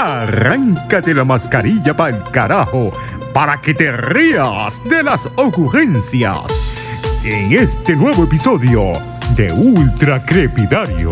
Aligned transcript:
Arráncate 0.00 1.12
la 1.12 1.24
mascarilla 1.24 1.92
para 1.92 2.16
el 2.16 2.22
carajo, 2.30 2.92
para 3.34 3.60
que 3.60 3.74
te 3.74 3.90
rías 3.90 4.80
de 4.84 5.02
las 5.02 5.26
ocurrencias. 5.34 7.20
En 7.24 7.52
este 7.52 7.96
nuevo 7.96 8.22
episodio 8.22 8.78
de 9.34 9.52
Ultra 9.52 10.24
Crepidario. 10.24 11.10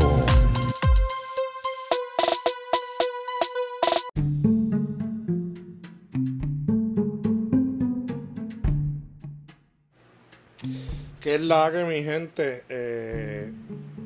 ¿Qué 11.21 11.35
es 11.35 11.41
mi 11.89 12.05
gente? 12.05 12.63
Eh, 12.69 13.51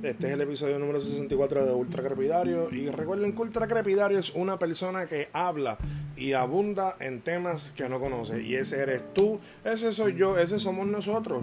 este 0.02 0.28
es 0.28 0.32
el 0.32 0.40
episodio 0.40 0.78
número 0.78 0.98
64 1.00 1.66
de 1.66 1.72
Ultra 1.72 2.02
Crepidario. 2.02 2.70
Y 2.72 2.88
recuerden 2.88 3.34
que 3.34 3.42
Ultra 3.42 3.66
Crepidario 3.66 4.18
es 4.18 4.30
una 4.30 4.58
persona 4.58 5.06
que 5.06 5.28
habla 5.32 5.76
y 6.16 6.32
abunda 6.32 6.96
en 7.00 7.20
temas 7.20 7.72
que 7.76 7.88
no 7.88 8.00
conoce. 8.00 8.42
Y 8.42 8.54
ese 8.54 8.80
eres 8.80 9.02
tú, 9.12 9.40
ese 9.64 9.92
soy 9.92 10.16
yo, 10.16 10.38
ese 10.38 10.58
somos 10.58 10.86
nosotros. 10.86 11.42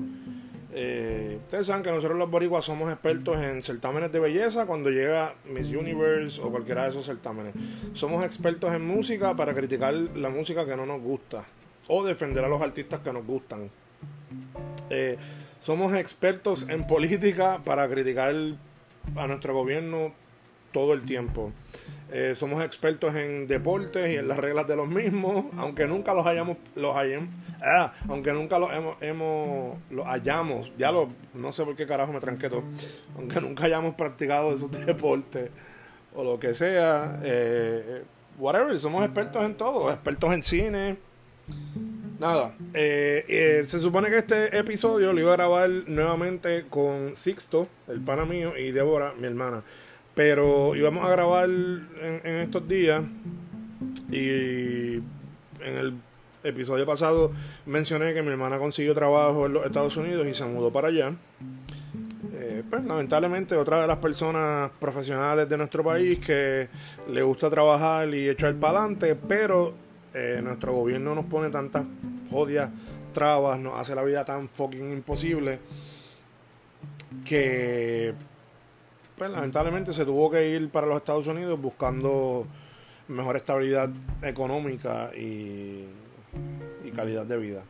Eh, 0.73 1.37
ustedes 1.43 1.67
saben 1.67 1.83
que 1.83 1.91
nosotros 1.91 2.17
los 2.17 2.29
boricuas 2.29 2.65
somos 2.65 2.91
expertos 2.91 3.37
en 3.37 3.61
certámenes 3.61 4.11
de 4.11 4.19
belleza 4.19 4.65
cuando 4.65 4.89
llega 4.89 5.35
Miss 5.45 5.67
Universe 5.67 6.41
o 6.41 6.49
cualquiera 6.49 6.83
de 6.83 6.89
esos 6.89 7.05
certámenes. 7.05 7.53
Somos 7.93 8.23
expertos 8.25 8.73
en 8.73 8.85
música 8.85 9.35
para 9.35 9.53
criticar 9.53 9.93
la 9.93 10.29
música 10.29 10.65
que 10.65 10.75
no 10.75 10.85
nos 10.85 11.01
gusta 11.01 11.45
o 11.87 12.03
defender 12.03 12.43
a 12.43 12.49
los 12.49 12.61
artistas 12.61 13.01
que 13.01 13.13
nos 13.13 13.25
gustan. 13.25 13.69
Eh, 14.89 15.17
somos 15.59 15.93
expertos 15.93 16.65
en 16.69 16.85
política 16.87 17.61
para 17.63 17.87
criticar 17.87 18.35
a 19.15 19.27
nuestro 19.27 19.53
gobierno 19.53 20.13
todo 20.71 20.93
el 20.93 21.03
tiempo. 21.03 21.51
Eh, 22.11 22.35
somos 22.35 22.63
expertos 22.63 23.15
en 23.15 23.47
deportes 23.47 24.09
y 24.11 24.15
en 24.15 24.27
las 24.29 24.37
reglas 24.37 24.65
de 24.67 24.77
los 24.77 24.87
mismos, 24.87 25.45
aunque 25.57 25.87
nunca 25.87 26.13
los 26.13 26.25
hayamos, 26.25 26.57
los 26.75 26.95
hayamos, 26.95 27.29
ah, 27.61 27.91
aunque 28.07 28.31
nunca 28.31 28.57
los 28.59 28.71
hemos, 28.71 29.01
hemos 29.01 29.77
los 29.89 30.07
hayamos, 30.07 30.71
ya 30.77 30.91
lo, 30.91 31.09
no 31.33 31.51
sé 31.51 31.65
por 31.65 31.75
qué 31.75 31.85
carajo 31.85 32.13
me 32.13 32.21
tranqué 32.21 32.49
todo, 32.49 32.63
aunque 33.17 33.41
nunca 33.41 33.65
hayamos 33.65 33.95
practicado 33.95 34.53
esos 34.53 34.71
deportes 34.85 35.49
o 36.15 36.23
lo 36.23 36.39
que 36.39 36.53
sea, 36.53 37.19
eh, 37.23 38.03
whatever, 38.37 38.79
somos 38.79 39.03
expertos 39.03 39.43
en 39.43 39.55
todo, 39.55 39.91
expertos 39.91 40.33
en 40.33 40.43
cine, 40.43 40.97
Nada, 42.19 42.55
eh, 42.73 43.23
eh, 43.27 43.63
se 43.67 43.79
supone 43.79 44.09
que 44.09 44.17
este 44.17 44.57
episodio 44.57 45.13
lo 45.13 45.19
iba 45.19 45.33
a 45.33 45.35
grabar 45.35 45.69
nuevamente 45.85 46.65
con 46.67 47.15
Sixto, 47.15 47.67
el 47.87 48.01
pana 48.01 48.25
mío, 48.25 48.57
y 48.57 48.71
Débora, 48.71 49.13
mi 49.19 49.27
hermana. 49.27 49.61
Pero 50.15 50.75
íbamos 50.75 51.05
a 51.05 51.09
grabar 51.11 51.47
en, 51.47 52.25
estos 52.25 52.67
días 52.67 53.03
y 54.11 54.95
en 54.95 55.77
el 55.77 55.93
episodio 56.43 56.87
pasado 56.87 57.31
mencioné 57.67 58.15
que 58.15 58.23
mi 58.23 58.29
hermana 58.29 58.57
consiguió 58.57 58.95
trabajo 58.95 59.45
en 59.45 59.53
los 59.53 59.65
Estados 59.67 59.95
Unidos 59.95 60.25
y 60.25 60.33
se 60.33 60.43
mudó 60.45 60.71
para 60.73 60.87
allá. 60.87 61.13
Eh, 62.33 62.63
pues 62.67 62.83
lamentablemente 62.83 63.55
otra 63.55 63.79
de 63.81 63.85
las 63.85 63.97
personas 63.97 64.71
profesionales 64.79 65.47
de 65.47 65.55
nuestro 65.55 65.83
país 65.83 66.17
que 66.17 66.67
le 67.11 67.21
gusta 67.21 67.47
trabajar 67.47 68.11
y 68.11 68.27
echar 68.27 68.55
para 68.55 68.79
adelante, 68.79 69.15
pero 69.15 69.75
eh, 70.19 70.41
nuestro 70.41 70.73
gobierno 70.73 71.13
nos 71.13 71.25
pone 71.25 71.51
tantas 71.51 71.85
jodias 72.29 72.69
trabas, 73.13 73.59
nos 73.59 73.75
hace 73.79 73.95
la 73.95 74.03
vida 74.03 74.23
tan 74.25 74.47
fucking 74.47 74.91
imposible 74.91 75.59
que 77.25 78.13
pues, 79.17 79.31
lamentablemente 79.31 79.93
se 79.93 80.05
tuvo 80.05 80.29
que 80.29 80.49
ir 80.49 80.69
para 80.69 80.87
los 80.87 80.97
Estados 80.97 81.27
Unidos 81.27 81.59
buscando 81.59 82.45
mejor 83.07 83.37
estabilidad 83.37 83.89
económica 84.21 85.11
y, 85.15 85.85
calidad 86.95 87.27
de 87.27 87.37
vida. 87.37 87.61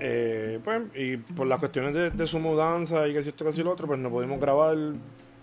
Eh, 0.00 0.58
pues, 0.64 0.82
y 0.96 1.16
por 1.16 1.46
las 1.46 1.60
cuestiones 1.60 2.16
de, 2.16 2.26
su 2.26 2.40
mudanza 2.40 3.06
y 3.06 3.12
que 3.12 3.22
si 3.22 3.28
esto, 3.28 3.44
que 3.44 3.52
si 3.52 3.62
lo 3.62 3.70
otro, 3.70 3.86
pues 3.86 4.00
no 4.00 4.10
pudimos 4.10 4.40
grabar, 4.40 4.76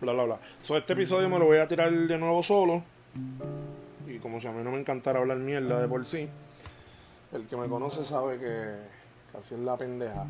bla, 0.02 0.12
bla, 0.12 0.24
bla. 0.26 0.40
So, 0.62 0.76
este 0.76 0.92
episodio 0.92 1.30
me 1.30 1.40
lo 1.40 1.46
voy 1.46 1.60
a 1.60 1.68
tirar 1.68 1.92
de 1.92 2.18
nuevo 2.18 2.44
solo 2.44 2.84
como 4.24 4.40
si 4.40 4.48
a 4.48 4.52
mí 4.52 4.64
no 4.64 4.72
me 4.72 4.80
encantara 4.80 5.20
hablar 5.20 5.38
mierda 5.38 5.82
de 5.82 5.88
por 5.88 6.06
sí, 6.06 6.30
el 7.34 7.46
que 7.48 7.58
me 7.58 7.68
conoce 7.68 8.04
sabe 8.04 8.38
que 8.38 8.76
casi 9.32 9.56
es 9.56 9.62
la 9.62 9.78
pendeja. 9.78 10.26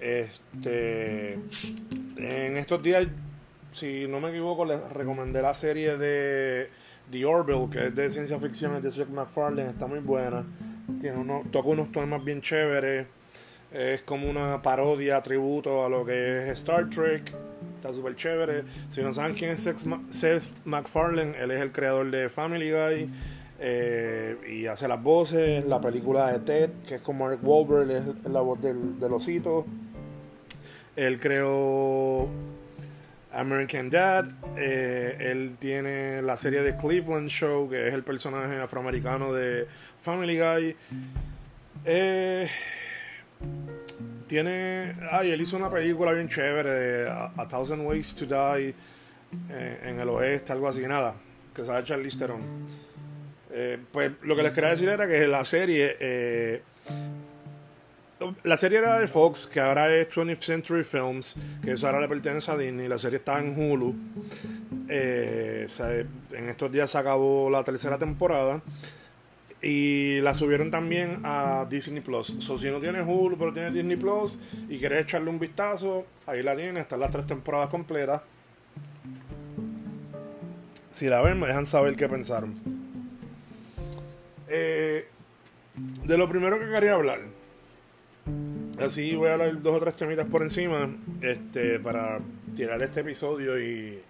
Este, 0.00 1.34
en 2.16 2.56
estos 2.56 2.82
días, 2.82 3.06
si 3.72 4.06
no 4.06 4.20
me 4.20 4.30
equivoco, 4.30 4.64
les 4.64 4.80
recomendé 4.90 5.42
la 5.42 5.54
serie 5.54 5.96
de 5.96 6.68
The 7.10 7.24
Orville, 7.24 7.68
que 7.70 7.86
es 7.86 7.94
de 7.94 8.10
ciencia 8.10 8.38
ficción, 8.38 8.76
es 8.76 8.82
de 8.82 8.90
Seth 8.90 9.08
MacFarlane, 9.08 9.70
está 9.70 9.86
muy 9.86 10.00
buena. 10.00 10.44
Tiene 11.00 11.18
uno, 11.18 11.42
toca 11.50 11.68
unos 11.68 11.90
temas 11.90 12.22
bien 12.24 12.40
chéveres. 12.40 13.06
Es 13.72 14.02
como 14.02 14.28
una 14.28 14.62
parodia, 14.62 15.20
tributo 15.22 15.84
a 15.84 15.88
lo 15.88 16.04
que 16.04 16.50
es 16.50 16.58
Star 16.60 16.88
Trek 16.88 17.34
está 17.84 17.92
súper 17.92 18.16
chévere. 18.16 18.64
Si 18.90 19.02
no 19.02 19.12
saben 19.12 19.34
quién 19.34 19.50
es 19.50 19.60
Seth 19.60 20.64
MacFarlane, 20.64 21.36
él 21.38 21.50
es 21.50 21.60
el 21.60 21.70
creador 21.70 22.10
de 22.10 22.30
Family 22.30 22.70
Guy 22.70 23.10
eh, 23.66 24.36
y 24.46 24.66
hace 24.66 24.86
las 24.86 25.02
voces. 25.02 25.64
La 25.64 25.80
película 25.80 26.30
de 26.30 26.40
Ted, 26.40 26.70
que 26.86 26.96
es 26.96 27.00
con 27.00 27.16
Mark 27.16 27.38
Wahlberg, 27.42 27.90
es 27.90 28.30
la 28.30 28.42
voz 28.42 28.60
del, 28.60 29.00
del 29.00 29.12
osito. 29.14 29.64
Él 30.96 31.18
creó 31.18 32.28
American 33.32 33.88
Dad. 33.88 34.26
Eh, 34.58 35.16
él 35.18 35.56
tiene 35.58 36.20
la 36.20 36.36
serie 36.36 36.60
de 36.60 36.76
Cleveland 36.76 37.30
Show, 37.30 37.68
que 37.70 37.88
es 37.88 37.94
el 37.94 38.02
personaje 38.02 38.56
afroamericano 38.60 39.32
de 39.32 39.66
Family 40.02 40.38
Guy. 40.38 40.76
Eh, 41.86 42.48
tiene. 44.26 44.94
Ay, 45.10 45.30
él 45.30 45.40
hizo 45.40 45.56
una 45.56 45.70
película 45.70 46.12
bien 46.12 46.28
chévere 46.28 46.70
de 46.70 47.10
A, 47.10 47.48
Thousand 47.48 47.86
Ways 47.86 48.14
to 48.14 48.26
Die 48.26 48.74
eh, 49.50 49.80
en 49.84 49.98
el 50.00 50.08
oeste, 50.10 50.52
algo 50.52 50.68
así, 50.68 50.82
nada. 50.82 51.14
Que 51.54 51.64
sale 51.64 51.82
Charlize 51.84 52.18
Theron. 52.18 52.83
Eh, 53.56 53.78
pues 53.92 54.10
lo 54.22 54.34
que 54.34 54.42
les 54.42 54.52
quería 54.52 54.70
decir 54.70 54.88
era 54.88 55.06
que 55.06 55.28
la 55.28 55.44
serie. 55.44 55.96
Eh, 56.00 56.62
la 58.42 58.56
serie 58.56 58.78
era 58.78 58.98
de 58.98 59.06
Fox, 59.06 59.46
que 59.46 59.60
ahora 59.60 59.94
es 59.94 60.08
20th 60.08 60.40
Century 60.40 60.82
Films, 60.82 61.36
que 61.62 61.72
eso 61.72 61.86
ahora 61.86 62.00
le 62.00 62.08
pertenece 62.08 62.50
a 62.50 62.56
Disney. 62.56 62.88
La 62.88 62.98
serie 62.98 63.18
está 63.18 63.38
en 63.38 63.56
Hulu. 63.56 63.94
en 64.88 66.48
estos 66.48 66.72
días 66.72 66.90
se 66.90 66.98
acabó 66.98 67.48
la 67.48 67.62
tercera 67.62 67.96
temporada. 67.96 68.60
Y 69.62 70.20
la 70.20 70.34
subieron 70.34 70.70
también 70.70 71.20
a 71.22 71.66
Disney 71.70 72.02
Plus. 72.02 72.34
So, 72.40 72.58
si 72.58 72.70
no 72.70 72.80
tienes 72.80 73.06
Hulu, 73.06 73.38
pero 73.38 73.52
tienes 73.52 73.72
Disney 73.72 73.96
Plus 73.96 74.38
y 74.68 74.78
quieres 74.78 75.04
echarle 75.04 75.30
un 75.30 75.38
vistazo, 75.38 76.06
ahí 76.26 76.42
la 76.42 76.56
tienes. 76.56 76.82
Están 76.82 77.00
las 77.00 77.10
tres 77.10 77.26
temporadas 77.26 77.68
completas. 77.68 78.20
Si 80.90 81.06
la 81.06 81.22
ven, 81.22 81.38
me 81.38 81.46
dejan 81.46 81.66
saber 81.66 81.94
qué 81.96 82.08
pensaron. 82.08 82.83
Eh, 84.48 85.08
de 86.04 86.18
lo 86.18 86.28
primero 86.28 86.58
que 86.58 86.70
quería 86.70 86.94
hablar. 86.94 87.20
Así 88.78 89.14
voy 89.14 89.28
a 89.28 89.34
hablar 89.34 89.62
dos 89.62 89.76
o 89.76 89.80
tres 89.80 89.96
temitas 89.96 90.26
por 90.26 90.42
encima. 90.42 90.90
Este, 91.20 91.78
para 91.80 92.20
tirar 92.54 92.82
este 92.82 93.00
episodio 93.00 93.60
y 93.60 94.00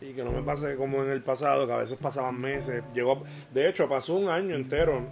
y 0.00 0.12
que 0.12 0.24
no 0.24 0.32
me 0.32 0.42
pase 0.42 0.76
como 0.76 1.02
en 1.02 1.10
el 1.10 1.22
pasado, 1.22 1.66
que 1.66 1.72
a 1.72 1.76
veces 1.76 1.98
pasaban 2.00 2.40
meses. 2.40 2.82
Llegó, 2.94 3.22
de 3.52 3.68
hecho, 3.68 3.88
pasó 3.88 4.14
un 4.14 4.28
año 4.28 4.54
entero 4.54 5.02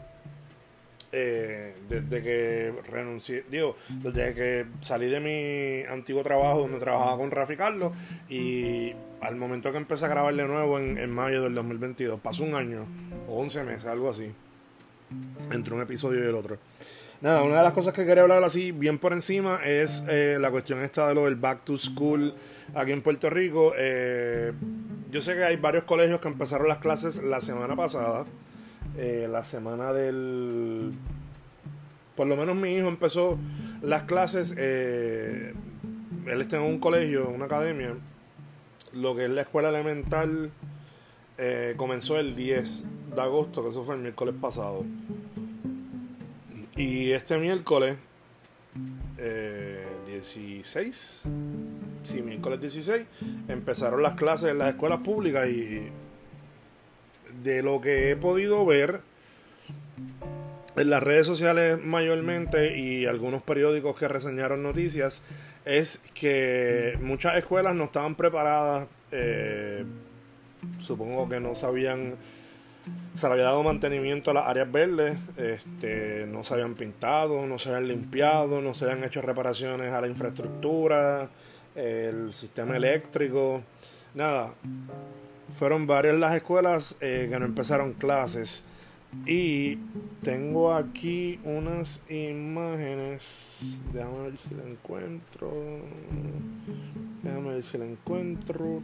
eh, 1.11 1.75
desde 1.89 2.23
que 2.23 2.75
renuncié, 2.91 3.45
digo, 3.51 3.77
desde 3.89 4.35
que 4.35 4.67
salí 4.81 5.09
de 5.09 5.21
mi 5.21 5.87
antiguo 5.91 6.23
trabajo 6.23 6.61
donde 6.61 6.79
trabajaba 6.79 7.17
con 7.17 7.31
Rafi 7.31 7.57
Carlos 7.57 7.93
y 8.29 8.93
al 9.21 9.37
momento 9.37 9.71
que 9.71 9.79
empecé 9.79 10.07
a 10.07 10.09
grabar 10.09 10.35
de 10.35 10.47
nuevo 10.47 10.79
en, 10.79 11.11
mayo 11.11 11.43
del 11.43 11.55
2022, 11.55 12.21
pasó 12.21 12.45
un 12.45 12.55
año 12.55 12.87
o 13.29 13.41
11 13.41 13.65
meses, 13.65 13.87
algo 13.87 14.11
así, 14.11 14.33
entre 15.51 15.75
un 15.75 15.83
episodio 15.83 16.25
y 16.25 16.29
el 16.29 16.35
otro. 16.35 16.59
Nada, 17.23 17.45
una 17.45 17.59
de 17.59 17.63
las 17.63 17.73
cosas 17.73 17.95
que 17.95 18.05
quería 18.05 18.25
hablar 18.25 18.43
así 18.43 18.73
bien 18.73 18.99
por 18.99 19.13
encima 19.13 19.61
es 19.65 20.03
eh, 20.09 20.39
la 20.41 20.51
cuestión 20.51 20.83
esta 20.83 21.07
de 21.07 21.15
lo 21.15 21.27
del 21.27 21.37
back 21.37 21.63
to 21.63 21.79
school 21.79 22.35
aquí 22.75 22.91
en 22.91 23.01
Puerto 23.01 23.31
Rico. 23.31 23.75
Eh, 23.79 24.53
yo 25.09 25.23
sé 25.23 25.37
que 25.37 25.45
hay 25.45 25.55
varios 25.55 25.85
colegios 25.85 26.21
que 26.21 26.27
empezaron 26.27 26.67
las 26.67 26.79
clases 26.79 27.23
la 27.23 27.41
semana 27.41 27.77
pasada, 27.77 28.25
eh, 28.99 29.29
la 29.31 29.45
semana 29.45 29.93
del... 29.93 30.95
Por 32.17 32.27
lo 32.27 32.37
menos 32.37 32.57
mi 32.57 32.75
hijo 32.75 32.89
empezó 32.89 33.39
las 33.83 34.03
clases, 34.03 34.57
él 34.57 35.55
está 36.27 36.57
en 36.57 36.63
un 36.63 36.81
colegio, 36.81 37.29
una 37.29 37.45
academia, 37.45 37.95
lo 38.95 39.15
que 39.15 39.27
es 39.27 39.31
la 39.31 39.43
escuela 39.43 39.69
elemental 39.69 40.51
comenzó 41.77 42.19
el 42.19 42.37
10 42.37 42.85
de 43.15 43.21
agosto, 43.21 43.63
que 43.63 43.71
eso 43.71 43.85
fue 43.85 43.95
el 43.95 44.01
miércoles 44.01 44.35
pasado. 44.41 44.85
Y 46.77 47.13
este 47.13 47.37
miércoles, 47.39 47.97
eh, 49.19 49.87
16, 50.07 51.23
sí, 52.05 52.23
miércoles 52.23 52.61
16, 52.61 53.07
empezaron 53.49 54.03
las 54.03 54.15
clases 54.15 54.51
en 54.51 54.59
las 54.59 54.71
escuelas 54.71 55.01
públicas 55.01 55.49
y 55.49 55.89
de 57.43 57.63
lo 57.63 57.81
que 57.81 58.11
he 58.11 58.17
podido 58.17 58.65
ver 58.65 59.01
en 60.77 60.91
las 60.91 61.03
redes 61.03 61.27
sociales 61.27 61.79
mayormente 61.83 62.79
y 62.79 63.07
algunos 63.07 63.43
periódicos 63.43 63.99
que 63.99 64.09
reseñaron 64.09 64.63
noticias, 64.63 65.23
es 65.65 66.01
que 66.15 66.99
muchas 67.01 67.37
escuelas 67.37 67.75
no 67.75 67.85
estaban 67.85 68.15
preparadas, 68.15 68.89
eh, 69.11 69.85
supongo 70.79 71.29
que 71.29 71.41
no 71.41 71.55
sabían, 71.55 72.17
se 73.15 73.27
le 73.27 73.33
había 73.35 73.45
dado 73.45 73.63
mantenimiento 73.63 74.31
a 74.31 74.35
las 74.35 74.47
áreas 74.49 74.71
verdes, 74.71 75.19
este, 75.37 76.27
no 76.27 76.45
se 76.45 76.55
habían 76.55 76.75
pintado, 76.75 77.47
no 77.47 77.59
se 77.59 77.69
habían 77.71 77.89
limpiado, 77.89 78.61
no 78.61 78.75
se 78.75 78.85
habían 78.85 79.05
hecho 79.05 79.23
reparaciones 79.23 79.93
a 79.93 80.01
la 80.01 80.09
infraestructura, 80.09 81.29
el 81.75 82.33
sistema 82.33 82.77
eléctrico, 82.77 83.63
nada. 84.15 84.55
Fueron 85.59 85.87
varias 85.87 86.17
las 86.17 86.35
escuelas 86.35 86.97
eh, 87.01 87.29
que 87.31 87.39
no 87.39 87.45
empezaron 87.45 87.93
clases. 87.93 88.65
Y 89.27 89.77
tengo 90.23 90.75
aquí 90.75 91.39
unas 91.45 92.01
imágenes. 92.09 93.81
Déjame 93.93 94.23
ver 94.23 94.39
si 94.39 94.55
la 94.55 94.65
encuentro. 94.65 95.53
Déjame 97.23 97.51
ver 97.55 97.63
si 97.63 97.79
la 97.79 97.85
encuentro. 97.85 98.83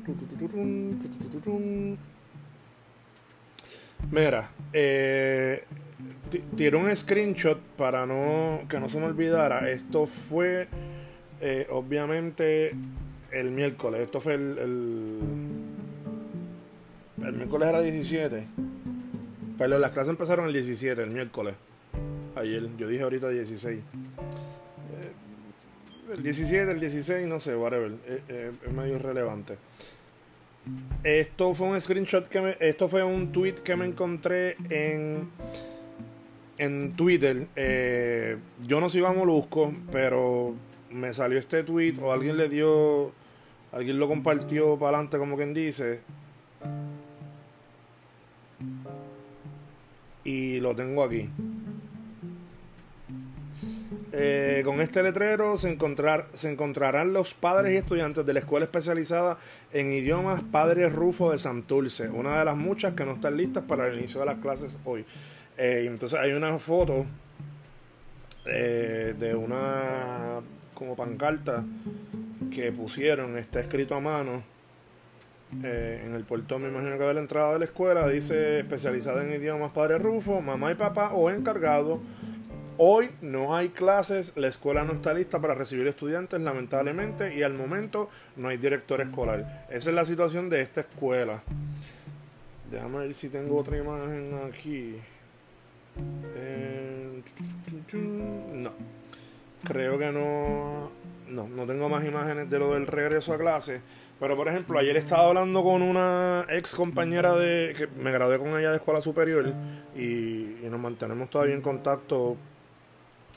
Mira, 4.13 4.51
eh, 4.73 5.65
tiré 6.57 6.77
un 6.77 6.97
screenshot 6.97 7.59
para 7.77 8.07
no 8.07 8.61
que 8.69 8.79
no 8.79 8.89
se 8.89 9.01
me 9.01 9.07
olvidara. 9.07 9.69
Esto 9.71 10.07
fue 10.07 10.69
eh, 11.41 11.67
obviamente 11.71 12.75
el 13.33 13.51
miércoles. 13.51 14.03
Esto 14.03 14.21
fue 14.21 14.35
el, 14.35 14.59
el, 14.59 15.19
el 17.27 17.33
miércoles 17.33 17.69
era 17.69 17.81
17. 17.81 18.47
Pero 19.59 19.79
las 19.79 19.91
clases 19.91 20.11
empezaron 20.11 20.47
el 20.47 20.53
17, 20.53 21.03
el 21.03 21.11
miércoles. 21.11 21.55
Ayer, 22.37 22.69
yo 22.77 22.87
dije 22.87 23.03
ahorita 23.03 23.29
16. 23.29 23.81
Eh, 26.09 26.15
el 26.15 26.23
17, 26.23 26.73
el 26.73 26.81
16, 26.81 27.27
no 27.27 27.41
sé, 27.41 27.57
whatever. 27.57 27.93
Eh, 28.07 28.23
eh, 28.29 28.53
es 28.67 28.73
medio 28.73 28.97
irrelevante. 28.97 29.57
Esto 31.03 31.55
fue 31.55 31.69
un 31.69 31.81
screenshot 31.81 32.27
que 32.27 32.41
me. 32.41 32.57
Esto 32.61 32.89
fue 32.89 33.03
un 33.03 33.33
tweet 33.33 33.55
que 33.55 33.77
me 33.77 33.87
encontré 33.87 34.57
en. 34.71 35.31
En 36.59 36.95
Twitter. 36.95 37.47
yo 38.67 38.81
no 38.81 38.91
sigo 38.91 39.07
a 39.07 39.15
pero 39.93 40.57
me 40.91 41.15
salió 41.15 41.39
este 41.39 41.63
tweet 41.63 41.95
o 42.03 42.13
alguien 42.13 42.37
le 42.37 42.49
dio. 42.49 43.13
Alguien 43.71 43.99
lo 44.01 44.09
compartió 44.09 44.77
para 44.77 44.97
adelante, 44.97 45.19
como 45.19 45.37
quien 45.37 45.55
dice. 45.55 46.01
y 50.29 50.61
lo 50.61 50.77
tengo 50.77 51.03
aquí. 51.03 51.31
Eh, 54.11 54.63
con 54.65 54.81
este 54.81 55.03
letrero 55.03 55.59
se, 55.59 55.71
encontrar, 55.71 56.29
se 56.33 56.51
encontrarán 56.51 57.13
los 57.13 57.35
padres 57.35 57.75
y 57.75 57.77
estudiantes 57.77 58.25
de 58.25 58.33
la 58.33 58.39
Escuela 58.41 58.65
Especializada 58.65 59.39
en 59.73 59.93
Idiomas 59.93 60.43
Padre 60.51 60.89
Rufo 60.89 61.31
de 61.31 61.39
Santurce, 61.39 62.09
una 62.09 62.39
de 62.39 62.45
las 62.47 62.57
muchas 62.57 62.95
que 62.95 63.05
no 63.05 63.13
están 63.13 63.37
listas 63.37 63.65
para 63.65 63.87
el 63.89 63.99
inicio 63.99 64.21
de 64.21 64.27
las 64.27 64.39
clases 64.39 64.79
hoy. 64.85 65.05
Eh, 65.59 65.85
entonces 65.87 66.19
hay 66.19 66.33
una 66.33 66.59
foto 66.59 67.05
eh, 68.47 69.15
de 69.19 69.35
una 69.35 70.41
como 70.73 70.97
pancarta 70.97 71.65
que 72.51 72.73
pusieron, 72.73 73.37
está 73.37 73.61
escrito 73.61 73.95
a 73.95 74.01
mano 74.01 74.43
en 75.51 76.15
el 76.15 76.25
puerto 76.25 76.59
me 76.59 76.69
imagino 76.69 76.99
que 76.99 77.05
ve 77.05 77.15
la 77.15 77.21
entrada 77.21 77.55
de 77.55 77.59
la 77.59 77.65
escuela, 77.65 78.07
dice 78.07 78.61
especializada 78.61 79.25
en 79.25 79.33
idiomas 79.33 79.73
Padre 79.73 79.97
Rufo, 79.97 80.43
mamá 80.43 80.73
y 80.73 80.75
papá 80.75 81.13
o 81.15 81.31
encargado. 81.31 82.01
Hoy 82.81 83.11
no 83.23 83.57
hay 83.57 83.71
clases, 83.71 84.33
la 84.37 84.47
escuela 84.47 84.85
no 84.85 84.93
está 84.93 85.13
lista 85.13 85.41
para 85.41 85.55
recibir 85.55 85.89
estudiantes, 85.89 86.41
lamentablemente, 86.41 87.35
y 87.35 87.43
al 87.43 87.55
momento 87.55 88.09
no 88.37 88.49
hay 88.49 88.57
director 88.57 89.01
escolar. 89.01 89.67
Esa 89.69 89.91
es 89.91 89.97
la 89.97 90.05
situación 90.05 90.49
de 90.49 90.61
esta 90.61 90.83
escuela. 90.83 91.43
Déjame 92.71 92.99
ver 92.99 93.15
si 93.15 93.31
tengo 93.31 93.57
otra 93.57 93.77
imagen 93.79 94.31
aquí. 94.49 94.97
Eh, 96.37 97.23
no. 97.95 98.71
Creo 99.65 99.99
que 99.99 100.13
no. 100.13 100.91
No, 101.29 101.49
no 101.49 101.67
tengo 101.67 101.89
más 101.89 102.05
imágenes 102.07 102.49
de 102.49 102.59
lo 102.61 102.75
del 102.75 102.87
regreso 102.87 103.33
a 103.33 103.39
clase. 103.39 103.81
Pero 104.21 104.37
por 104.37 104.49
ejemplo, 104.49 104.79
ayer 104.79 104.97
estaba 104.97 105.27
hablando 105.27 105.63
con 105.63 105.83
una 105.83 106.45
ex 106.49 106.75
compañera 106.75 107.37
de 107.37 107.75
que 107.77 107.87
me 108.01 108.11
gradué 108.11 108.39
con 108.39 108.49
ella 108.59 108.71
de 108.71 108.77
escuela 108.77 109.01
superior 109.01 109.53
y, 109.97 110.57
nos 110.69 110.81
mantenemos 110.81 111.31
todavía 111.31 111.55
en 111.55 111.63
contacto 111.63 112.37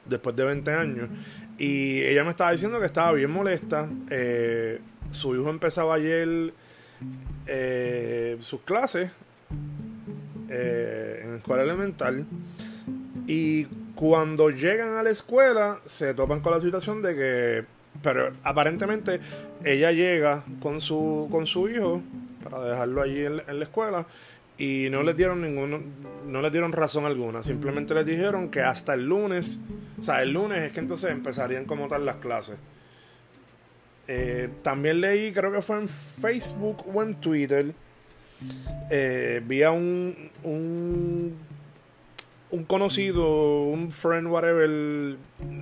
después 0.06 0.36
de 0.36 0.46
20 0.46 0.72
años. 0.72 1.10
Y 1.58 2.02
ella 2.02 2.24
me 2.24 2.32
estaba 2.32 2.52
diciendo 2.52 2.80
que 2.80 2.86
estaba 2.86 3.12
bien 3.12 3.32
molesta. 3.32 3.88
Eh, 4.10 4.80
su 5.12 5.36
hijo 5.36 5.50
empezaba 5.50 5.96
ayer 5.96 6.54
eh, 7.48 8.38
sus 8.42 8.62
clases 8.62 9.12
eh, 10.50 11.22
en 11.24 11.36
escuela 11.36 11.64
elemental. 11.64 12.26
Y 13.28 13.66
cuando 13.96 14.50
llegan 14.50 14.96
a 14.96 15.04
la 15.04 15.12
escuela, 15.12 15.80
se 15.86 16.14
topan 16.14 16.42
con 16.42 16.54
la 16.54 16.60
situación 16.60 17.02
de 17.02 17.16
que 17.16 17.66
pero 18.02 18.32
aparentemente 18.44 19.20
ella 19.64 19.92
llega 19.92 20.44
con 20.62 20.82
su, 20.82 21.28
con 21.32 21.46
su 21.46 21.70
hijo 21.70 22.02
para 22.44 22.64
dejarlo 22.64 23.02
allí 23.02 23.26
en, 23.26 23.38
la 23.38 23.64
escuela 23.64 24.06
y 24.62 24.92
no 24.92 25.02
les 25.02 25.18
dieron 25.18 25.42
ninguno, 25.42 25.82
no 26.28 26.40
les 26.40 26.52
dieron 26.52 26.72
razón 26.72 27.06
alguna. 27.06 27.42
Simplemente 27.42 27.96
les 27.96 28.06
dijeron 28.06 28.52
que 28.52 28.62
hasta 28.62 28.94
el 28.94 29.08
lunes, 29.08 29.58
o 30.00 30.04
sea, 30.04 30.22
el 30.22 30.34
lunes 30.34 30.60
es 30.60 30.72
que 30.72 30.80
entonces 30.80 31.10
empezarían 31.10 31.66
como 31.66 31.88
tal 31.88 32.06
las 32.06 32.18
clases. 32.18 32.58
Eh, 34.08 34.50
también 34.62 35.02
leí, 35.02 35.34
creo 35.34 35.52
que 35.52 35.64
fue 35.64 35.80
en 35.80 35.90
Facebook 35.90 36.86
o 36.94 37.02
en 37.02 37.16
Twitter, 37.16 37.74
eh, 38.92 39.42
vi 39.44 39.64
a 39.64 39.72
un, 39.72 40.30
un, 40.44 41.36
un 42.52 42.64
conocido, 42.66 43.64
un 43.64 43.90
friend, 43.90 44.28
whatever, 44.28 45.18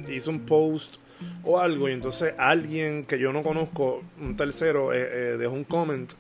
hizo 0.10 0.30
un 0.30 0.42
post 0.42 0.98
o 1.46 1.58
algo 1.58 1.88
y 1.88 1.94
entonces 1.94 2.34
alguien 2.38 3.06
que 3.06 3.18
yo 3.18 3.32
no 3.32 3.44
conozco, 3.44 4.04
un 4.20 4.36
tercero, 4.36 4.92
eh, 4.92 5.08
eh, 5.10 5.38
dejó 5.38 5.54
un 5.54 5.64
comment 5.64 6.12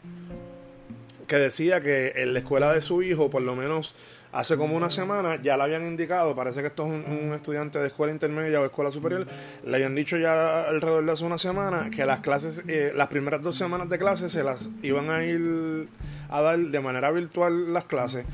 que 1.29 1.37
decía 1.37 1.79
que 1.79 2.11
en 2.17 2.33
la 2.33 2.39
escuela 2.39 2.73
de 2.73 2.81
su 2.81 3.01
hijo, 3.01 3.29
por 3.29 3.41
lo 3.41 3.55
menos 3.55 3.95
hace 4.33 4.57
como 4.57 4.75
una 4.75 4.89
semana, 4.89 5.41
ya 5.41 5.55
le 5.55 5.63
habían 5.63 5.87
indicado, 5.87 6.35
parece 6.35 6.59
que 6.61 6.67
esto 6.67 6.85
es 6.85 6.91
un, 6.91 7.33
estudiante 7.33 7.79
de 7.79 7.87
escuela 7.87 8.11
intermedia 8.11 8.59
o 8.59 8.65
escuela 8.65 8.91
superior, 8.91 9.25
le 9.65 9.75
habían 9.75 9.95
dicho 9.95 10.17
ya 10.17 10.63
alrededor 10.63 11.05
de 11.05 11.11
hace 11.13 11.23
una 11.23 11.37
semana 11.37 11.89
que 11.89 12.05
las 12.05 12.19
clases, 12.19 12.63
eh, 12.67 12.91
las 12.93 13.07
primeras 13.07 13.41
dos 13.41 13.57
semanas 13.57 13.89
de 13.89 13.97
clases 13.97 14.33
se 14.33 14.43
las 14.43 14.69
iban 14.83 15.09
a 15.09 15.23
ir 15.23 15.87
a 16.29 16.41
dar 16.41 16.59
de 16.59 16.79
manera 16.81 17.09
virtual 17.11 17.73
las 17.73 17.85
clases, 17.85 18.25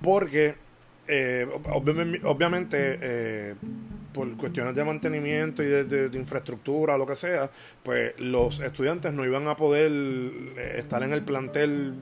porque 0.00 0.54
obviamente 1.70 3.54
por 4.16 4.34
cuestiones 4.38 4.74
de 4.74 4.82
mantenimiento 4.82 5.62
y 5.62 5.66
de, 5.66 6.10
infraestructura 6.14 6.94
o 6.94 6.98
lo 6.98 7.06
que 7.06 7.16
sea, 7.16 7.50
pues 7.82 8.18
los 8.18 8.60
estudiantes 8.60 9.12
no 9.12 9.26
iban 9.26 9.46
a 9.46 9.56
poder 9.56 9.92
eh, 9.92 10.76
estar 10.78 11.02
en 11.02 11.12
el 11.12 11.22
plantel 11.22 11.92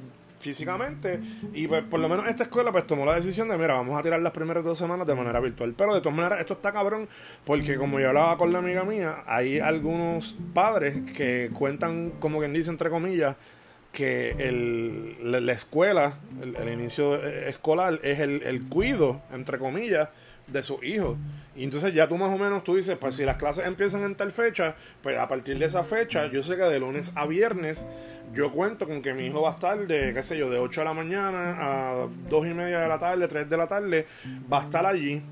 físicamente. 0.44 1.20
Y 1.54 1.66
pues, 1.66 1.82
por 1.84 1.98
lo 1.98 2.08
menos 2.08 2.28
esta 2.28 2.42
escuela 2.42 2.70
pues 2.70 2.86
tomó 2.86 3.06
la 3.06 3.14
decisión 3.14 3.48
de 3.48 3.56
mira 3.56 3.72
vamos 3.72 3.98
a 3.98 4.02
tirar 4.02 4.20
las 4.20 4.32
primeras 4.32 4.62
dos 4.62 4.76
semanas 4.76 5.06
de 5.06 5.14
manera 5.14 5.40
virtual 5.40 5.74
pero 5.76 5.94
de 5.94 6.00
todas 6.02 6.14
maneras 6.14 6.40
esto 6.40 6.52
está 6.52 6.70
cabrón 6.70 7.08
porque 7.46 7.76
como 7.76 7.98
yo 7.98 8.08
hablaba 8.08 8.36
con 8.36 8.52
la 8.52 8.58
amiga 8.58 8.84
mía 8.84 9.22
hay 9.26 9.58
algunos 9.58 10.34
padres 10.52 10.96
que 11.16 11.50
cuentan 11.54 12.10
como 12.20 12.40
quien 12.40 12.52
dice 12.52 12.68
entre 12.70 12.90
comillas 12.90 13.36
que 13.90 14.32
el, 14.32 15.46
la, 15.46 15.52
escuela 15.52 16.18
el, 16.42 16.68
inicio 16.68 17.14
escolar 17.24 18.00
es 18.02 18.18
el, 18.18 18.42
el 18.42 18.68
cuido 18.68 19.22
entre 19.32 19.58
comillas 19.58 20.10
de 20.46 20.62
sus 20.62 20.82
hijos. 20.84 21.16
Y 21.56 21.64
entonces 21.64 21.94
ya 21.94 22.08
tú 22.08 22.16
más 22.16 22.34
o 22.34 22.38
menos 22.38 22.64
tú 22.64 22.76
dices, 22.76 22.96
pues 22.98 23.16
si 23.16 23.24
las 23.24 23.36
clases 23.36 23.66
empiezan 23.66 24.02
en 24.02 24.14
tal 24.16 24.32
fecha, 24.32 24.74
pues 25.02 25.16
a 25.18 25.28
partir 25.28 25.58
de 25.58 25.66
esa 25.66 25.84
fecha, 25.84 26.26
yo 26.26 26.42
sé 26.42 26.56
que 26.56 26.62
de 26.62 26.80
lunes 26.80 27.12
a 27.14 27.26
viernes, 27.26 27.86
yo 28.32 28.50
cuento 28.52 28.86
con 28.86 29.02
que 29.02 29.14
mi 29.14 29.26
hijo 29.26 29.42
va 29.42 29.50
a 29.50 29.54
estar 29.54 29.86
de, 29.86 30.12
qué 30.12 30.22
sé 30.22 30.36
yo, 30.36 30.50
de 30.50 30.58
8 30.58 30.80
de 30.80 30.84
la 30.84 30.94
mañana 30.94 31.56
a 31.58 32.08
2 32.28 32.46
y 32.46 32.54
media 32.54 32.80
de 32.80 32.88
la 32.88 32.98
tarde, 32.98 33.28
3 33.28 33.48
de 33.48 33.56
la 33.56 33.66
tarde, 33.68 34.06
va 34.52 34.60
a 34.60 34.62
estar 34.64 34.84
allí. 34.84 35.22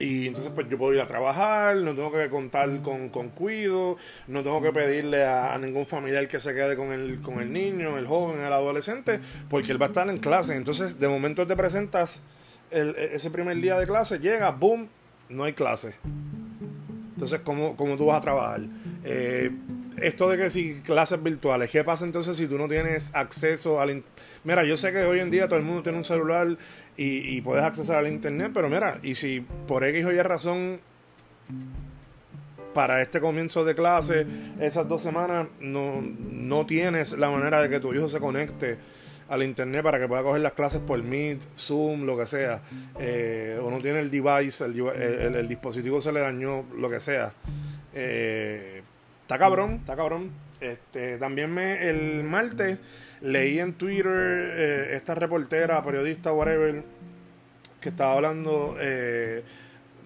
Y 0.00 0.26
entonces 0.26 0.50
pues 0.52 0.68
yo 0.68 0.76
puedo 0.76 0.92
ir 0.92 1.00
a 1.00 1.06
trabajar, 1.06 1.76
no 1.76 1.94
tengo 1.94 2.10
que 2.10 2.28
contar 2.28 2.82
con, 2.82 3.10
con 3.10 3.28
cuido, 3.28 3.96
no 4.26 4.42
tengo 4.42 4.60
que 4.60 4.72
pedirle 4.72 5.24
a, 5.24 5.54
a, 5.54 5.58
ningún 5.58 5.86
familiar 5.86 6.26
que 6.26 6.40
se 6.40 6.52
quede 6.52 6.74
con 6.76 6.92
el, 6.92 7.20
con 7.20 7.40
el 7.40 7.52
niño, 7.52 7.96
el 7.96 8.06
joven, 8.08 8.40
el 8.40 8.52
adolescente, 8.52 9.20
porque 9.48 9.70
él 9.70 9.80
va 9.80 9.86
a 9.86 9.88
estar 9.90 10.10
en 10.10 10.18
clase. 10.18 10.56
Entonces 10.56 10.98
de 10.98 11.06
momento 11.06 11.46
te 11.46 11.54
presentas 11.54 12.22
e, 12.74 13.14
ese 13.14 13.30
primer 13.30 13.56
día 13.56 13.78
de 13.78 13.86
clase, 13.86 14.18
llega, 14.18 14.50
boom, 14.50 14.88
no 15.28 15.44
hay 15.44 15.52
clase. 15.52 15.94
Entonces, 17.14 17.40
¿cómo, 17.40 17.76
cómo 17.76 17.96
tú 17.96 18.06
vas 18.06 18.18
a 18.18 18.20
trabajar? 18.20 18.62
Eh, 19.04 19.50
esto 19.96 20.28
de 20.28 20.36
que 20.36 20.50
si 20.50 20.80
clases 20.80 21.22
virtuales, 21.22 21.70
¿qué 21.70 21.84
pasa 21.84 22.04
entonces 22.04 22.36
si 22.36 22.48
tú 22.48 22.58
no 22.58 22.68
tienes 22.68 23.14
acceso 23.14 23.80
al... 23.80 24.02
Mira, 24.42 24.64
yo 24.64 24.76
sé 24.76 24.92
que 24.92 25.04
hoy 25.04 25.20
en 25.20 25.30
día 25.30 25.46
todo 25.46 25.58
el 25.58 25.64
mundo 25.64 25.82
tiene 25.82 25.98
un 25.98 26.04
celular 26.04 26.56
y, 26.96 27.36
y 27.36 27.40
puedes 27.40 27.64
acceder 27.64 27.96
al 27.96 28.08
internet, 28.08 28.50
pero 28.52 28.68
mira, 28.68 28.98
y 29.02 29.14
si 29.14 29.40
por 29.68 29.84
X 29.84 30.04
o 30.04 30.12
Y 30.12 30.20
razón 30.20 30.80
para 32.74 33.00
este 33.00 33.20
comienzo 33.20 33.64
de 33.64 33.74
clase, 33.76 34.26
esas 34.60 34.88
dos 34.88 35.00
semanas, 35.00 35.46
no, 35.60 36.02
no 36.02 36.66
tienes 36.66 37.12
la 37.12 37.30
manera 37.30 37.62
de 37.62 37.70
que 37.70 37.78
tu 37.78 37.94
hijo 37.94 38.08
se 38.08 38.18
conecte 38.18 38.76
al 39.28 39.42
internet 39.42 39.82
para 39.82 39.98
que 39.98 40.06
pueda 40.06 40.22
coger 40.22 40.42
las 40.42 40.52
clases 40.52 40.80
por 40.80 41.02
Meet, 41.02 41.42
Zoom, 41.56 42.04
lo 42.04 42.16
que 42.16 42.26
sea, 42.26 42.60
eh, 42.98 43.58
o 43.62 43.70
no 43.70 43.78
tiene 43.80 44.00
el 44.00 44.10
device, 44.10 44.64
el, 44.64 45.48
dispositivo 45.48 46.00
se 46.00 46.12
le 46.12 46.20
dañó, 46.20 46.64
lo 46.76 46.90
que 46.90 47.00
sea. 47.00 47.32
Eh, 47.94 48.82
está 49.22 49.38
cabrón, 49.38 49.74
está 49.80 49.96
cabrón. 49.96 50.30
Este, 50.60 51.18
también 51.18 51.52
me, 51.52 51.88
el 51.88 52.24
martes 52.24 52.78
leí 53.20 53.58
en 53.58 53.74
Twitter 53.74 54.06
eh, 54.06 54.96
esta 54.96 55.14
reportera, 55.14 55.82
periodista, 55.82 56.32
whatever, 56.32 56.82
que 57.80 57.88
estaba 57.88 58.14
hablando 58.14 58.76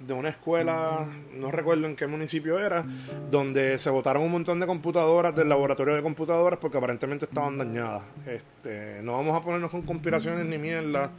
de 0.08 0.14
una 0.14 0.30
escuela, 0.30 1.06
no 1.34 1.50
recuerdo 1.50 1.86
en 1.86 1.94
qué 1.94 2.06
municipio 2.06 2.58
era, 2.58 2.82
donde 3.30 3.78
se 3.78 3.90
botaron 3.90 4.22
un 4.22 4.32
montón 4.32 4.58
de 4.58 4.66
computadoras 4.66 5.36
del 5.36 5.50
laboratorio 5.50 5.94
de 5.94 6.02
computadoras 6.02 6.58
porque 6.58 6.78
aparentemente 6.78 7.26
estaban 7.26 7.58
dañadas. 7.58 8.04
Este, 8.26 9.02
no 9.02 9.12
vamos 9.12 9.36
a 9.36 9.44
ponernos 9.44 9.70
con 9.70 9.82
conspiraciones 9.82 10.46
ni 10.46 10.56
mierda 10.56 11.10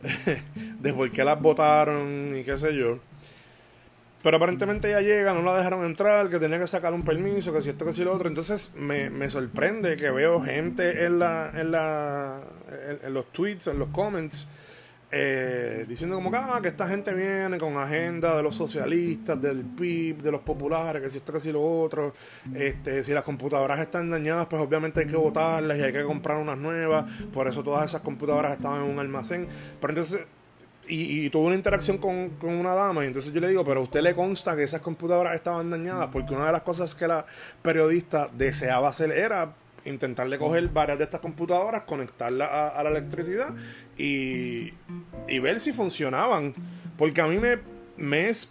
de 0.80 0.94
por 0.94 1.10
qué 1.10 1.24
las 1.24 1.42
botaron 1.42 2.32
y 2.36 2.44
qué 2.44 2.56
sé 2.56 2.72
yo. 2.76 3.00
Pero 4.22 4.36
aparentemente 4.36 4.88
ya 4.88 5.00
llega, 5.00 5.34
no 5.34 5.42
la 5.42 5.56
dejaron 5.56 5.84
entrar, 5.84 6.28
que 6.28 6.38
tenía 6.38 6.60
que 6.60 6.68
sacar 6.68 6.92
un 6.92 7.02
permiso, 7.02 7.52
que 7.52 7.62
si 7.62 7.70
esto, 7.70 7.84
que 7.84 7.92
si 7.92 8.04
lo 8.04 8.12
otro. 8.12 8.28
Entonces 8.28 8.70
me, 8.76 9.10
me 9.10 9.28
sorprende 9.28 9.96
que 9.96 10.08
veo 10.12 10.40
gente 10.40 11.04
en, 11.04 11.18
la, 11.18 11.50
en, 11.52 11.72
la, 11.72 12.42
en 13.02 13.12
los 13.12 13.32
tweets, 13.32 13.66
en 13.66 13.80
los 13.80 13.88
comments, 13.88 14.46
eh, 15.12 15.84
diciendo 15.88 16.14
como 16.14 16.30
que, 16.30 16.36
ah, 16.36 16.60
que 16.62 16.68
esta 16.68 16.86
gente 16.86 17.12
viene 17.12 17.58
con 17.58 17.76
agenda 17.76 18.36
de 18.36 18.42
los 18.44 18.54
socialistas, 18.54 19.40
del 19.40 19.64
PIB, 19.64 20.22
de 20.22 20.30
los 20.30 20.40
populares, 20.42 21.02
que 21.02 21.10
si 21.10 21.18
esto, 21.18 21.32
que 21.32 21.40
si 21.40 21.50
lo 21.50 21.62
otro. 21.62 22.14
Este, 22.54 23.02
si 23.02 23.12
las 23.12 23.24
computadoras 23.24 23.80
están 23.80 24.08
dañadas, 24.08 24.46
pues 24.46 24.62
obviamente 24.62 25.00
hay 25.00 25.06
que 25.06 25.16
botarlas 25.16 25.78
y 25.78 25.82
hay 25.82 25.92
que 25.92 26.04
comprar 26.04 26.36
unas 26.38 26.58
nuevas. 26.58 27.10
Por 27.32 27.48
eso 27.48 27.62
todas 27.64 27.90
esas 27.90 28.02
computadoras 28.02 28.52
estaban 28.52 28.84
en 28.84 28.90
un 28.90 28.98
almacén. 29.00 29.48
Pero 29.80 29.92
entonces, 29.92 30.20
y, 30.86 31.26
y 31.26 31.30
tuve 31.30 31.46
una 31.46 31.56
interacción 31.56 31.98
con, 31.98 32.30
con, 32.30 32.54
una 32.54 32.74
dama 32.74 33.04
y 33.04 33.08
entonces 33.08 33.32
yo 33.32 33.40
le 33.40 33.48
digo, 33.48 33.64
pero 33.64 33.80
a 33.80 33.82
usted 33.82 34.02
le 34.02 34.14
consta 34.14 34.56
que 34.56 34.64
esas 34.64 34.80
computadoras 34.80 35.34
estaban 35.34 35.70
dañadas 35.70 36.08
porque 36.12 36.34
una 36.34 36.46
de 36.46 36.52
las 36.52 36.62
cosas 36.62 36.94
que 36.94 37.06
la 37.06 37.26
periodista 37.62 38.28
deseaba 38.32 38.88
hacer 38.88 39.12
era 39.12 39.54
intentarle 39.84 40.38
coger 40.38 40.68
varias 40.68 40.98
de 40.98 41.04
estas 41.04 41.20
computadoras, 41.20 41.82
conectarlas 41.82 42.48
a, 42.50 42.82
la 42.82 42.90
electricidad 42.90 43.54
y, 43.96 44.72
y, 45.28 45.38
ver 45.38 45.60
si 45.60 45.72
funcionaban. 45.72 46.54
Porque 46.96 47.20
a 47.20 47.26
mí 47.26 47.38
me, 47.96 48.28
es 48.28 48.50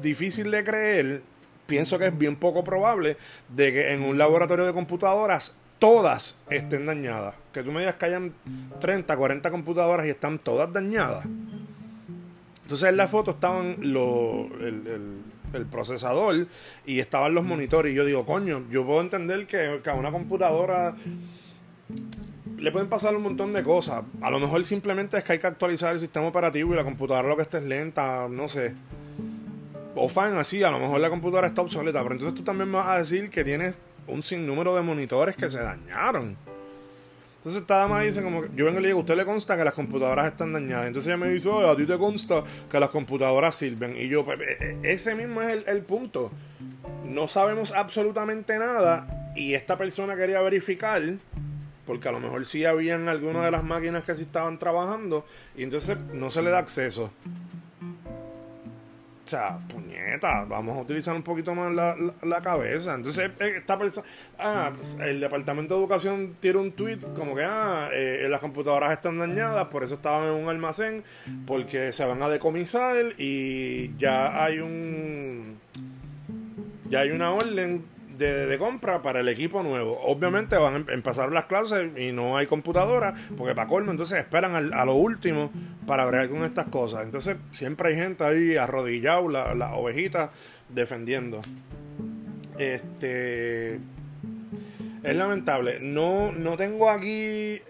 difícil 0.00 0.50
de 0.50 0.64
creer, 0.64 1.22
pienso 1.66 1.98
que 1.98 2.06
es 2.06 2.18
bien 2.18 2.36
poco 2.36 2.64
probable, 2.64 3.16
de 3.48 3.72
que 3.72 3.92
en 3.92 4.02
un 4.02 4.18
laboratorio 4.18 4.64
de 4.64 4.72
computadoras 4.72 5.56
todas 5.78 6.40
estén 6.48 6.86
dañadas. 6.86 7.34
Que 7.52 7.62
tú 7.62 7.72
me 7.72 7.80
digas 7.80 7.96
que 7.96 8.06
hayan 8.06 8.32
30, 8.80 9.16
40 9.16 9.50
computadoras 9.50 10.06
y 10.06 10.10
están 10.10 10.38
todas 10.38 10.72
dañadas. 10.72 11.24
Entonces 12.62 12.88
en 12.88 12.96
la 12.96 13.08
foto 13.08 13.32
estaban 13.32 13.76
los, 13.80 14.46
procesador 15.66 16.46
y 16.84 17.00
estaban 17.00 17.34
los 17.34 17.44
monitores. 17.44 17.92
Y 17.92 17.96
yo 17.96 18.04
digo, 18.04 18.26
coño, 18.26 18.64
yo 18.70 18.84
puedo 18.84 19.00
entender 19.00 19.46
que, 19.46 19.80
a 19.84 19.94
una 19.94 20.10
computadora 20.10 20.94
le 22.56 22.70
pueden 22.70 22.88
pasar 22.88 23.14
un 23.14 23.22
montón 23.22 23.52
de 23.52 23.62
cosas. 23.62 24.04
A 24.20 24.30
lo 24.30 24.40
mejor 24.40 24.64
simplemente 24.64 25.18
es 25.18 25.24
que 25.24 25.32
hay 25.32 25.38
que 25.38 25.46
actualizar 25.46 25.94
el 25.94 26.00
sistema 26.00 26.26
operativo 26.26 26.72
y 26.72 26.76
la 26.76 26.84
computadora 26.84 27.28
lo 27.28 27.36
que 27.36 27.42
esté 27.42 27.58
es 27.58 27.64
lenta, 27.64 28.28
no 28.28 28.48
sé. 28.48 28.74
O 29.94 30.08
fan 30.08 30.36
así, 30.38 30.62
a 30.62 30.70
lo 30.70 30.78
mejor 30.78 31.00
la 31.00 31.10
computadora 31.10 31.48
está 31.48 31.62
obsoleta. 31.62 32.02
Pero 32.02 32.14
entonces 32.14 32.34
tú 32.34 32.44
también 32.44 32.70
me 32.70 32.78
vas 32.78 32.88
a 32.88 32.98
decir 32.98 33.30
que 33.30 33.44
tienes 33.44 33.78
un 34.06 34.22
sinnúmero 34.22 34.74
de 34.74 34.82
monitores 34.82 35.36
que 35.36 35.48
se 35.48 35.58
dañaron. 35.58 36.36
Entonces 37.42 37.62
esta 37.62 37.78
dama 37.78 38.00
dice 38.02 38.22
como, 38.22 38.46
yo 38.54 38.66
vengo 38.66 38.78
y 38.78 38.82
le 38.82 38.88
digo, 38.90 39.00
¿usted 39.00 39.16
le 39.16 39.24
consta 39.24 39.56
que 39.56 39.64
las 39.64 39.74
computadoras 39.74 40.30
están 40.30 40.52
dañadas? 40.52 40.86
Entonces 40.86 41.08
ella 41.08 41.16
me 41.16 41.28
dice, 41.28 41.50
a 41.50 41.74
ti 41.74 41.86
te 41.86 41.98
consta 41.98 42.44
que 42.70 42.78
las 42.78 42.90
computadoras 42.90 43.56
sirven. 43.56 43.96
Y 43.96 44.06
yo, 44.06 44.24
pues, 44.24 44.38
e, 44.38 44.78
e, 44.80 44.92
ese 44.92 45.16
mismo 45.16 45.42
es 45.42 45.66
el, 45.66 45.82
punto. 45.82 46.30
No 47.04 47.26
sabemos 47.26 47.72
absolutamente 47.72 48.56
nada 48.60 49.32
y 49.34 49.54
esta 49.54 49.76
persona 49.76 50.14
quería 50.14 50.40
verificar, 50.40 51.02
porque 51.84 52.08
a 52.08 52.12
lo 52.12 52.20
mejor 52.20 52.46
sí 52.46 52.64
habían 52.64 53.08
algunas 53.08 53.42
de 53.42 53.50
las 53.50 53.64
máquinas 53.64 54.04
que 54.04 54.14
sí 54.14 54.22
estaban 54.22 54.60
trabajando 54.60 55.26
y 55.56 55.64
entonces 55.64 55.98
no 56.14 56.30
se 56.30 56.42
le 56.42 56.50
da 56.50 56.58
acceso 56.58 57.10
sea, 59.32 59.58
puñeta, 59.68 60.44
vamos 60.44 60.76
a 60.76 60.82
utilizar 60.82 61.14
un 61.14 61.22
poquito 61.22 61.54
más 61.54 61.72
la, 61.72 62.40
cabeza. 62.42 62.94
Entonces, 62.94 63.30
eh, 63.40 63.54
esta 63.58 63.78
persona, 63.78 64.06
ah, 64.38 64.72
pues, 64.76 64.96
el 65.00 65.20
Departamento 65.20 65.74
de 65.74 65.80
Educación 65.80 66.36
tiene 66.40 66.58
un 66.58 66.72
tweet 66.72 66.98
como 67.14 67.34
que, 67.34 67.44
ah, 67.44 67.88
eh, 67.92 68.26
las 68.28 68.40
computadoras 68.40 68.92
están 68.92 69.18
dañadas, 69.18 69.66
por 69.68 69.84
eso 69.84 69.94
estaban 69.94 70.24
en 70.24 70.42
un 70.42 70.48
almacén, 70.48 71.02
porque 71.46 71.92
se 71.92 72.04
van 72.04 72.22
a 72.22 72.28
decomisar 72.28 73.14
y 73.18 73.96
ya 73.96 74.44
hay 74.44 74.58
un, 74.58 75.58
ya 76.90 77.00
hay 77.00 77.10
una 77.10 77.32
orden 77.32 77.84
de, 78.22 78.58
compra 78.58 79.02
para 79.02 79.20
el 79.20 79.28
equipo 79.28 79.62
nuevo. 79.62 79.98
Obviamente 80.02 80.56
van 80.56 80.74
a 80.74 80.76
em, 80.78 80.86
empezar 80.88 81.32
las 81.32 81.46
clases 81.46 81.90
y 81.98 82.12
no 82.12 82.36
hay 82.36 82.46
computadora, 82.46 83.14
porque 83.36 83.54
para 83.54 83.68
colmo, 83.68 83.90
entonces 83.90 84.18
esperan 84.18 84.72
a 84.72 84.84
lo 84.84 84.94
último 84.94 85.50
para 85.86 86.04
ver 86.06 86.28
con 86.28 86.44
estas 86.44 86.66
cosas. 86.68 87.04
Entonces 87.04 87.36
siempre 87.50 87.90
hay 87.90 87.96
gente 87.96 88.24
ahí 88.24 88.56
arrodillado, 88.56 89.28
las 89.28 89.56
la 89.56 89.74
ovejitas, 89.74 90.30
defendiendo. 90.68 91.40
Este 92.58 93.74
es 95.02 95.16
lamentable. 95.16 95.78
No, 95.80 96.32
no 96.32 96.56
tengo 96.56 96.90
aquí 96.90 97.60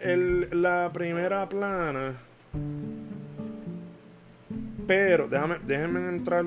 el, 0.00 0.48
la 0.62 0.90
primera 0.92 1.48
plana. 1.48 2.14
Pero 4.86 5.28
déjame, 5.28 5.56
déjenme 5.66 6.08
entrar 6.08 6.44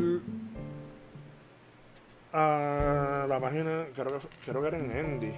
a 2.34 3.26
la 3.28 3.40
página, 3.40 3.86
creo, 3.96 4.22
creo 4.46 4.62
que 4.62 4.68
era 4.68 4.78
en 4.78 4.92
Endy. 4.92 5.34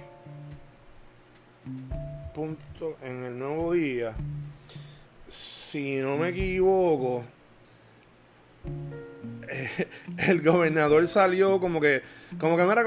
Punto, 2.34 2.96
en 3.02 3.24
el 3.24 3.38
nuevo 3.38 3.72
día. 3.72 4.14
Si 5.28 5.96
no 5.96 6.16
me 6.16 6.28
equivoco, 6.28 7.24
el 10.18 10.42
gobernador 10.42 11.06
salió 11.08 11.60
como 11.60 11.80
que, 11.80 12.02
como 12.38 12.56
que 12.56 12.64
mira, 12.64 12.84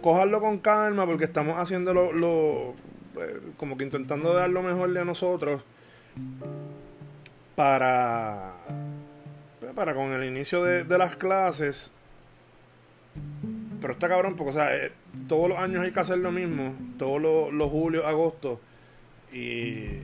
cojarlo 0.00 0.40
con 0.40 0.58
calma 0.58 1.06
porque 1.06 1.24
estamos 1.24 1.56
haciendo 1.58 1.92
lo, 1.94 2.74
eh, 3.20 3.40
como 3.56 3.76
que 3.76 3.84
intentando 3.84 4.34
dar 4.34 4.50
lo 4.50 4.62
mejor 4.62 4.92
de 4.92 5.04
nosotros 5.04 5.62
para, 7.56 8.52
para 9.74 9.94
con 9.94 10.12
el 10.12 10.24
inicio 10.24 10.62
de 10.64 10.98
las 10.98 11.16
clases 11.16 11.92
pero 13.80 13.92
está 13.92 14.08
cabrón 14.08 14.36
porque, 14.36 14.50
o 14.50 14.54
sea, 14.54 14.76
eh, 14.76 14.92
todos 15.28 15.48
los 15.48 15.58
años 15.58 15.82
hay 15.82 15.92
que 15.92 16.00
hacer 16.00 16.18
lo 16.18 16.30
mismo. 16.30 16.74
Todos 16.98 17.20
los, 17.20 17.52
los 17.52 17.70
julio, 17.70 18.06
agosto. 18.06 18.60
Y, 19.32 20.02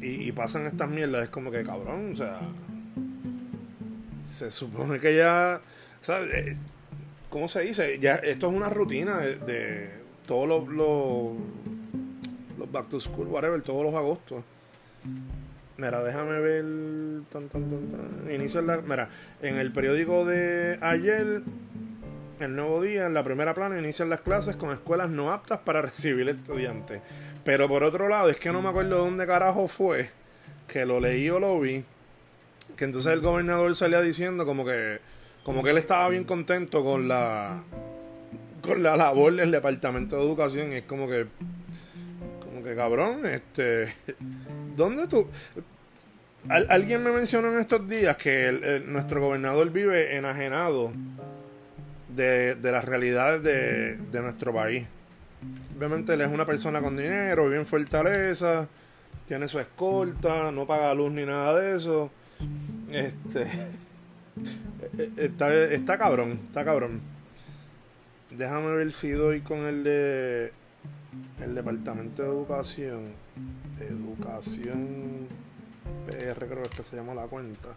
y, 0.00 0.32
pasan 0.32 0.66
estas 0.66 0.88
mierdas. 0.88 1.24
Es 1.24 1.30
como 1.30 1.50
que, 1.50 1.62
cabrón, 1.62 2.12
o 2.14 2.16
sea. 2.16 2.40
Se 4.24 4.50
supone 4.50 5.00
que 5.00 5.16
ya. 5.16 5.60
O 6.00 6.04
sea, 6.04 6.22
eh, 6.22 6.56
¿Cómo 7.30 7.48
se 7.48 7.60
dice? 7.60 7.98
Ya, 7.98 8.14
esto 8.16 8.48
es 8.48 8.54
una 8.54 8.70
rutina 8.70 9.18
de, 9.18 9.90
todos 10.26 10.48
los, 10.48 10.68
los, 10.68 11.32
los 12.58 12.72
back 12.72 12.88
to 12.88 13.00
school, 13.00 13.26
whatever, 13.26 13.60
todos 13.60 13.84
los 13.84 13.94
agostos. 13.94 14.42
Mira, 15.78 16.02
déjame 16.02 16.40
ver. 16.40 16.64
Tan, 17.30 17.48
Inicio 18.28 18.60
la. 18.62 18.78
Mira, 18.82 19.08
en 19.40 19.58
el 19.58 19.72
periódico 19.72 20.24
de 20.24 20.76
ayer, 20.80 21.42
el 22.40 22.56
nuevo 22.56 22.82
día, 22.82 23.06
en 23.06 23.14
la 23.14 23.22
primera 23.22 23.54
plana, 23.54 23.78
inician 23.78 24.08
las 24.08 24.20
clases 24.20 24.56
con 24.56 24.72
escuelas 24.72 25.08
no 25.08 25.30
aptas 25.30 25.60
para 25.60 25.80
recibir 25.82 26.28
estudiantes. 26.28 27.00
Pero 27.44 27.68
por 27.68 27.84
otro 27.84 28.08
lado, 28.08 28.28
es 28.28 28.38
que 28.38 28.50
no 28.50 28.60
me 28.60 28.70
acuerdo 28.70 28.98
dónde 28.98 29.24
carajo 29.24 29.68
fue, 29.68 30.10
que 30.66 30.84
lo 30.84 30.98
leí 30.98 31.30
o 31.30 31.38
lo 31.38 31.60
vi, 31.60 31.84
que 32.76 32.84
entonces 32.84 33.12
el 33.12 33.20
gobernador 33.20 33.76
salía 33.76 34.00
diciendo 34.00 34.44
como 34.44 34.64
que, 34.64 34.98
como 35.44 35.62
que 35.62 35.70
él 35.70 35.78
estaba 35.78 36.08
bien 36.08 36.24
contento 36.24 36.82
con 36.82 37.06
la, 37.06 37.62
con 38.62 38.82
la 38.82 38.96
labor 38.96 39.32
del 39.36 39.52
departamento 39.52 40.16
de 40.16 40.22
educación. 40.22 40.72
Y 40.72 40.76
es 40.76 40.82
como 40.82 41.08
que, 41.08 41.26
como 42.40 42.64
que 42.64 42.74
cabrón, 42.74 43.24
este 43.26 43.94
¿Dónde 44.78 45.08
tú? 45.08 45.26
alguien 46.48 47.02
me 47.02 47.10
mencionó 47.10 47.52
en 47.52 47.58
estos 47.58 47.86
días 47.88 48.16
que 48.16 48.80
nuestro 48.86 49.20
gobernador 49.20 49.70
vive 49.70 50.16
enajenado 50.16 50.92
de, 52.08 52.54
de 52.54 52.72
las 52.72 52.84
realidades 52.84 53.42
de, 53.42 53.96
de 53.96 54.20
nuestro 54.22 54.54
país. 54.54 54.86
Obviamente 55.76 56.14
él 56.14 56.20
es 56.20 56.28
una 56.28 56.46
persona 56.46 56.80
con 56.80 56.96
dinero, 56.96 57.46
vive 57.46 57.58
en 57.58 57.66
Fortaleza, 57.66 58.68
tiene 59.26 59.48
su 59.48 59.58
escolta, 59.58 60.52
no 60.52 60.64
paga 60.64 60.94
luz 60.94 61.10
ni 61.10 61.26
nada 61.26 61.58
de 61.58 61.76
eso. 61.76 62.10
Este 62.88 63.46
está, 65.16 65.52
está 65.54 65.98
cabrón, 65.98 66.38
está 66.46 66.64
cabrón. 66.64 67.00
Déjame 68.30 68.70
ver 68.76 68.92
si 68.92 69.10
doy 69.10 69.40
con 69.40 69.66
el 69.66 69.82
de 69.82 70.52
el 71.42 71.54
departamento 71.54 72.22
de 72.22 72.28
educación. 72.28 73.27
Educación 73.80 75.28
PR 76.06 76.46
creo 76.46 76.62
que 76.64 76.82
se 76.82 76.96
llama 76.96 77.14
la 77.14 77.26
cuenta. 77.26 77.70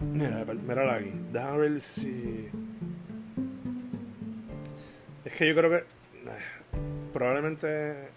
Mira, 0.00 0.44
mira 0.44 0.94
aquí. 0.94 1.12
Déjame 1.32 1.58
ver 1.58 1.80
si. 1.80 2.48
Es 5.24 5.32
que 5.32 5.48
yo 5.48 5.54
creo 5.54 5.70
que. 5.70 5.84
Probablemente. 7.12 8.08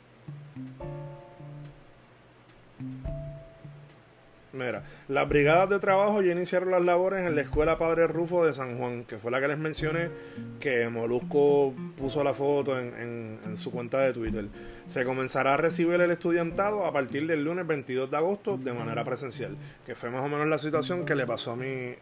Mira, 4.57 4.81
las 5.07 5.29
brigadas 5.29 5.69
de 5.69 5.79
trabajo 5.79 6.23
ya 6.23 6.31
iniciaron 6.31 6.71
las 6.71 6.81
labores 6.81 7.27
en 7.27 7.35
la 7.35 7.41
Escuela 7.41 7.77
Padre 7.77 8.07
Rufo 8.07 8.43
de 8.43 8.53
San 8.53 8.79
Juan, 8.79 9.03
que 9.03 9.19
fue 9.19 9.29
la 9.29 9.39
que 9.39 9.47
les 9.47 9.57
mencioné 9.59 10.09
que 10.59 10.89
Molusco 10.89 11.75
puso 11.95 12.23
la 12.23 12.33
foto 12.33 12.77
en, 12.79 13.55
su 13.55 13.69
cuenta 13.71 13.99
de 13.99 14.13
Twitter. 14.13 14.47
Se 14.87 15.05
comenzará 15.05 15.53
a 15.53 15.57
recibir 15.57 16.01
el 16.01 16.09
estudiantado 16.09 16.85
a 16.85 16.91
partir 16.91 17.27
del 17.27 17.43
lunes 17.43 17.67
22 17.67 18.09
de 18.09 18.17
agosto 18.17 18.57
de 18.57 18.73
manera 18.73 19.03
presencial, 19.03 19.55
que 19.85 19.95
fue 19.95 20.09
más 20.09 20.23
o 20.23 20.27
menos 20.27 20.47
la 20.47 20.57
situación 20.57 21.05
que 21.05 21.13
le 21.13 21.27
pasó 21.27 21.51
a 21.51 21.55
mí, 21.55 21.93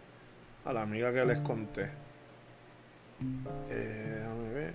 a 0.64 0.72
la 0.72 0.82
amiga 0.82 1.12
que 1.12 1.26
les 1.26 1.40
conté. 1.40 1.90
Eh, 3.70 4.16
déjame 4.20 4.54
ver. 4.54 4.74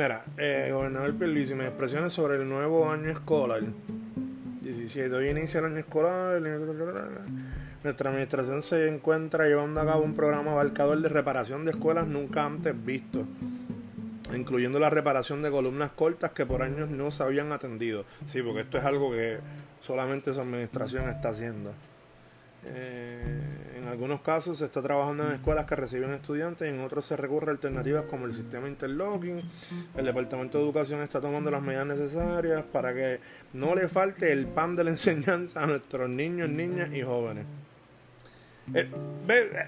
Mira, 0.00 0.22
eh, 0.38 0.70
gobernador 0.72 1.14
Pierluisi, 1.14 1.54
mis 1.54 1.66
expresiones 1.66 2.14
sobre 2.14 2.36
el 2.36 2.48
nuevo 2.48 2.90
año 2.90 3.10
escolar. 3.10 3.60
17. 4.62 5.14
Hoy 5.14 5.28
inicia 5.28 5.58
el 5.58 5.66
año 5.66 5.76
escolar. 5.76 6.40
Nuestra 7.84 8.08
administración 8.08 8.62
se 8.62 8.88
encuentra 8.88 9.44
llevando 9.44 9.78
a 9.78 9.84
cabo 9.84 10.02
un 10.02 10.14
programa 10.14 10.52
abarcador 10.52 11.02
de 11.02 11.10
reparación 11.10 11.66
de 11.66 11.72
escuelas 11.72 12.06
nunca 12.06 12.46
antes 12.46 12.74
visto, 12.82 13.26
incluyendo 14.34 14.78
la 14.78 14.88
reparación 14.88 15.42
de 15.42 15.50
columnas 15.50 15.90
cortas 15.90 16.30
que 16.30 16.46
por 16.46 16.62
años 16.62 16.88
no 16.88 17.10
se 17.10 17.22
habían 17.22 17.52
atendido. 17.52 18.06
Sí, 18.24 18.40
porque 18.40 18.62
esto 18.62 18.78
es 18.78 18.84
algo 18.84 19.10
que 19.10 19.36
solamente 19.82 20.32
su 20.32 20.40
administración 20.40 21.10
está 21.10 21.28
haciendo. 21.28 21.74
Eh, 22.64 23.50
en 23.78 23.88
algunos 23.88 24.20
casos 24.20 24.58
se 24.58 24.66
está 24.66 24.82
trabajando 24.82 25.26
en 25.26 25.32
escuelas 25.32 25.64
que 25.64 25.74
reciben 25.74 26.12
estudiantes 26.12 26.68
y 26.68 26.74
en 26.74 26.80
otros 26.80 27.06
se 27.06 27.16
recurre 27.16 27.48
a 27.48 27.52
alternativas 27.52 28.04
como 28.04 28.26
el 28.26 28.34
sistema 28.34 28.68
interlocking. 28.68 29.42
El 29.96 30.04
Departamento 30.04 30.58
de 30.58 30.64
Educación 30.64 31.00
está 31.00 31.20
tomando 31.20 31.50
las 31.50 31.62
medidas 31.62 31.86
necesarias 31.86 32.62
para 32.70 32.92
que 32.92 33.20
no 33.54 33.74
le 33.74 33.88
falte 33.88 34.32
el 34.32 34.46
pan 34.46 34.76
de 34.76 34.84
la 34.84 34.90
enseñanza 34.90 35.62
a 35.62 35.66
nuestros 35.66 36.08
niños, 36.10 36.50
niñas 36.50 36.92
y 36.92 37.02
jóvenes. 37.02 37.46
Eh, 38.74 38.88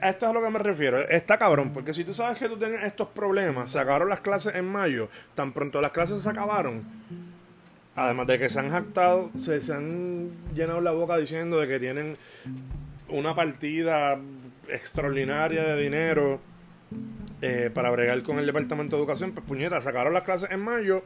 a 0.01 0.11
esto 0.11 0.27
es 0.27 0.31
a 0.31 0.33
lo 0.33 0.43
que 0.43 0.51
me 0.51 0.59
refiero. 0.59 1.01
Está 1.09 1.39
cabrón, 1.39 1.73
porque 1.73 1.95
si 1.95 2.05
tú 2.05 2.13
sabes 2.13 2.39
que 2.39 2.49
tú 2.49 2.57
tenías 2.57 2.85
estos 2.85 3.09
problemas, 3.09 3.71
se 3.71 3.79
acabaron 3.79 4.09
las 4.09 4.21
clases 4.21 4.55
en 4.55 4.67
mayo, 4.67 5.09
tan 5.35 5.53
pronto 5.53 5.81
las 5.81 5.93
clases 5.93 6.23
se 6.23 6.29
acabaron, 6.29 6.85
además 7.97 8.27
de 8.27 8.39
que 8.39 8.49
se 8.49 8.61
han 8.61 8.71
jactado, 8.71 9.31
se 9.37 9.73
han 9.73 10.31
llenado 10.55 10.81
la 10.81 10.93
boca 10.93 11.17
diciendo 11.17 11.59
de 11.59 11.67
que 11.67 11.81
tienen 11.81 12.17
una 13.13 13.35
partida 13.35 14.19
extraordinaria 14.69 15.63
de 15.65 15.83
dinero 15.83 16.41
eh, 17.41 17.71
para 17.73 17.91
bregar 17.91 18.23
con 18.23 18.39
el 18.39 18.47
Departamento 18.47 18.97
de 18.97 19.03
Educación, 19.03 19.33
pues 19.33 19.47
puñeta, 19.47 19.81
sacaron 19.81 20.13
las 20.13 20.25
clases 20.25 20.51
en 20.51 20.61
mayo. 20.61 21.03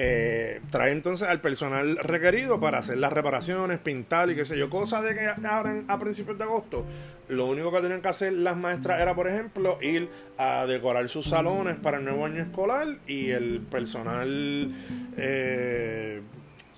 Eh, 0.00 0.60
trae 0.70 0.92
entonces 0.92 1.26
al 1.26 1.40
personal 1.40 1.96
requerido 1.96 2.60
para 2.60 2.78
hacer 2.78 2.98
las 2.98 3.12
reparaciones, 3.12 3.80
pintar 3.80 4.30
y 4.30 4.36
qué 4.36 4.44
sé 4.44 4.56
yo, 4.56 4.70
cosa 4.70 5.02
de 5.02 5.14
que 5.14 5.46
abren 5.46 5.86
a 5.88 5.98
principios 5.98 6.38
de 6.38 6.44
agosto. 6.44 6.84
Lo 7.28 7.46
único 7.46 7.72
que 7.72 7.80
tenían 7.80 8.00
que 8.00 8.08
hacer 8.08 8.32
las 8.32 8.56
maestras 8.56 9.00
era, 9.00 9.16
por 9.16 9.26
ejemplo, 9.26 9.78
ir 9.82 10.08
a 10.36 10.66
decorar 10.66 11.08
sus 11.08 11.26
salones 11.26 11.76
para 11.76 11.98
el 11.98 12.04
nuevo 12.04 12.24
año 12.24 12.42
escolar 12.42 12.86
y 13.08 13.30
el 13.30 13.60
personal 13.60 14.72
eh, 15.16 16.22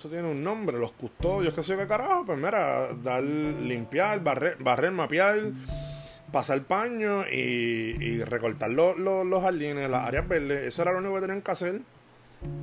eso 0.01 0.09
tiene 0.09 0.31
un 0.31 0.43
nombre, 0.43 0.79
los 0.79 0.93
custodios, 0.93 1.53
qué 1.53 1.63
sé 1.63 1.73
yo 1.73 1.79
qué 1.79 1.87
carajo, 1.87 2.25
pues 2.25 2.39
mira, 2.39 2.89
dar, 3.03 3.23
limpiar, 3.23 4.19
barrer, 4.21 4.57
barrer 4.59 4.93
mapear, 4.93 5.53
pasar 6.33 6.63
paño 6.63 7.29
y, 7.31 7.97
y 8.01 8.25
recortar 8.25 8.71
los, 8.71 8.99
los, 8.99 9.43
jardines, 9.43 9.91
las 9.91 10.09
áreas 10.09 10.27
verdes, 10.27 10.69
eso 10.69 10.81
era 10.81 10.93
lo 10.93 11.01
único 11.01 11.17
que 11.17 11.21
tenían 11.21 11.43
que 11.43 11.51
hacer. 11.51 11.83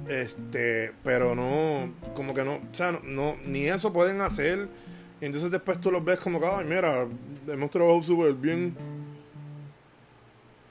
Este, 0.07 0.93
pero 1.03 1.35
no, 1.35 1.93
como 2.15 2.33
que 2.33 2.43
no, 2.43 2.55
o 2.55 2.61
sea, 2.71 2.99
no, 3.03 3.35
ni 3.45 3.67
eso 3.67 3.93
pueden 3.93 4.21
hacer. 4.21 4.67
Y 5.21 5.25
entonces 5.25 5.51
después 5.51 5.79
tú 5.79 5.91
los 5.91 6.03
ves 6.03 6.19
como 6.19 6.39
que, 6.39 6.47
ay, 6.47 6.65
mira, 6.65 7.05
hemos 7.47 7.69
trabajado 7.69 8.01
súper 8.01 8.33
bien. 8.33 8.75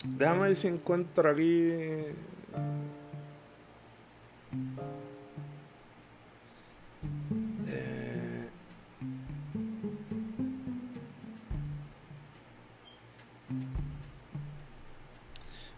Déjame 0.04 0.48
ver 0.48 0.56
si 0.56 0.66
encuentro 0.66 1.30
aquí. 1.30 1.70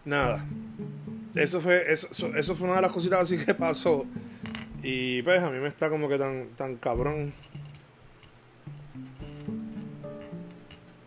Nada. 0.09 0.45
Eso 1.35 1.61
fue, 1.61 1.91
eso, 1.91 2.07
eso 2.35 2.55
fue 2.55 2.67
una 2.67 2.77
de 2.77 2.81
las 2.81 2.91
cositas 2.91 3.21
así 3.21 3.37
que 3.37 3.53
pasó. 3.53 4.05
Y 4.81 5.21
pues 5.21 5.41
a 5.41 5.49
mí 5.49 5.59
me 5.59 5.67
está 5.67 5.89
como 5.89 6.09
que 6.09 6.17
tan, 6.17 6.49
tan 6.55 6.75
cabrón. 6.77 7.33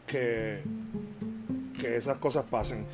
Que, 0.07 0.63
que 1.81 1.97
esas 1.97 2.19
cosas 2.19 2.45
pasen. 2.51 2.87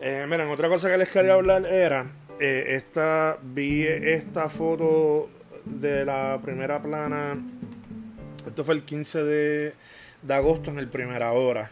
Eh, 0.00 0.26
miren, 0.28 0.48
otra 0.48 0.68
cosa 0.68 0.90
que 0.90 0.98
les 0.98 1.08
quería 1.08 1.34
hablar 1.34 1.66
era. 1.66 2.06
Eh, 2.40 2.76
esta, 2.76 3.38
vi 3.42 3.84
esta 3.86 4.48
foto 4.48 5.30
de 5.64 6.04
la 6.04 6.40
primera 6.42 6.82
plana. 6.82 7.38
Esto 8.46 8.64
fue 8.64 8.74
el 8.74 8.82
15 8.82 9.22
de, 9.22 9.74
de 10.22 10.34
agosto 10.34 10.70
en 10.70 10.78
el 10.78 10.88
primera 10.88 11.32
hora. 11.32 11.70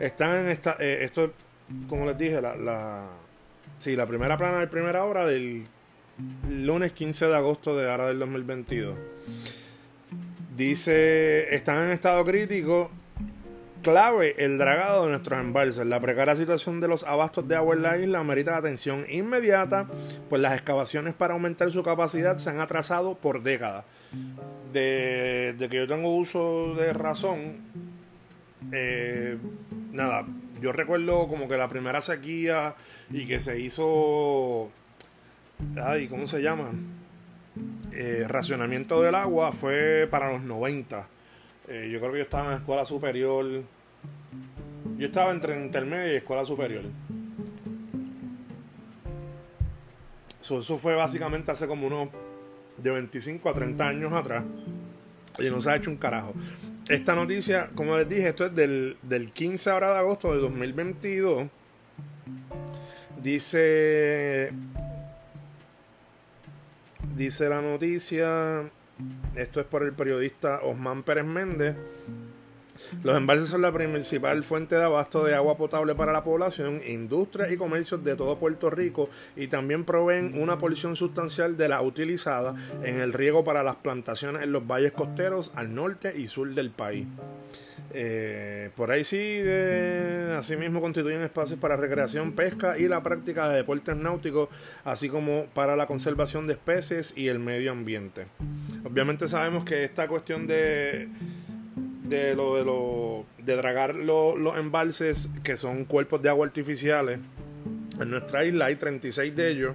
Están 0.00 0.40
en 0.40 0.48
esta. 0.48 0.76
Eh, 0.80 1.04
esto 1.04 1.32
como 1.88 2.06
les 2.06 2.18
dije, 2.18 2.40
la, 2.40 2.56
la, 2.56 3.06
sí, 3.78 3.96
la 3.96 4.06
primera 4.06 4.36
plana 4.36 4.60
de 4.60 4.66
primera 4.66 5.04
hora 5.04 5.26
del 5.26 5.66
lunes 6.48 6.92
15 6.92 7.26
de 7.26 7.36
agosto 7.36 7.76
de 7.76 7.90
ahora 7.90 8.08
del 8.08 8.18
2022. 8.18 8.96
Dice, 10.56 11.54
están 11.54 11.84
en 11.84 11.90
estado 11.90 12.24
crítico 12.24 12.90
clave 13.86 14.34
el 14.38 14.58
dragado 14.58 15.04
de 15.04 15.10
nuestros 15.10 15.38
embalses. 15.38 15.86
La 15.86 16.00
precaria 16.00 16.34
situación 16.34 16.80
de 16.80 16.88
los 16.88 17.04
abastos 17.04 17.46
de 17.46 17.54
agua 17.54 17.76
en 17.76 17.82
la 17.82 17.96
isla 17.98 18.18
amerita 18.18 18.56
atención 18.56 19.04
inmediata, 19.08 19.86
pues 20.28 20.42
las 20.42 20.54
excavaciones 20.54 21.14
para 21.14 21.34
aumentar 21.34 21.70
su 21.70 21.84
capacidad 21.84 22.36
se 22.36 22.50
han 22.50 22.58
atrasado 22.58 23.14
por 23.14 23.44
décadas. 23.44 23.84
De, 24.72 25.54
que 25.70 25.76
yo 25.76 25.86
tengo 25.86 26.16
uso 26.16 26.74
de 26.74 26.92
razón, 26.92 27.58
eh, 28.72 29.36
nada, 29.92 30.26
yo 30.60 30.72
recuerdo 30.72 31.28
como 31.28 31.48
que 31.48 31.56
la 31.56 31.68
primera 31.68 32.02
sequía 32.02 32.74
y 33.10 33.26
que 33.26 33.40
se 33.40 33.60
hizo, 33.60 34.70
ay, 35.82 36.08
¿cómo 36.08 36.26
se 36.26 36.40
llama? 36.40 36.70
Eh, 37.92 38.24
racionamiento 38.28 39.00
del 39.02 39.14
agua 39.14 39.52
fue 39.52 40.08
para 40.10 40.32
los 40.32 40.42
90. 40.42 41.08
Eh, 41.68 41.88
yo 41.92 41.98
creo 41.98 42.12
que 42.12 42.18
yo 42.18 42.24
estaba 42.24 42.44
en 42.44 42.50
la 42.50 42.56
escuela 42.56 42.84
superior. 42.84 43.46
Yo 44.98 45.06
estaba 45.06 45.30
entre 45.30 45.62
intermedia 45.62 46.12
y 46.12 46.16
escuela 46.16 46.44
superior. 46.44 46.84
eso 50.40 50.78
fue 50.78 50.94
básicamente 50.94 51.50
hace 51.50 51.66
como 51.66 51.88
unos 51.88 52.08
de 52.76 52.90
25 52.90 53.48
a 53.48 53.54
30 53.54 53.88
años 53.88 54.12
atrás. 54.12 54.44
Y 55.38 55.50
no 55.50 55.60
se 55.60 55.70
ha 55.70 55.76
hecho 55.76 55.90
un 55.90 55.96
carajo. 55.96 56.34
Esta 56.88 57.16
noticia, 57.16 57.70
como 57.74 57.96
les 57.96 58.08
dije, 58.08 58.28
esto 58.28 58.46
es 58.46 58.54
del, 58.54 58.96
del 59.02 59.32
15 59.32 59.70
ahora 59.70 59.92
de 59.92 59.98
agosto 59.98 60.32
de 60.32 60.38
2022. 60.38 61.48
Dice. 63.20 64.52
Dice 67.16 67.48
la 67.48 67.60
noticia. 67.60 68.70
Esto 69.34 69.60
es 69.60 69.66
por 69.66 69.82
el 69.82 69.92
periodista 69.94 70.60
Osman 70.62 71.02
Pérez 71.02 71.24
Méndez. 71.24 71.74
Los 73.02 73.16
embalses 73.16 73.48
son 73.48 73.62
la 73.62 73.72
principal 73.72 74.42
fuente 74.42 74.76
de 74.76 74.84
abasto 74.84 75.24
de 75.24 75.34
agua 75.34 75.56
potable 75.56 75.94
para 75.94 76.12
la 76.12 76.24
población, 76.24 76.80
industrias 76.86 77.50
y 77.52 77.56
comercios 77.56 78.02
de 78.04 78.16
todo 78.16 78.38
Puerto 78.38 78.70
Rico 78.70 79.08
y 79.36 79.48
también 79.48 79.84
proveen 79.84 80.32
una 80.40 80.58
porción 80.58 80.96
sustancial 80.96 81.56
de 81.56 81.68
la 81.68 81.82
utilizada 81.82 82.54
en 82.82 83.00
el 83.00 83.12
riego 83.12 83.44
para 83.44 83.62
las 83.62 83.76
plantaciones 83.76 84.42
en 84.42 84.52
los 84.52 84.66
valles 84.66 84.92
costeros 84.92 85.52
al 85.54 85.74
norte 85.74 86.12
y 86.16 86.26
sur 86.26 86.54
del 86.54 86.70
país. 86.70 87.06
Eh, 87.92 88.70
por 88.76 88.90
ahí 88.90 89.04
sigue, 89.04 90.32
asimismo 90.32 90.80
constituyen 90.80 91.22
espacios 91.22 91.58
para 91.58 91.76
recreación, 91.76 92.32
pesca 92.32 92.78
y 92.78 92.88
la 92.88 93.02
práctica 93.02 93.48
de 93.48 93.56
deportes 93.56 93.96
náuticos, 93.96 94.48
así 94.84 95.08
como 95.08 95.46
para 95.54 95.76
la 95.76 95.86
conservación 95.86 96.46
de 96.46 96.54
especies 96.54 97.14
y 97.16 97.28
el 97.28 97.38
medio 97.38 97.72
ambiente. 97.72 98.26
Obviamente 98.84 99.28
sabemos 99.28 99.64
que 99.64 99.84
esta 99.84 100.08
cuestión 100.08 100.46
de 100.46 101.08
de 102.08 102.34
lo 102.34 102.56
de 102.56 102.64
lo 102.64 103.24
de 103.38 103.56
dragar 103.56 103.94
los 103.94 104.56
embalses 104.56 105.28
que 105.42 105.56
son 105.56 105.84
cuerpos 105.84 106.22
de 106.22 106.28
agua 106.28 106.46
artificiales 106.46 107.18
en 108.00 108.10
nuestra 108.10 108.44
isla 108.44 108.66
hay 108.66 108.76
36 108.76 109.34
de 109.34 109.50
ellos 109.50 109.74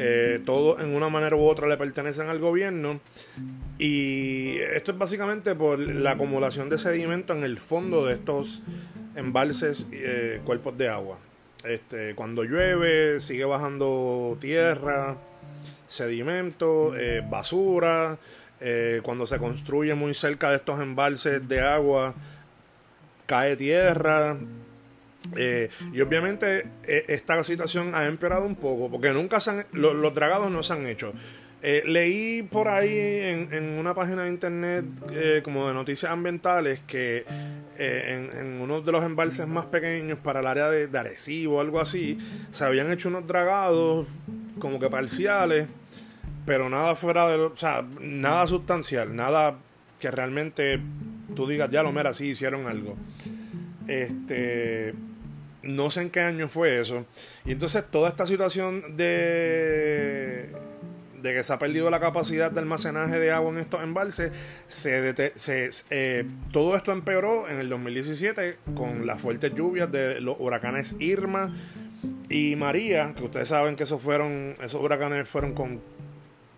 eh, 0.00 0.40
todos 0.44 0.80
en 0.80 0.94
una 0.94 1.08
manera 1.08 1.34
u 1.34 1.44
otra 1.44 1.66
le 1.66 1.76
pertenecen 1.76 2.28
al 2.28 2.38
gobierno 2.38 3.00
y 3.80 4.56
esto 4.58 4.92
es 4.92 4.98
básicamente 4.98 5.56
por 5.56 5.80
la 5.80 6.12
acumulación 6.12 6.68
de 6.68 6.78
sedimento 6.78 7.32
en 7.32 7.42
el 7.42 7.58
fondo 7.58 8.06
de 8.06 8.14
estos 8.14 8.62
embalses 9.16 9.88
eh, 9.90 10.40
cuerpos 10.44 10.78
de 10.78 10.88
agua. 10.88 11.18
Este 11.64 12.14
cuando 12.14 12.44
llueve 12.44 13.18
sigue 13.18 13.44
bajando 13.44 14.38
tierra 14.40 15.16
sedimento 15.88 16.96
eh, 16.96 17.24
basura 17.28 18.18
eh, 18.60 19.00
cuando 19.02 19.26
se 19.26 19.38
construye 19.38 19.94
muy 19.94 20.14
cerca 20.14 20.50
de 20.50 20.56
estos 20.56 20.80
embalses 20.80 21.46
de 21.48 21.60
agua, 21.60 22.14
cae 23.26 23.56
tierra. 23.56 24.36
Eh, 25.36 25.68
y 25.92 26.00
obviamente 26.00 26.66
eh, 26.84 27.04
esta 27.08 27.42
situación 27.44 27.94
ha 27.94 28.06
empeorado 28.06 28.46
un 28.46 28.56
poco, 28.56 28.90
porque 28.90 29.12
nunca 29.12 29.40
se 29.40 29.50
han, 29.50 29.66
los 29.72 30.14
dragados 30.14 30.50
no 30.50 30.62
se 30.62 30.72
han 30.72 30.86
hecho. 30.86 31.12
leí 31.62 32.42
por 32.42 32.68
ahí 32.68 32.98
en, 32.98 33.78
una 33.78 33.94
página 33.94 34.24
de 34.24 34.30
internet 34.30 34.84
como 35.42 35.68
de 35.68 35.74
noticias 35.74 36.10
ambientales 36.10 36.80
que 36.86 37.24
en, 37.76 38.60
uno 38.60 38.80
de 38.80 38.90
los 38.90 39.04
embalses 39.04 39.46
más 39.46 39.66
pequeños 39.66 40.18
para 40.18 40.40
el 40.40 40.46
área 40.46 40.70
de, 40.70 40.88
de 40.88 40.98
Arecibo 40.98 41.56
o 41.56 41.60
algo 41.60 41.80
así, 41.80 42.18
se 42.50 42.64
habían 42.64 42.90
hecho 42.90 43.08
unos 43.08 43.26
dragados 43.26 44.06
como 44.58 44.80
que 44.80 44.88
parciales 44.88 45.68
pero 46.48 46.70
nada 46.70 46.96
fuera 46.96 47.28
de, 47.28 47.36
o 47.36 47.56
sea, 47.58 47.84
nada 48.00 48.46
sustancial, 48.46 49.14
nada 49.14 49.58
que 50.00 50.10
realmente 50.10 50.80
tú 51.36 51.46
digas, 51.46 51.68
ya 51.68 51.82
lo 51.82 51.92
mera, 51.92 52.14
sí 52.14 52.28
hicieron 52.28 52.66
algo. 52.66 52.96
Este, 53.86 54.94
no 55.62 55.90
sé 55.90 56.00
en 56.00 56.10
qué 56.10 56.20
año 56.20 56.48
fue 56.48 56.80
eso. 56.80 57.04
Y 57.44 57.52
entonces 57.52 57.84
toda 57.90 58.08
esta 58.08 58.24
situación 58.24 58.96
de, 58.96 60.48
de 61.20 61.34
que 61.34 61.44
se 61.44 61.52
ha 61.52 61.58
perdido 61.58 61.90
la 61.90 62.00
capacidad 62.00 62.50
de 62.50 62.60
almacenaje 62.60 63.18
de 63.18 63.30
agua 63.30 63.50
en 63.50 63.58
estos 63.58 63.82
embalses, 63.82 64.32
se, 64.68 65.14
se 65.36 65.70
eh, 65.90 66.24
todo 66.50 66.76
esto 66.78 66.92
empeoró 66.92 67.46
en 67.46 67.58
el 67.58 67.68
2017 67.68 68.56
con 68.74 69.06
las 69.06 69.20
fuertes 69.20 69.52
lluvias 69.54 69.92
de 69.92 70.22
los 70.22 70.40
huracanes 70.40 70.96
Irma 70.98 71.54
y 72.30 72.56
María, 72.56 73.12
que 73.14 73.24
ustedes 73.24 73.50
saben 73.50 73.76
que 73.76 73.82
esos 73.82 74.00
fueron, 74.00 74.56
esos 74.62 74.82
huracanes 74.82 75.28
fueron 75.28 75.52
con 75.52 75.97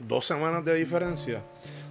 dos 0.07 0.27
semanas 0.27 0.65
de 0.65 0.75
diferencia. 0.75 1.43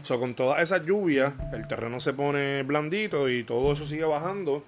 O 0.02 0.06
sea, 0.06 0.18
con 0.18 0.34
toda 0.34 0.62
esa 0.62 0.78
lluvia, 0.78 1.34
el 1.54 1.68
terreno 1.68 2.00
se 2.00 2.14
pone 2.14 2.64
blandito 2.64 3.30
y 3.30 3.44
todo 3.44 3.74
eso 3.74 3.88
sigue 3.88 4.06
bajando 4.06 4.64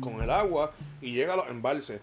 con 0.00 0.22
el 0.22 0.30
agua 0.30 0.72
y 1.00 1.12
llega 1.12 1.34
a 1.34 1.36
los 1.36 1.48
embalses. 1.48 2.00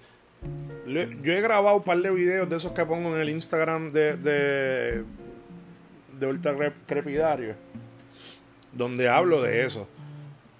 Yo 0.86 1.34
he 1.34 1.42
grabado 1.42 1.78
un 1.78 1.84
par 1.84 2.00
de 2.00 2.10
videos 2.12 2.50
de 2.50 2.56
esos 2.56 2.72
que 2.72 2.86
pongo 2.86 3.14
en 3.16 3.22
el 3.22 3.30
Instagram 3.30 3.92
de, 3.92 4.16
de, 4.16 5.04
de 6.18 6.28
Ultra 6.28 6.74
Crepidario, 6.88 7.56
donde 8.72 9.10
hablo 9.10 9.42
de 9.42 9.66
eso. 9.66 9.88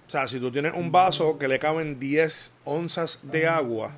O 0.06 0.10
sea, 0.10 0.26
si 0.26 0.40
tú 0.40 0.50
tienes 0.50 0.74
un 0.74 0.90
vaso 0.90 1.38
que 1.38 1.48
le 1.48 1.58
caben 1.58 2.00
10 2.00 2.52
onzas 2.64 3.20
de 3.22 3.46
agua 3.46 3.92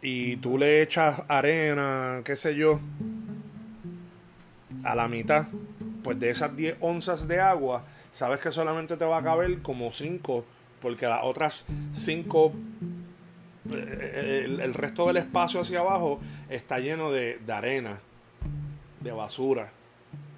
y 0.00 0.36
tú 0.38 0.58
le 0.58 0.82
echas 0.82 1.20
arena, 1.28 2.22
qué 2.24 2.36
sé 2.36 2.54
yo, 2.54 2.80
a 4.84 4.94
la 4.94 5.08
mitad, 5.08 5.46
pues 6.02 6.20
de 6.20 6.30
esas 6.30 6.56
10 6.56 6.76
onzas 6.80 7.26
de 7.26 7.40
agua, 7.40 7.84
sabes 8.12 8.38
que 8.38 8.52
solamente 8.52 8.96
te 8.96 9.04
va 9.04 9.18
a 9.18 9.22
caber 9.22 9.62
como 9.62 9.90
5, 9.90 10.44
porque 10.80 11.06
las 11.06 11.24
otras 11.24 11.66
5, 11.94 12.52
eh, 13.72 14.58
el, 14.62 14.74
resto 14.74 15.06
del 15.06 15.16
espacio 15.16 15.60
hacia 15.60 15.80
abajo 15.80 16.20
está 16.48 16.78
lleno 16.78 17.10
de, 17.10 17.40
arena, 17.48 18.00
de 19.00 19.12
basura. 19.12 19.72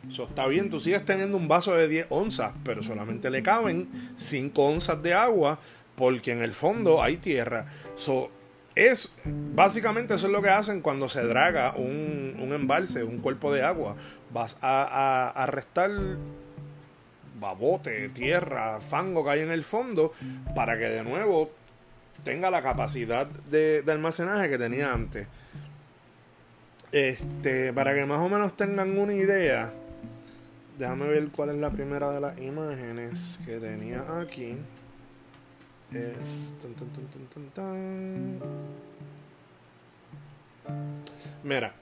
Eso 0.09 0.22
está 0.24 0.46
bien, 0.46 0.70
tú 0.70 0.78
sigues 0.78 1.04
teniendo 1.04 1.37
un 1.37 1.48
vaso 1.48 1.74
de 1.74 1.88
10 1.88 2.06
onzas, 2.11 2.52
pero 2.64 2.82
solamente 2.82 3.28
le 3.28 3.42
caben 3.42 3.88
5 4.16 4.64
onzas 4.64 5.02
de 5.02 5.14
agua 5.14 5.59
porque 5.96 6.30
en 6.30 6.42
el 6.42 6.52
fondo 6.52 7.02
hay 7.02 7.16
tierra. 7.16 7.66
So, 7.96 8.30
es 8.76 9.11
básicamente 9.24 10.14
eso 10.14 10.26
es 10.26 10.32
lo 10.32 10.42
que 10.42 10.50
hacen 10.50 10.82
cuando 10.82 11.09
se 11.09 11.24
draga 11.24 11.74
un, 11.76 12.37
un 12.38 12.52
embalse, 12.52 13.02
un 13.02 13.18
cuerpo 13.18 13.52
de 13.52 13.62
agua. 13.62 13.96
Vas 14.37 14.59
a, 14.61 15.46
restar 15.49 15.90
babote, 17.40 18.11
tierra, 18.11 18.83
fango 18.83 19.25
que 19.25 19.31
hay 19.31 19.40
en 19.40 19.51
el 19.51 19.64
fondo 19.64 20.12
para 20.55 20.77
que 20.77 20.90
de 20.90 21.03
nuevo 21.03 21.53
tenga 22.22 22.51
la 22.51 22.61
capacidad 22.61 23.27
de, 23.27 23.83
almacenaje 23.88 24.51
que 24.51 24.59
tenía 24.59 24.92
antes. 24.92 25.27
Este, 26.92 27.72
para 27.72 27.94
que 27.94 28.05
más 28.05 28.20
o 28.20 28.29
menos 28.29 28.55
tengan 28.59 28.99
una 28.99 29.14
idea, 29.14 29.72
déjame 30.79 31.07
ver 31.07 31.29
cuál 31.29 31.49
es 31.49 31.57
la 31.57 31.70
primera 31.70 32.11
de 32.11 32.20
las 32.20 32.38
imágenes 32.38 33.40
que 33.46 33.57
tenía 33.57 34.05
aquí. 34.20 34.55
Es. 35.94 36.53
Mira, 41.42 41.72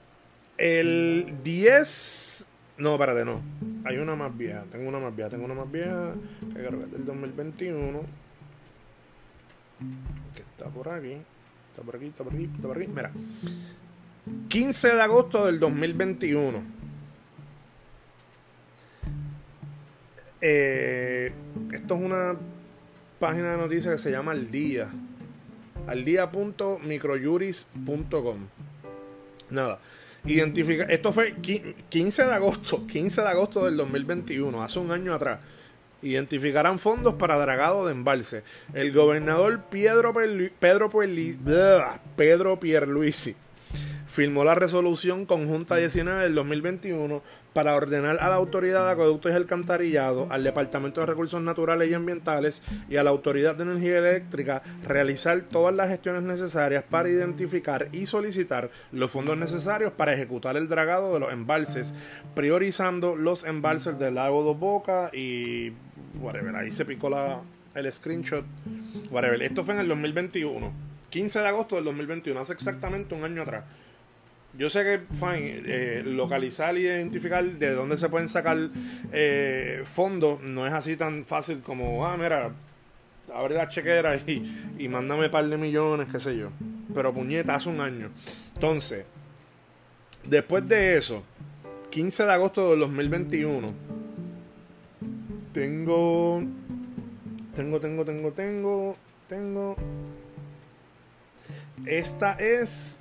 el 0.57 1.35
10. 1.43 2.47
No, 2.77 2.93
espérate, 2.93 3.25
no. 3.25 3.41
Hay 3.85 3.97
una 3.97 4.15
más 4.15 4.37
vieja. 4.37 4.63
Tengo 4.71 4.87
una 4.89 4.99
más 4.99 5.15
vieja. 5.15 5.29
Tengo 5.29 5.45
una 5.45 5.53
más 5.53 5.71
vieja. 5.71 6.13
Que 6.53 6.59
creo 6.59 6.79
que 6.79 6.85
es 6.85 6.91
del 6.91 7.05
2021. 7.05 8.01
Que 10.33 10.41
está 10.41 10.65
por 10.69 10.89
aquí. 10.89 11.17
Está 11.71 11.83
por 11.83 11.95
aquí, 11.95 12.07
está 12.07 12.23
por 12.23 12.33
aquí, 12.33 12.49
está 12.55 12.67
por 12.67 12.77
aquí. 12.77 12.87
Mira. 12.87 13.11
15 14.49 14.95
de 14.95 15.01
agosto 15.01 15.45
del 15.45 15.59
2021. 15.59 16.63
Eh, 20.41 21.31
esto 21.71 21.95
es 21.95 22.01
una 22.01 22.35
página 23.19 23.51
de 23.51 23.57
noticias 23.57 23.93
que 23.95 23.99
se 23.99 24.11
llama 24.11 24.31
Al 24.31 24.51
Día. 24.51 24.89
Aldía.microjuris.com. 25.87 28.37
Nada. 29.51 29.79
Identifica, 30.25 30.85
esto 30.85 31.11
fue 31.11 31.35
15 31.89 32.25
de 32.25 32.33
agosto, 32.33 32.87
15 32.91 33.21
de 33.21 33.27
agosto 33.27 33.65
del 33.65 33.77
2021, 33.77 34.63
hace 34.63 34.79
un 34.79 34.91
año 34.91 35.13
atrás. 35.13 35.39
Identificarán 36.01 36.77
fondos 36.77 37.15
para 37.15 37.37
dragado 37.37 37.85
de 37.85 37.93
embalse. 37.93 38.43
El 38.73 38.91
gobernador 38.91 39.63
Pedro, 39.69 40.13
Pedro, 40.59 40.91
Pedro 42.15 42.59
Pierluisi 42.59 43.35
firmó 44.15 44.45
la 44.45 44.55
resolución 44.55 45.25
conjunta 45.25 45.75
19 45.75 46.23
del 46.23 46.35
2021 46.35 47.21
para 47.51 47.75
ordenar 47.75 48.17
a 48.21 48.29
la 48.29 48.35
Autoridad 48.35 48.85
de 48.85 48.93
Acueductos 48.93 49.29
y 49.29 49.35
Alcantarillado, 49.35 50.27
al 50.29 50.45
Departamento 50.45 51.01
de 51.01 51.07
Recursos 51.07 51.41
Naturales 51.41 51.91
y 51.91 51.95
Ambientales 51.95 52.63
y 52.89 52.95
a 52.95 53.03
la 53.03 53.09
Autoridad 53.09 53.55
de 53.55 53.63
Energía 53.63 53.97
Eléctrica 53.97 54.63
realizar 54.87 55.41
todas 55.41 55.75
las 55.75 55.89
gestiones 55.89 56.23
necesarias 56.23 56.85
para 56.89 57.09
identificar 57.09 57.89
y 57.91 58.05
solicitar 58.05 58.69
los 58.93 59.11
fondos 59.11 59.37
necesarios 59.37 59.91
para 59.91 60.13
ejecutar 60.13 60.55
el 60.55 60.69
dragado 60.69 61.13
de 61.13 61.19
los 61.19 61.33
embalses, 61.33 61.93
priorizando 62.35 63.17
los 63.17 63.43
embalses 63.43 63.99
del 63.99 64.15
lago 64.15 64.47
de 64.47 64.57
Boca 64.57 65.09
y 65.11 65.73
whatever. 66.21 66.55
Ahí 66.55 66.71
se 66.71 66.85
picó 66.85 67.09
la, 67.09 67.41
el 67.73 67.91
screenshot. 67.91 68.45
Whatever. 69.11 69.43
Esto 69.43 69.65
fue 69.65 69.73
en 69.73 69.81
el 69.81 69.89
2021. 69.89 70.71
15 71.09 71.39
de 71.39 71.47
agosto 71.47 71.75
del 71.75 71.83
2021, 71.83 72.39
hace 72.39 72.53
exactamente 72.53 73.13
un 73.13 73.25
año 73.25 73.41
atrás. 73.41 73.63
Yo 74.57 74.69
sé 74.69 74.83
que, 74.83 75.01
fine, 75.13 75.63
eh, 75.65 76.03
localizar 76.05 76.77
y 76.77 76.81
identificar 76.81 77.43
de 77.43 77.71
dónde 77.71 77.97
se 77.97 78.07
pueden 78.09 78.29
sacar 78.29 78.57
eh, 79.11 79.83
fondos 79.85 80.41
no 80.41 80.65
es 80.65 80.73
así 80.73 80.95
tan 80.95 81.25
fácil 81.25 81.59
como, 81.59 82.05
ah, 82.05 82.15
mira, 82.17 82.51
abre 83.33 83.55
la 83.55 83.67
chequera 83.67 84.15
y, 84.15 84.73
y 84.79 84.87
mándame 84.87 85.25
un 85.25 85.31
par 85.31 85.47
de 85.47 85.57
millones, 85.57 86.07
qué 86.11 86.19
sé 86.19 86.37
yo. 86.37 86.51
Pero 86.93 87.13
puñeta, 87.13 87.55
hace 87.55 87.69
un 87.69 87.81
año. 87.81 88.09
Entonces, 88.53 89.05
después 90.23 90.67
de 90.67 90.97
eso, 90.97 91.23
15 91.89 92.23
de 92.23 92.31
agosto 92.31 92.71
del 92.71 92.79
2021, 92.79 93.71
tengo 95.53 96.43
Tengo, 97.55 97.79
tengo, 97.79 98.03
tengo, 98.03 98.31
tengo, 98.33 98.97
tengo. 99.29 99.75
Esta 101.85 102.33
es. 102.33 102.99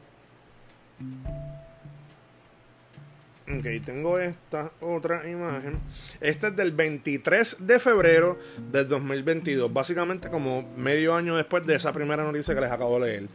Ok, 3.47 3.67
tengo 3.85 4.19
esta 4.19 4.73
otra 4.81 5.29
imagen. 5.29 5.79
Esta 6.21 6.49
es 6.49 6.57
del 6.57 6.73
23 6.73 7.67
de 7.67 7.79
febrero 7.79 8.39
del 8.73 8.89
2022. 8.89 9.71
Básicamente 9.71 10.31
como 10.31 10.63
medio 10.77 11.15
año 11.15 11.37
después 11.37 11.67
de 11.67 11.75
esa 11.75 11.93
primera 11.93 12.25
noticia 12.25 12.55
que 12.55 12.63
les 12.63 12.71
acabo 12.71 12.99
de 13.01 13.07
leer. 13.07 13.29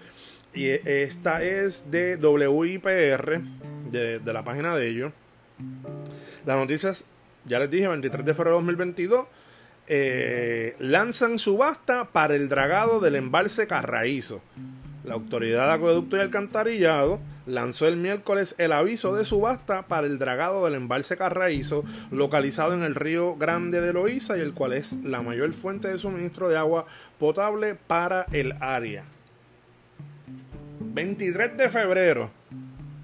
Y 0.52 0.68
esta 0.68 1.44
es 1.44 1.92
de 1.92 2.16
WIPR, 2.16 3.42
de, 3.92 4.18
de 4.18 4.34
la 4.34 4.44
página 4.44 4.76
de 4.76 4.90
ellos. 4.90 5.14
Las 6.44 6.58
noticias, 6.58 7.06
ya 7.46 7.60
les 7.60 7.70
dije, 7.70 7.88
23 7.88 8.26
de 8.26 8.34
febrero 8.34 8.58
de 8.58 8.62
2022. 8.62 9.28
Eh, 9.92 10.76
lanzan 10.80 11.40
subasta 11.40 12.06
para 12.06 12.36
el 12.36 12.50
dragado 12.50 13.00
del 13.00 13.16
embalse 13.16 13.68
Carraízo. 13.68 14.42
La 15.10 15.16
Autoridad 15.16 15.66
de 15.66 15.74
Acueducto 15.74 16.18
y 16.18 16.20
Alcantarillado 16.20 17.20
lanzó 17.48 17.88
el 17.88 17.98
miércoles 17.98 18.54
el 18.60 18.72
aviso 18.72 19.16
de 19.16 19.26
subasta 19.26 19.88
para 19.88 20.06
el 20.06 20.20
dragado 20.20 20.64
del 20.64 20.76
embalse 20.76 21.18
Carraízo, 21.18 21.84
localizado 22.12 22.76
en 22.76 22.84
el 22.84 22.94
río 22.94 23.36
Grande 23.36 23.82
de 23.82 23.92
Loíza 23.92 24.38
y 24.38 24.42
el 24.42 24.54
cual 24.54 24.74
es 24.74 24.94
la 25.04 25.24
mayor 25.24 25.52
fuente 25.54 25.88
de 25.88 25.98
suministro 25.98 26.48
de 26.48 26.58
agua 26.58 26.86
potable 27.18 27.74
para 27.74 28.28
el 28.34 28.54
área. 28.60 29.04
23 30.80 31.58
de 31.58 31.70
febrero. 31.70 32.30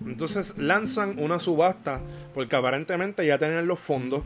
Entonces 0.05 0.59
lanzan 0.59 1.17
una 1.17 1.39
subasta 1.39 2.01
porque 2.35 2.55
aparentemente 2.55 3.25
ya 3.25 3.39
tienen 3.39 3.65
los 3.65 3.79
fondos 3.79 4.21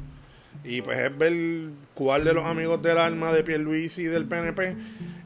y 0.65 0.81
pues 0.81 0.99
es 0.99 1.17
ver 1.17 1.69
cuál 1.93 2.25
de 2.25 2.33
los 2.33 2.45
amigos 2.45 2.81
del 2.81 2.97
alma 2.97 3.31
de 3.31 3.57
Luis 3.57 3.97
y 3.99 4.03
del 4.03 4.25
PNP 4.25 4.75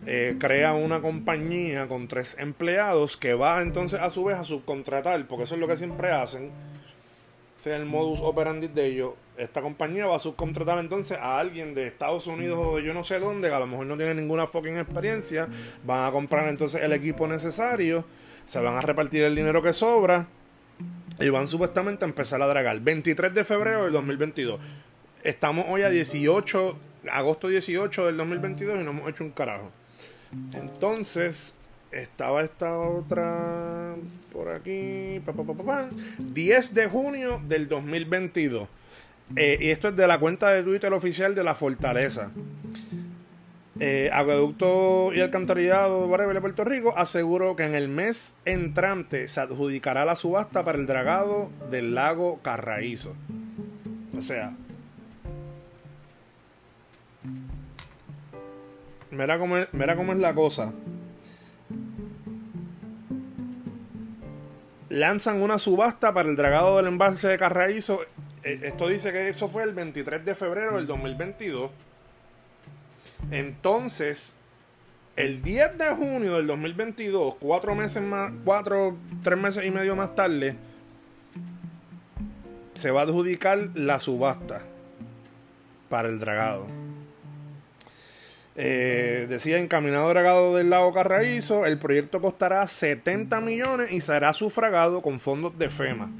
eh, 0.05 0.35
crea 0.39 0.73
una 0.73 1.01
compañía 1.01 1.87
con 1.87 2.07
tres 2.07 2.35
empleados 2.37 3.15
que 3.15 3.33
va 3.33 3.61
entonces 3.61 3.99
a 3.99 4.09
su 4.09 4.25
vez 4.25 4.37
a 4.37 4.43
subcontratar, 4.43 5.25
porque 5.27 5.43
eso 5.45 5.55
es 5.55 5.61
lo 5.61 5.67
que 5.67 5.77
siempre 5.77 6.11
hacen. 6.11 6.51
Es 7.57 7.67
el 7.67 7.85
modus 7.85 8.19
operandi 8.21 8.67
de 8.67 8.87
ellos. 8.87 9.13
Esta 9.37 9.61
compañía 9.61 10.05
va 10.05 10.17
a 10.17 10.19
subcontratar 10.19 10.79
entonces 10.79 11.17
a 11.17 11.39
alguien 11.39 11.73
de 11.73 11.87
Estados 11.87 12.27
Unidos 12.27 12.59
o 12.61 12.77
de 12.77 12.83
yo 12.83 12.93
no 12.93 13.05
sé 13.05 13.19
dónde, 13.19 13.47
que 13.47 13.53
a 13.53 13.59
lo 13.59 13.67
mejor 13.67 13.85
no 13.85 13.95
tiene 13.95 14.13
ninguna 14.13 14.47
fucking 14.47 14.77
experiencia. 14.77 15.47
Van 15.85 16.05
a 16.05 16.11
comprar 16.11 16.49
entonces 16.49 16.81
el 16.83 16.91
equipo 16.91 17.25
necesario, 17.25 18.03
se 18.45 18.59
van 18.59 18.75
a 18.75 18.81
repartir 18.81 19.23
el 19.23 19.35
dinero 19.35 19.61
que 19.61 19.71
sobra 19.71 20.27
y 21.19 21.29
van 21.29 21.47
supuestamente 21.47 22.03
a 22.03 22.07
empezar 22.09 22.41
a 22.41 22.47
dragar. 22.47 22.79
23 22.81 23.33
de 23.33 23.43
febrero 23.45 23.85
del 23.85 23.93
2022. 23.93 24.59
Estamos 25.23 25.65
hoy 25.69 25.83
a 25.83 25.89
18, 25.89 26.77
agosto 27.09 27.47
18 27.47 28.07
del 28.07 28.17
2022 28.17 28.81
y 28.81 28.83
no 28.83 28.91
hemos 28.91 29.09
hecho 29.09 29.23
un 29.23 29.31
carajo. 29.31 29.71
Entonces, 30.53 31.55
estaba 31.91 32.43
esta 32.43 32.77
otra 32.77 33.95
por 34.31 34.49
aquí. 34.49 35.21
10 36.19 36.73
de 36.73 36.87
junio 36.87 37.41
del 37.47 37.67
2022. 37.67 38.67
Eh, 39.35 39.57
y 39.61 39.69
esto 39.69 39.89
es 39.89 39.95
de 39.95 40.07
la 40.07 40.19
cuenta 40.19 40.49
de 40.49 40.63
Twitter 40.63 40.91
oficial 40.93 41.35
de 41.35 41.43
la 41.43 41.55
Fortaleza. 41.55 42.31
Eh, 43.79 44.11
Acueducto 44.13 45.11
y 45.13 45.21
Alcantarillado 45.21 46.07
de 46.07 46.41
Puerto 46.41 46.63
Rico 46.63 46.93
aseguró 46.95 47.55
que 47.55 47.63
en 47.63 47.73
el 47.73 47.87
mes 47.87 48.33
entrante 48.45 49.27
se 49.27 49.41
adjudicará 49.41 50.05
la 50.05 50.15
subasta 50.15 50.63
para 50.63 50.77
el 50.77 50.85
dragado 50.85 51.49
del 51.71 51.95
lago 51.95 52.39
Carraízo. 52.43 53.15
O 54.15 54.21
sea, 54.21 54.53
Mira 59.13 59.37
cómo, 59.37 59.57
es, 59.57 59.67
mira 59.73 59.95
cómo 59.95 60.13
es 60.13 60.19
la 60.19 60.33
cosa. 60.33 60.73
Lanzan 64.89 65.41
una 65.41 65.59
subasta 65.59 66.13
para 66.13 66.29
el 66.29 66.35
dragado 66.35 66.77
del 66.77 66.87
embalse 66.87 67.27
de 67.27 67.37
Carraízo. 67.37 68.01
Eh, 68.43 68.59
esto 68.63 68.87
dice 68.87 69.11
que 69.11 69.29
eso 69.29 69.47
fue 69.47 69.63
el 69.63 69.73
23 69.73 70.25
de 70.25 70.35
febrero 70.35 70.75
del 70.75 70.87
2022. 70.87 71.71
Entonces, 73.31 74.35
el 75.15 75.41
10 75.41 75.77
de 75.77 75.89
junio 75.91 76.35
del 76.35 76.47
2022, 76.47 77.35
cuatro 77.39 77.75
meses 77.75 78.01
más, 78.01 78.31
cuatro, 78.43 78.97
tres 79.21 79.37
meses 79.37 79.63
y 79.63 79.71
medio 79.71 79.95
más 79.95 80.15
tarde, 80.15 80.55
se 82.73 82.91
va 82.91 83.01
a 83.01 83.03
adjudicar 83.03 83.69
la 83.75 83.99
subasta 83.99 84.63
para 85.89 86.09
el 86.09 86.19
dragado. 86.19 86.65
Eh, 88.55 89.25
decía 89.29 89.57
encaminado 89.57 90.09
dragado 90.09 90.55
del 90.55 90.69
lago 90.69 90.93
Carraízo, 90.93 91.65
el 91.65 91.79
proyecto 91.79 92.21
costará 92.21 92.67
70 92.67 93.41
millones 93.41 93.91
y 93.91 94.01
será 94.01 94.31
sufragado 94.33 95.01
con 95.01 95.19
fondos 95.19 95.57
de 95.57 95.69
FEMA. 95.69 96.11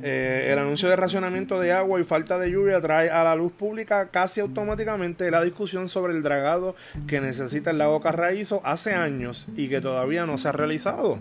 Eh, 0.00 0.50
el 0.52 0.58
anuncio 0.58 0.88
de 0.88 0.94
racionamiento 0.94 1.58
de 1.60 1.72
agua 1.72 2.00
y 2.00 2.04
falta 2.04 2.38
de 2.38 2.52
lluvia 2.52 2.80
trae 2.80 3.10
a 3.10 3.24
la 3.24 3.34
luz 3.34 3.52
pública 3.52 4.08
casi 4.10 4.40
automáticamente 4.40 5.30
la 5.30 5.42
discusión 5.42 5.88
sobre 5.88 6.14
el 6.14 6.22
dragado 6.22 6.76
que 7.08 7.20
necesita 7.20 7.70
el 7.72 7.78
lago 7.78 8.00
Carraízo 8.00 8.60
hace 8.64 8.94
años 8.94 9.48
y 9.56 9.68
que 9.68 9.80
todavía 9.80 10.24
no 10.24 10.38
se 10.38 10.48
ha 10.48 10.52
realizado. 10.52 11.18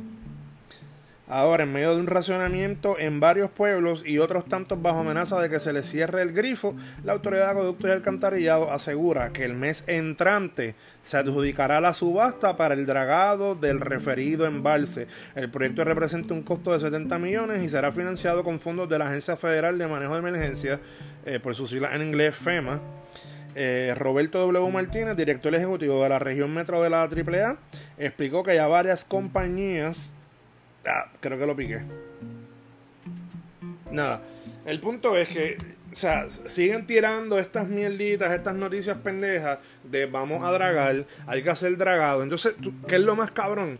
Ahora, 1.29 1.63
en 1.63 1.73
medio 1.73 1.93
de 1.93 1.99
un 1.99 2.07
racionamiento 2.07 2.97
en 2.97 3.19
varios 3.19 3.51
pueblos 3.51 4.01
y 4.05 4.17
otros 4.19 4.45
tantos 4.45 4.81
bajo 4.81 4.99
amenaza 4.99 5.41
de 5.41 5.49
que 5.49 5.59
se 5.59 5.73
les 5.73 5.85
cierre 5.85 6.21
el 6.21 6.31
grifo, 6.31 6.73
la 7.03 7.11
Autoridad 7.11 7.47
de 7.47 7.51
Acueducto 7.51 7.87
y 7.89 7.91
Alcantarillado 7.91 8.71
asegura 8.71 9.33
que 9.33 9.43
el 9.43 9.53
mes 9.53 9.83
entrante 9.87 10.75
se 11.01 11.17
adjudicará 11.17 11.81
la 11.81 11.93
subasta 11.93 12.55
para 12.55 12.75
el 12.75 12.85
dragado 12.85 13.55
del 13.55 13.81
referido 13.81 14.45
embalse. 14.45 15.07
El 15.35 15.49
proyecto 15.49 15.83
representa 15.83 16.33
un 16.33 16.43
costo 16.43 16.71
de 16.71 16.79
70 16.79 17.19
millones 17.19 17.61
y 17.61 17.67
será 17.67 17.91
financiado 17.91 18.45
con 18.45 18.61
fondos 18.61 18.87
de 18.87 18.97
la 18.97 19.07
Agencia 19.07 19.35
Federal 19.35 19.77
de 19.77 19.87
Manejo 19.87 20.13
de 20.13 20.19
Emergencia, 20.19 20.79
eh, 21.25 21.41
por 21.41 21.55
sus 21.55 21.71
siglas 21.71 21.93
en 21.93 22.03
inglés 22.03 22.37
FEMA. 22.37 22.79
Eh, 23.53 23.93
Roberto 23.97 24.39
W. 24.39 24.71
Martínez, 24.71 25.17
director 25.17 25.53
ejecutivo 25.53 26.01
de 26.03 26.07
la 26.09 26.19
región 26.19 26.53
metro 26.53 26.81
de 26.81 26.89
la 26.89 27.01
AAA, 27.01 27.57
explicó 27.97 28.43
que 28.43 28.55
ya 28.55 28.67
varias 28.67 29.03
compañías 29.03 30.13
Ah, 30.87 31.11
creo 31.19 31.37
que 31.37 31.45
lo 31.45 31.55
piqué. 31.55 31.81
Nada. 33.91 34.21
El 34.65 34.79
punto 34.79 35.17
es 35.17 35.29
que, 35.29 35.57
o 35.91 35.95
sea, 35.95 36.27
siguen 36.45 36.87
tirando 36.87 37.39
estas 37.39 37.67
mierditas, 37.67 38.31
estas 38.31 38.55
noticias 38.55 38.97
pendejas 38.97 39.59
de 39.83 40.05
vamos 40.05 40.43
a 40.43 40.51
dragar, 40.51 41.05
hay 41.25 41.43
que 41.43 41.49
hacer 41.49 41.77
dragado. 41.77 42.23
Entonces, 42.23 42.53
¿qué 42.87 42.95
es 42.95 43.01
lo 43.01 43.15
más 43.15 43.31
cabrón? 43.31 43.79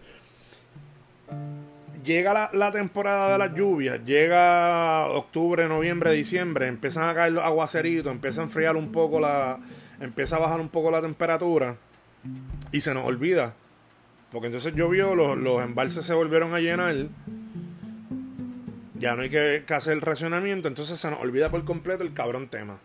Llega 2.04 2.50
la, 2.54 2.72
temporada 2.72 3.34
de 3.34 3.38
las 3.38 3.54
lluvias, 3.54 4.00
llega 4.06 5.08
octubre, 5.08 5.67
noviembre, 5.67 6.13
diciembre, 6.13 6.67
empiezan 6.67 7.10
a 7.10 7.13
caer 7.13 7.34
los 7.34 7.43
aguaceritos, 7.43 8.10
empieza 8.10 8.39
a 8.39 8.46
enfriar 8.46 8.78
un 8.78 8.93
poco 8.93 9.20
la. 9.20 9.60
empieza 10.00 10.38
a 10.38 10.39
bajar 10.39 10.62
un 10.62 10.70
poco 10.70 10.89
la 10.89 11.02
temperatura 11.02 11.76
y 12.72 12.80
se 12.80 12.93
nos 12.93 13.06
olvida 13.06 13.54
porque 14.32 14.48
entonces 14.48 14.74
llovió, 14.76 15.16
los, 15.16 15.38
los 15.38 15.63
embalses 15.63 16.06
se 16.06 16.13
volvieron 16.13 16.54
a 16.54 16.60
llenar. 16.60 16.96
Ya 18.96 19.16
no 19.16 19.22
hay 19.22 19.30
que, 19.30 19.63
hacer 19.70 19.94
el 19.94 20.02
racionamiento, 20.02 20.68
entonces 20.68 21.00
se 21.00 21.10
nos 21.10 21.22
olvida 21.22 21.50
por 21.50 21.63
completo 21.63 22.04
el 22.04 22.13
cabrón 22.13 22.48
tema. 22.48 22.78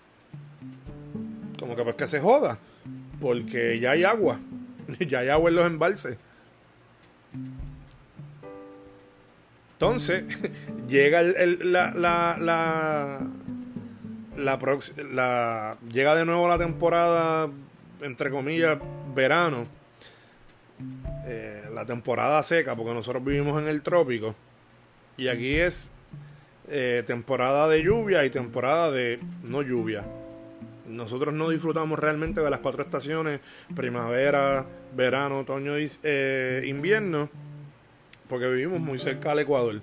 Como 1.59 1.75
que 1.75 1.83
pues 1.83 1.97
que 1.97 2.07
se 2.07 2.21
joda. 2.21 2.59
Porque 3.21 3.81
ya 3.81 3.93
hay 3.93 4.05
agua. 4.05 4.39
ya 5.09 5.21
hay 5.21 5.31
agua 5.31 5.51
en 5.51 5.57
los 5.57 5.67
embalses. 5.67 6.17
Entonces, 9.73 10.25
llega 10.89 11.21
el, 11.21 11.73
la, 11.73 11.91
la, 11.91 12.37
la, 12.39 13.21
la, 14.37 14.59
la, 15.11 15.77
llega 15.91 16.15
de 16.15 16.25
nuevo 16.25 16.47
la 16.47 16.59
temporada, 16.59 17.51
entre 18.01 18.31
comillas, 18.31 18.79
verano 19.13 19.82
eh, 21.25 21.63
la 21.73 21.85
temporada 21.85 22.43
seca, 22.43 22.75
porque 22.75 22.95
nosotros 22.95 23.25
vivimos 23.25 23.61
en 23.63 23.69
el 23.69 23.83
trópico. 23.83 24.35
Y 25.17 25.29
aquí 25.29 25.57
es 25.57 25.91
eh, 26.69 27.05
temporada 27.07 27.69
de 27.69 27.83
lluvia 27.83 28.25
y 28.25 28.31
temporada 28.31 28.91
de 28.91 29.21
no 29.43 29.63
lluvia. 29.63 30.05
Nosotros 30.89 31.33
no 31.33 31.49
disfrutamos 31.49 31.99
realmente 31.99 32.41
de 32.41 32.51
las 32.51 32.59
cuatro 32.59 32.83
estaciones, 32.83 33.41
primavera, 33.75 34.67
verano, 34.97 35.41
otoño 35.41 35.79
y 35.79 35.91
eh, 36.03 36.65
invierno, 36.67 37.31
porque 38.29 38.49
vivimos 38.49 38.81
muy 38.81 38.99
cerca 38.99 39.31
del 39.31 39.41
Ecuador. 39.41 39.81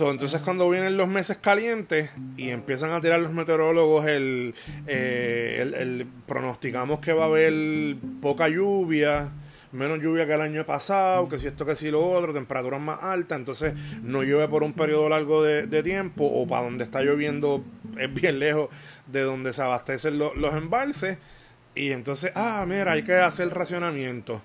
entonces 0.00 0.40
cuando 0.40 0.68
vienen 0.70 0.96
los 0.96 1.08
meses 1.08 1.36
calientes 1.36 2.10
y 2.38 2.50
empiezan 2.50 2.92
a 2.92 3.00
tirar 3.02 3.20
los 3.20 3.32
meteorólogos 3.32 4.06
el, 4.06 4.54
el 4.86 6.06
pronosticamos 6.26 7.00
que 7.00 7.12
va 7.12 7.24
a 7.24 7.26
haber 7.26 7.96
poca 8.20 8.48
lluvia, 8.48 9.30
menos 9.76 10.00
lluvia 10.00 10.26
que 10.26 10.34
el 10.34 10.40
año 10.40 10.64
pasado, 10.66 11.28
que 11.28 11.38
si 11.38 11.46
esto, 11.46 11.64
que 11.64 11.76
si 11.76 11.90
lo 11.90 12.04
otro, 12.04 12.32
temperaturas 12.32 12.80
más 12.80 13.02
altas, 13.02 13.38
entonces 13.38 13.74
no 14.02 14.22
llueve 14.22 14.48
por 14.48 14.62
un 14.62 14.72
periodo 14.72 15.08
largo 15.08 15.42
de, 15.42 15.82
tiempo 15.82 16.24
o 16.24 16.46
para 16.48 16.64
donde 16.64 16.84
está 16.84 17.02
lloviendo 17.02 17.62
es 17.98 18.12
bien 18.12 18.38
lejos 18.38 18.70
de 19.06 19.22
donde 19.22 19.52
se 19.52 19.62
abastecen 19.62 20.18
los 20.18 20.54
embalses. 20.54 21.18
Y 21.74 21.92
entonces, 21.92 22.32
ah, 22.34 22.64
mira, 22.66 22.92
hay 22.92 23.02
que 23.02 23.14
hacer 23.14 23.50
racionamiento. 23.50 24.40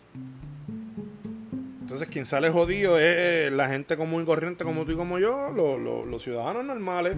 Entonces, 1.82 2.08
quien 2.10 2.26
sale 2.26 2.50
jodido 2.50 3.00
es 3.00 3.52
la 3.52 3.70
gente 3.70 3.98
común 3.98 4.24
y 4.24 4.26
corriente 4.26 4.64
como 4.64 4.86
tú 4.86 4.92
y 4.92 4.96
como 4.96 5.20
yo, 5.20 5.50
los 5.50 6.24
ciudadanos 6.24 6.66
normales. 6.66 7.16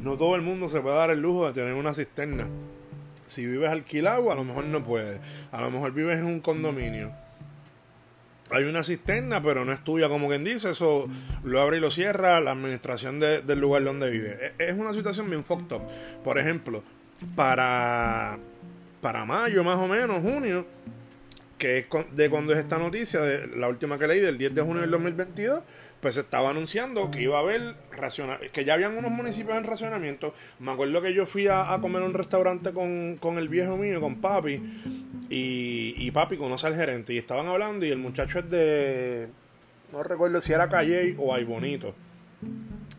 No 0.00 0.16
todo 0.16 0.36
el 0.36 0.42
mundo 0.42 0.68
se 0.68 0.80
puede 0.80 0.96
dar 0.96 1.10
el 1.10 1.20
lujo 1.20 1.46
de 1.46 1.52
tener 1.52 1.74
una 1.74 1.92
cisterna. 1.92 2.48
Si 3.28 3.46
vives 3.46 3.70
alquilado, 3.70 4.32
a 4.32 4.34
lo 4.34 4.44
mejor 4.44 4.64
no 4.64 4.82
puedes. 4.82 5.20
A 5.52 5.60
lo 5.60 5.70
mejor 5.70 5.92
vives 5.92 6.18
en 6.18 6.26
un 6.26 6.40
condominio. 6.40 7.12
Hay 8.50 8.64
una 8.64 8.82
cisterna, 8.82 9.42
pero 9.42 9.64
no 9.64 9.72
es 9.72 9.84
tuya, 9.84 10.08
como 10.08 10.28
quien 10.28 10.42
dice. 10.42 10.70
Eso 10.70 11.06
lo 11.44 11.60
abre 11.60 11.76
y 11.76 11.80
lo 11.80 11.90
cierra 11.90 12.40
la 12.40 12.52
administración 12.52 13.20
del 13.20 13.60
lugar 13.60 13.84
donde 13.84 14.10
vive. 14.10 14.54
E, 14.58 14.70
es 14.70 14.78
una 14.78 14.92
situación 14.92 15.28
bien 15.28 15.44
fucked 15.44 15.70
up. 15.76 15.82
Por 16.24 16.38
ejemplo, 16.38 16.82
para, 17.36 18.38
para 19.00 19.24
mayo, 19.24 19.62
más 19.62 19.76
o 19.76 19.86
menos, 19.86 20.22
junio, 20.22 20.66
que 21.58 21.78
es 21.78 21.86
de 22.12 22.30
cuando 22.30 22.54
es 22.54 22.58
esta 22.58 22.78
noticia, 22.78 23.20
de 23.20 23.46
la 23.48 23.68
última 23.68 23.98
que 23.98 24.06
leí, 24.06 24.20
del 24.20 24.38
10 24.38 24.54
de 24.54 24.62
junio 24.62 24.80
del 24.80 24.90
2022 24.90 25.62
pues 26.00 26.14
se 26.14 26.20
estaba 26.20 26.50
anunciando 26.50 27.10
que 27.10 27.22
iba 27.22 27.38
a 27.38 27.40
haber 27.40 27.74
que 28.52 28.64
ya 28.64 28.74
habían 28.74 28.96
unos 28.96 29.10
municipios 29.10 29.56
en 29.56 29.64
racionamiento. 29.64 30.34
Me 30.58 30.70
acuerdo 30.70 31.02
que 31.02 31.12
yo 31.12 31.26
fui 31.26 31.48
a, 31.48 31.76
comer 31.80 32.02
un 32.02 32.14
restaurante 32.14 32.72
con, 32.72 33.38
el 33.38 33.48
viejo 33.48 33.76
mío, 33.76 34.00
con 34.00 34.20
papi, 34.20 34.62
y, 35.28 35.94
y 35.96 36.10
papi 36.10 36.36
conoce 36.36 36.66
al 36.66 36.76
gerente, 36.76 37.12
y 37.12 37.18
estaban 37.18 37.46
hablando, 37.46 37.84
y 37.84 37.90
el 37.90 37.98
muchacho 37.98 38.38
es 38.38 38.50
de, 38.50 39.28
no 39.92 40.02
recuerdo 40.02 40.40
si 40.40 40.52
era 40.52 40.68
Calle 40.68 41.14
o 41.18 41.34
Ay 41.34 41.44
Bonito. 41.44 41.94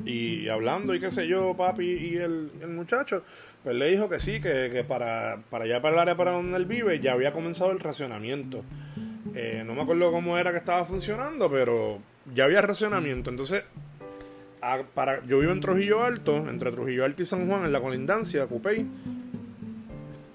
Y 0.05 0.47
hablando, 0.47 0.95
y 0.95 0.99
qué 0.99 1.11
sé 1.11 1.27
yo, 1.27 1.55
papi 1.55 1.85
y 1.85 2.17
el, 2.17 2.51
muchacho, 2.67 3.23
pues 3.63 3.75
le 3.75 3.91
dijo 3.91 4.09
que 4.09 4.19
sí, 4.19 4.41
que, 4.41 4.83
para, 4.87 5.41
para 5.49 5.65
allá 5.65 5.81
para 5.81 5.93
el 5.95 5.99
área 5.99 6.17
para 6.17 6.31
donde 6.31 6.57
él 6.57 6.65
vive 6.65 6.99
ya 6.99 7.13
había 7.13 7.33
comenzado 7.33 7.71
el 7.71 7.79
racionamiento. 7.79 8.63
Eh, 9.35 9.63
no 9.65 9.75
me 9.75 9.81
acuerdo 9.81 10.11
cómo 10.11 10.37
era 10.37 10.51
que 10.51 10.57
estaba 10.57 10.85
funcionando, 10.85 11.49
pero 11.51 11.99
ya 12.33 12.45
había 12.45 12.61
racionamiento. 12.61 13.29
Entonces, 13.29 13.63
para, 14.93 15.25
yo 15.25 15.39
vivo 15.39 15.51
en 15.51 15.61
Trujillo 15.61 16.03
Alto, 16.03 16.37
entre 16.49 16.71
Trujillo 16.71 17.05
Alto 17.05 17.21
y 17.21 17.25
San 17.25 17.47
Juan, 17.47 17.65
en 17.65 17.71
la 17.71 17.81
colindancia, 17.81 18.45
Cupey. 18.47 18.85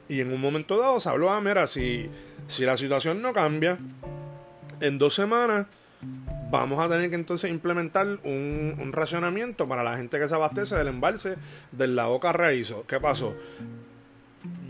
Y 0.09 0.21
en 0.21 0.33
un 0.33 0.41
momento 0.41 0.79
dado 0.79 1.01
se 1.01 1.09
habló, 1.09 1.31
ah, 1.31 1.41
mira, 1.41 1.67
si, 1.67 2.11
si 2.49 2.65
la 2.65 2.77
situación 2.77 3.23
no 3.23 3.33
cambia, 3.33 3.79
en 4.81 4.99
dos 4.99 5.15
semanas 5.15 5.67
vamos 6.51 6.79
a 6.79 6.89
tener 6.89 7.11
que 7.11 7.17
entonces 7.17 7.51
implementar 7.51 8.07
un, 8.23 8.77
un 8.79 8.93
racionamiento 8.93 9.67
para 9.67 9.83
la 9.83 9.97
gente 9.97 10.19
que 10.19 10.29
se 10.29 10.35
abastece 10.35 10.77
del 10.77 10.89
embalse 10.89 11.37
del 11.73 11.97
lago 11.97 12.21
Carraízo. 12.21 12.85
¿Qué 12.87 13.01
pasó? 13.01 13.35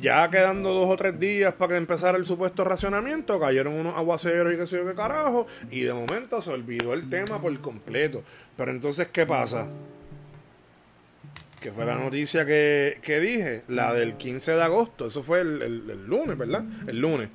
Ya 0.00 0.28
quedando 0.30 0.72
dos 0.72 0.90
o 0.90 0.96
tres 0.96 1.18
días 1.18 1.54
para 1.54 1.72
que 1.72 1.76
empezara 1.76 2.18
el 2.18 2.24
supuesto 2.24 2.64
racionamiento, 2.64 3.38
cayeron 3.40 3.74
unos 3.74 3.96
aguaceros 3.96 4.52
y 4.52 4.56
qué 4.56 4.66
sé 4.66 4.76
yo 4.76 4.86
qué 4.86 4.94
carajo, 4.94 5.46
y 5.70 5.80
de 5.82 5.94
momento 5.94 6.40
se 6.42 6.50
olvidó 6.50 6.94
el 6.94 7.08
tema 7.08 7.38
por 7.38 7.58
completo. 7.60 8.22
Pero 8.56 8.70
entonces, 8.70 9.08
¿qué 9.08 9.26
pasa? 9.26 9.68
Que 11.60 11.72
fue 11.72 11.84
la 11.86 11.94
noticia 11.94 12.44
que, 12.44 12.98
dije, 13.06 13.62
la 13.68 13.94
del 13.94 14.14
15 14.14 14.52
de 14.52 14.62
agosto, 14.62 15.06
eso 15.06 15.22
fue 15.22 15.40
el, 15.40 16.06
lunes, 16.06 16.36
¿verdad? 16.36 16.64
El 16.86 17.00
lunes. 17.00 17.30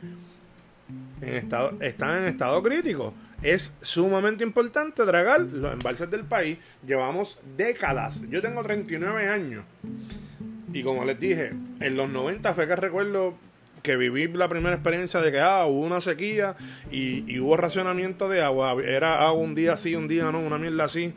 En 1.21 1.33
estado, 1.33 1.73
están 1.79 2.23
en 2.23 2.29
estado 2.29 2.61
crítico. 2.61 3.13
Es 3.41 3.75
sumamente 3.81 4.43
importante 4.43 5.03
tragar 5.05 5.41
los 5.41 5.73
embalses 5.73 6.09
del 6.11 6.25
país. 6.25 6.57
Llevamos 6.85 7.39
décadas. 7.57 8.21
Yo 8.29 8.41
tengo 8.41 8.63
39 8.63 9.27
años. 9.27 9.63
Y 10.73 10.83
como 10.83 11.03
les 11.05 11.19
dije, 11.19 11.53
en 11.79 11.95
los 11.95 12.09
90 12.09 12.53
fue 12.53 12.67
que 12.67 12.75
recuerdo 12.75 13.35
que 13.81 13.95
viví 13.95 14.27
la 14.27 14.49
primera 14.49 14.75
experiencia 14.75 15.21
de 15.21 15.31
que 15.31 15.39
ah, 15.39 15.65
hubo 15.65 15.81
una 15.81 16.01
sequía 16.01 16.55
y, 16.91 17.39
hubo 17.39 17.57
racionamiento 17.57 18.29
de 18.29 18.41
agua. 18.41 18.75
Era 18.83 19.25
agua 19.27 19.41
un 19.41 19.55
día 19.55 19.77
sí, 19.77 19.95
un 19.95 20.07
día 20.07 20.31
no, 20.31 20.39
una 20.39 20.57
mierda 20.57 20.85
así. 20.85 21.13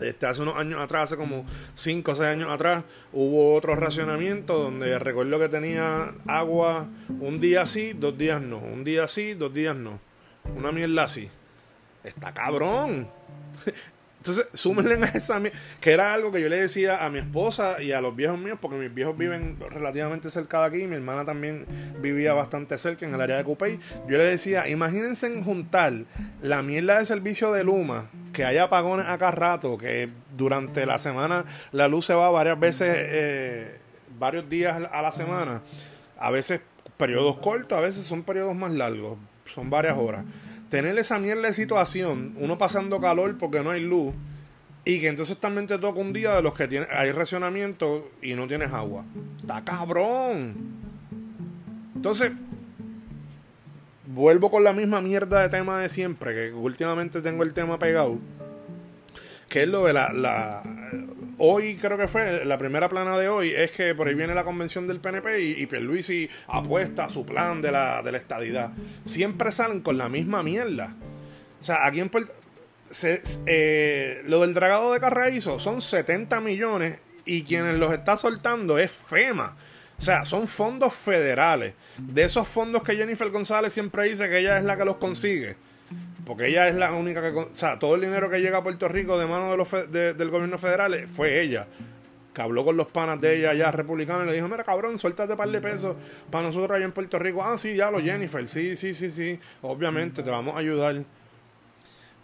Este, 0.00 0.26
hace 0.26 0.40
unos 0.40 0.56
años 0.56 0.80
atrás, 0.80 1.04
hace 1.04 1.16
como 1.16 1.44
5 1.74 2.10
o 2.10 2.14
6 2.14 2.26
años 2.26 2.50
atrás, 2.50 2.84
hubo 3.12 3.54
otro 3.54 3.76
racionamiento 3.76 4.58
donde 4.58 4.98
recuerdo 4.98 5.38
que 5.38 5.50
tenía 5.50 6.14
agua 6.26 6.88
un 7.20 7.38
día 7.38 7.66
sí, 7.66 7.92
dos 7.92 8.16
días 8.16 8.40
no. 8.40 8.58
Un 8.58 8.82
día 8.82 9.06
sí, 9.08 9.34
dos 9.34 9.52
días 9.52 9.76
no. 9.76 10.00
Una 10.56 10.72
mierda 10.72 11.04
así. 11.04 11.28
Está 12.02 12.32
cabrón. 12.32 13.08
Entonces, 14.20 14.48
súmenle 14.52 14.96
a 15.02 15.08
esa. 15.08 15.40
Que 15.80 15.92
era 15.92 16.12
algo 16.12 16.30
que 16.30 16.42
yo 16.42 16.48
le 16.48 16.60
decía 16.60 17.04
a 17.04 17.08
mi 17.08 17.18
esposa 17.18 17.82
y 17.82 17.92
a 17.92 18.02
los 18.02 18.14
viejos 18.14 18.38
míos, 18.38 18.58
porque 18.60 18.76
mis 18.76 18.92
viejos 18.92 19.16
viven 19.16 19.56
relativamente 19.70 20.30
cerca 20.30 20.60
de 20.60 20.66
aquí. 20.66 20.86
Mi 20.86 20.96
hermana 20.96 21.24
también 21.24 21.64
vivía 22.02 22.34
bastante 22.34 22.76
cerca 22.76 23.06
en 23.06 23.14
el 23.14 23.20
área 23.20 23.38
de 23.38 23.44
Cupey. 23.44 23.80
Yo 24.06 24.18
le 24.18 24.24
decía, 24.24 24.68
imagínense 24.68 25.30
juntar 25.42 25.94
la 26.42 26.62
mierda 26.62 26.98
de 26.98 27.06
servicio 27.06 27.50
de 27.52 27.64
Luma, 27.64 28.10
que 28.34 28.44
haya 28.44 28.64
apagones 28.64 29.06
acá 29.06 29.30
rato, 29.30 29.78
que 29.78 30.10
durante 30.36 30.84
la 30.84 30.98
semana 30.98 31.46
la 31.72 31.88
luz 31.88 32.04
se 32.04 32.14
va 32.14 32.30
varias 32.30 32.60
veces, 32.60 32.94
eh, 32.98 33.78
varios 34.18 34.50
días 34.50 34.82
a 34.90 35.00
la 35.00 35.12
semana. 35.12 35.62
A 36.18 36.30
veces 36.30 36.60
periodos 36.98 37.38
cortos, 37.38 37.78
a 37.78 37.80
veces 37.80 38.04
son 38.04 38.22
periodos 38.22 38.54
más 38.54 38.72
largos, 38.72 39.16
son 39.46 39.70
varias 39.70 39.96
horas 39.96 40.24
tener 40.70 40.96
esa 40.98 41.18
mierda 41.18 41.48
de 41.48 41.52
situación, 41.52 42.34
uno 42.38 42.56
pasando 42.56 43.00
calor 43.00 43.36
porque 43.38 43.60
no 43.62 43.70
hay 43.70 43.82
luz, 43.82 44.14
y 44.84 45.00
que 45.00 45.08
entonces 45.08 45.36
también 45.36 45.66
te 45.66 45.78
toca 45.78 46.00
un 46.00 46.12
día 46.12 46.34
de 46.36 46.42
los 46.42 46.54
que 46.54 46.86
hay 46.90 47.12
racionamiento 47.12 48.10
y 48.22 48.34
no 48.34 48.46
tienes 48.48 48.72
agua. 48.72 49.04
Está 49.40 49.62
cabrón. 49.62 50.54
Entonces, 51.94 52.32
vuelvo 54.06 54.50
con 54.50 54.64
la 54.64 54.72
misma 54.72 55.02
mierda 55.02 55.42
de 55.42 55.48
tema 55.50 55.80
de 55.80 55.90
siempre, 55.90 56.34
que 56.34 56.52
últimamente 56.52 57.20
tengo 57.20 57.42
el 57.42 57.52
tema 57.52 57.78
pegado, 57.78 58.18
que 59.48 59.64
es 59.64 59.68
lo 59.68 59.84
de 59.84 59.92
la 59.92 60.62
hoy 61.40 61.76
creo 61.76 61.96
que 61.96 62.06
fue, 62.06 62.44
la 62.44 62.58
primera 62.58 62.88
plana 62.88 63.18
de 63.18 63.28
hoy 63.28 63.52
es 63.54 63.72
que 63.72 63.94
por 63.94 64.06
ahí 64.06 64.14
viene 64.14 64.34
la 64.34 64.44
convención 64.44 64.86
del 64.86 65.00
PNP 65.00 65.40
y, 65.40 65.66
Pierluisi 65.66 66.28
apuesta 66.46 67.06
a 67.06 67.10
su 67.10 67.24
plan 67.24 67.62
de 67.62 67.72
la, 67.72 68.02
de 68.02 68.12
la 68.12 68.18
estadidad. 68.18 68.72
Siempre 69.04 69.50
salen 69.50 69.80
con 69.80 69.96
la 69.96 70.08
misma 70.08 70.42
mierda. 70.42 70.94
O 71.58 71.62
sea, 71.62 71.86
aquí 71.86 72.00
en 72.00 72.10
Puerto 72.10 72.32
se, 72.90 73.22
eh, 73.46 74.22
lo 74.26 74.40
del 74.40 74.52
dragado 74.54 74.92
de 74.92 75.00
Carraízo 75.00 75.58
son 75.58 75.80
70 75.80 76.40
millones 76.40 76.98
y 77.24 77.42
quienes 77.42 77.76
los 77.76 77.92
está 77.92 78.16
soltando 78.16 78.78
es 78.78 78.90
FEMA. 78.90 79.56
O 79.98 80.02
sea, 80.02 80.24
son 80.24 80.46
fondos 80.46 80.92
federales. 80.94 81.74
De 81.96 82.24
esos 82.24 82.48
fondos 82.48 82.82
que 82.82 82.96
Jennifer 82.96 83.30
González 83.30 83.72
siempre 83.72 84.04
dice 84.04 84.28
que 84.28 84.38
ella 84.38 84.58
es 84.58 84.64
la 84.64 84.76
que 84.76 84.84
los 84.84 84.96
consigue 84.96 85.56
porque 86.24 86.48
ella 86.48 86.68
es 86.68 86.74
la 86.74 86.92
única 86.92 87.20
que... 87.22 87.38
O 87.38 87.48
sea, 87.52 87.78
todo 87.78 87.94
el 87.94 88.02
dinero 88.02 88.30
que 88.30 88.40
llega 88.40 88.58
a 88.58 88.62
Puerto 88.62 88.88
Rico 88.88 89.18
de 89.18 89.26
mano 89.26 89.56
del 89.56 90.30
gobierno 90.30 90.58
federal 90.58 90.94
eh, 90.94 91.06
fue 91.06 91.40
ella. 91.40 91.66
Que 92.34 92.42
habló 92.42 92.64
con 92.64 92.76
los 92.76 92.86
panas 92.88 93.20
de 93.20 93.38
ella 93.38 93.50
allá 93.50 93.70
republicanos 93.70 94.24
y 94.24 94.26
le 94.28 94.34
dijo, 94.34 94.48
mira 94.48 94.62
cabrón, 94.64 94.98
suéltate 94.98 95.36
par 95.36 95.48
de 95.48 95.60
pesos 95.60 95.96
para 96.30 96.46
nosotros 96.46 96.76
allá 96.76 96.84
en 96.84 96.92
Puerto 96.92 97.18
Rico. 97.18 97.42
Ah, 97.42 97.58
sí, 97.58 97.74
ya 97.74 97.90
lo 97.90 98.00
Jennifer, 98.00 98.46
sí, 98.46 98.76
sí, 98.76 98.94
sí, 98.94 99.10
sí. 99.10 99.38
Obviamente 99.62 100.22
te 100.22 100.30
vamos 100.30 100.54
a 100.54 100.58
ayudar. 100.60 101.02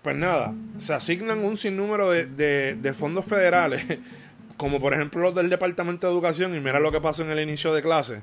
Pues 0.03 0.17
nada, 0.17 0.55
se 0.79 0.95
asignan 0.95 1.45
un 1.45 1.57
sinnúmero 1.57 2.11
de, 2.11 2.27
de, 2.27 2.77
de 2.77 2.95
fondos 2.95 3.25
federales, 3.25 3.85
como 4.57 4.81
por 4.81 4.95
ejemplo 4.95 5.21
los 5.21 5.35
del 5.35 5.51
Departamento 5.51 6.07
de 6.07 6.13
Educación, 6.13 6.55
y 6.55 6.61
mira 6.61 6.79
lo 6.79 6.93
que 6.93 7.01
pasó 7.01 7.25
en 7.25 7.31
el 7.31 7.41
inicio 7.41 7.75
de 7.75 7.83
clase 7.83 8.23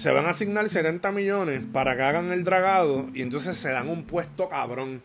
se 0.00 0.10
van 0.12 0.24
a 0.24 0.30
asignar 0.30 0.66
70 0.66 1.12
millones 1.12 1.60
para 1.74 1.94
que 1.94 2.02
hagan 2.02 2.32
el 2.32 2.42
dragado 2.42 3.10
y 3.12 3.20
entonces 3.20 3.58
se 3.58 3.70
dan 3.70 3.90
un 3.90 4.04
puesto 4.04 4.48
cabrón. 4.48 5.02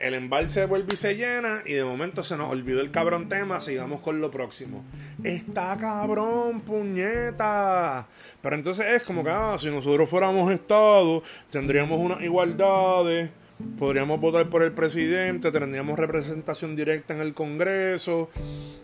El 0.00 0.14
embalse 0.14 0.66
vuelve 0.66 0.94
y 0.94 0.96
se 0.96 1.14
llena 1.14 1.62
y 1.64 1.74
de 1.74 1.84
momento 1.84 2.24
se 2.24 2.36
nos 2.36 2.50
olvidó 2.50 2.80
el 2.80 2.90
cabrón 2.90 3.28
tema, 3.28 3.60
sigamos 3.60 4.00
con 4.00 4.20
lo 4.20 4.28
próximo. 4.28 4.84
Está 5.22 5.76
cabrón, 5.78 6.62
puñeta. 6.62 8.08
Pero 8.42 8.56
entonces 8.56 8.86
es 8.88 9.04
como 9.04 9.22
que, 9.22 9.30
ah, 9.30 9.56
si 9.60 9.70
nosotros 9.70 10.10
fuéramos 10.10 10.50
Estado, 10.50 11.22
tendríamos 11.48 12.00
unas 12.00 12.20
igualdades, 12.20 13.30
podríamos 13.78 14.20
votar 14.20 14.48
por 14.48 14.64
el 14.64 14.72
presidente, 14.72 15.52
tendríamos 15.52 15.96
representación 15.96 16.74
directa 16.74 17.14
en 17.14 17.20
el 17.20 17.32
Congreso, 17.32 18.28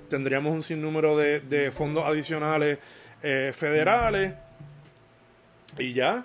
tendríamos 0.09 0.53
un 0.53 0.63
sinnúmero 0.63 1.17
de, 1.17 1.73
fondos 1.75 2.05
adicionales 2.05 2.79
eh, 3.25 3.51
federales 3.53 4.46
y 5.79 5.93
ya. 5.93 6.25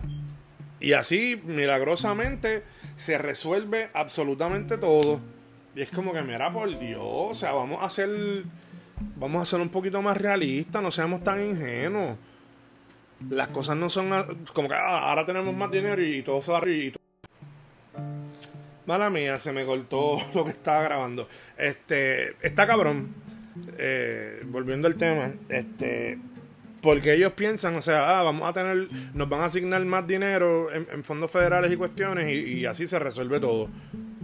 Y 0.80 0.93
así, 0.93 1.41
milagrosamente, 1.45 2.64
se 2.97 3.18
resuelve 3.18 3.89
absolutamente 3.93 4.78
todo. 4.78 5.22
Y 5.76 5.82
es 5.82 5.89
como 5.89 6.14
que, 6.14 6.22
mira, 6.22 6.52
por 6.52 6.78
Dios, 6.78 7.02
o 7.04 7.34
sea, 7.34 7.54
vamos 7.54 7.82
a 7.82 7.86
hacer. 7.86 8.43
Vamos 9.16 9.41
a 9.41 9.45
ser 9.45 9.62
un 9.62 9.70
poquito 9.70 10.02
más 10.02 10.18
realistas, 10.18 10.82
no 10.82 10.91
seamos 10.91 11.24
tan 11.24 11.43
ingenuos. 11.43 12.18
Las 13.30 13.47
cosas 13.47 13.78
no 13.78 13.89
son 13.89 14.10
como 14.54 14.68
que 14.68 14.76
ah, 14.76 15.10
ahora 15.10 15.26
tenemos 15.26 15.56
más 15.56 15.72
dinero 15.72 16.04
y, 16.04 16.22
todo 16.22 16.41
se 16.41 16.52
va 16.52 16.60
a 16.60 18.02
Mala 18.86 19.10
mía, 19.10 19.39
se 19.39 19.52
me 19.54 19.66
cortó 19.66 20.18
lo 20.34 20.45
que 20.45 20.52
estaba 20.52 20.84
grabando. 20.84 21.28
Este, 21.58 22.36
está 22.45 22.68
cabrón. 22.68 23.14
eh, 23.78 24.41
volviendo 24.45 24.88
al 24.88 24.95
tema, 24.95 25.32
este, 25.49 26.20
porque 26.82 27.14
ellos 27.14 27.34
piensan, 27.34 27.76
o 27.76 27.82
sea, 27.82 28.20
ah, 28.20 28.24
vamos 28.24 28.50
a 28.50 28.54
tener, 28.54 28.90
nos 29.14 29.30
van 29.30 29.42
a 29.42 29.46
asignar 29.46 29.84
más 29.86 30.06
dinero 30.08 30.72
en, 30.74 31.04
fondos 31.04 31.30
federales 31.30 31.72
y 31.72 31.78
cuestiones 31.78 32.36
y, 32.36 32.66
así 32.66 32.88
se 32.88 32.98
resuelve 32.98 33.40
todo. 33.40 33.70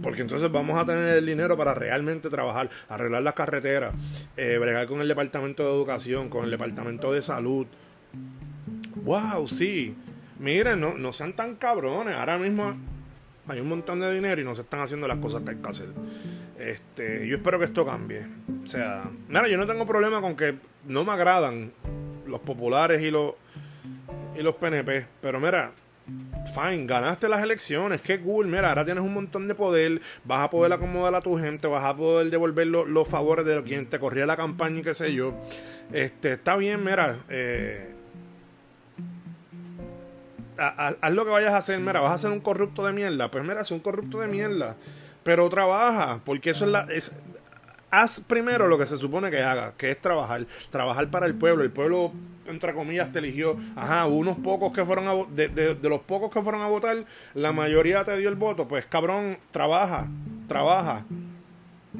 Porque 0.02 0.22
entonces 0.22 0.50
vamos 0.50 0.76
a 0.76 0.84
tener 0.84 1.16
el 1.16 1.26
dinero 1.26 1.56
para 1.56 1.74
realmente 1.74 2.30
trabajar, 2.30 2.70
arreglar 2.88 3.22
las 3.22 3.34
carreteras, 3.34 3.94
eh, 4.36 4.58
bregar 4.58 4.86
con 4.86 5.00
el 5.00 5.08
departamento 5.08 5.64
de 5.64 5.70
educación, 5.70 6.28
con 6.28 6.44
el 6.44 6.50
departamento 6.50 7.12
de 7.12 7.22
salud. 7.22 7.66
¡Wow! 9.02 9.48
Sí. 9.48 9.96
Miren, 10.38 10.80
no, 10.80 10.94
no 10.94 11.12
sean 11.12 11.34
tan 11.34 11.56
cabrones. 11.56 12.14
Ahora 12.14 12.38
mismo 12.38 12.76
hay 13.48 13.60
un 13.60 13.68
montón 13.68 14.00
de 14.00 14.12
dinero 14.12 14.40
y 14.40 14.44
no 14.44 14.54
se 14.54 14.62
están 14.62 14.80
haciendo 14.80 15.08
las 15.08 15.18
cosas 15.18 15.42
que 15.42 15.50
hay 15.50 15.56
que 15.56 15.68
hacer. 15.68 15.88
Este, 16.58 17.26
yo 17.26 17.36
espero 17.36 17.58
que 17.58 17.66
esto 17.66 17.84
cambie. 17.84 18.26
O 18.62 18.66
sea, 18.66 19.04
mira, 19.28 19.48
yo 19.48 19.56
no 19.56 19.66
tengo 19.66 19.86
problema 19.86 20.20
con 20.20 20.36
que 20.36 20.56
no 20.86 21.04
me 21.04 21.12
agradan 21.12 21.72
los 22.28 22.40
populares 22.40 23.02
y 23.02 23.10
los, 23.10 23.34
y 24.38 24.42
los 24.42 24.54
PNP. 24.56 25.06
Pero 25.20 25.40
mira, 25.40 25.72
fine, 26.54 26.86
ganaste 26.86 27.28
las 27.28 27.42
elecciones, 27.42 28.00
qué 28.00 28.20
cool, 28.20 28.46
mira, 28.46 28.70
ahora 28.70 28.84
tienes 28.84 29.04
un 29.04 29.12
montón 29.12 29.48
de 29.48 29.54
poder, 29.54 30.00
vas 30.24 30.44
a 30.44 30.50
poder 30.50 30.72
acomodar 30.72 31.14
a 31.14 31.20
tu 31.20 31.38
gente, 31.38 31.66
vas 31.68 31.84
a 31.84 31.96
poder 31.96 32.30
devolver 32.30 32.66
los, 32.66 33.08
favores 33.08 33.44
de 33.44 33.62
quien 33.62 33.86
te 33.86 33.98
corría 33.98 34.26
la 34.26 34.36
campaña 34.36 34.80
y 34.80 34.82
qué 34.82 34.94
sé 34.94 35.12
yo. 35.12 35.34
Este, 35.92 36.32
está 36.32 36.56
bien, 36.56 36.84
mira, 36.84 37.18
eh, 37.28 37.94
haz 40.56 41.12
lo 41.12 41.24
que 41.24 41.30
vayas 41.30 41.52
a 41.52 41.58
hacer, 41.58 41.78
mira, 41.80 42.00
vas 42.00 42.12
a 42.12 42.18
ser 42.18 42.30
un 42.30 42.40
corrupto 42.40 42.84
de 42.84 42.92
mierda, 42.92 43.30
pues 43.30 43.44
mira, 43.44 43.60
es 43.60 43.70
un 43.70 43.80
corrupto 43.80 44.20
de 44.20 44.28
mierda, 44.28 44.76
pero 45.22 45.48
trabaja, 45.48 46.20
porque 46.24 46.50
eso 46.50 46.64
es 46.64 46.70
la... 46.70 46.86
Es, 46.90 47.12
haz 47.90 48.20
primero 48.20 48.68
lo 48.68 48.78
que 48.78 48.86
se 48.86 48.96
supone 48.96 49.30
que 49.30 49.42
haga, 49.42 49.74
que 49.76 49.90
es 49.90 50.00
trabajar, 50.00 50.46
trabajar 50.70 51.10
para 51.10 51.26
el 51.26 51.34
pueblo. 51.34 51.64
El 51.64 51.70
pueblo, 51.70 52.12
entre 52.46 52.74
comillas, 52.74 53.12
te 53.12 53.18
eligió. 53.18 53.56
Ajá, 53.76 54.06
unos 54.06 54.38
pocos 54.38 54.72
que 54.72 54.84
fueron 54.84 55.08
a 55.08 55.14
de, 55.34 55.48
de, 55.48 55.88
los 55.88 56.00
pocos 56.00 56.32
que 56.32 56.42
fueron 56.42 56.62
a 56.62 56.68
votar, 56.68 57.04
la 57.34 57.52
mayoría 57.52 58.04
te 58.04 58.16
dio 58.18 58.28
el 58.28 58.36
voto. 58.36 58.68
Pues 58.68 58.86
cabrón, 58.86 59.38
trabaja, 59.50 60.08
trabaja. 60.46 61.04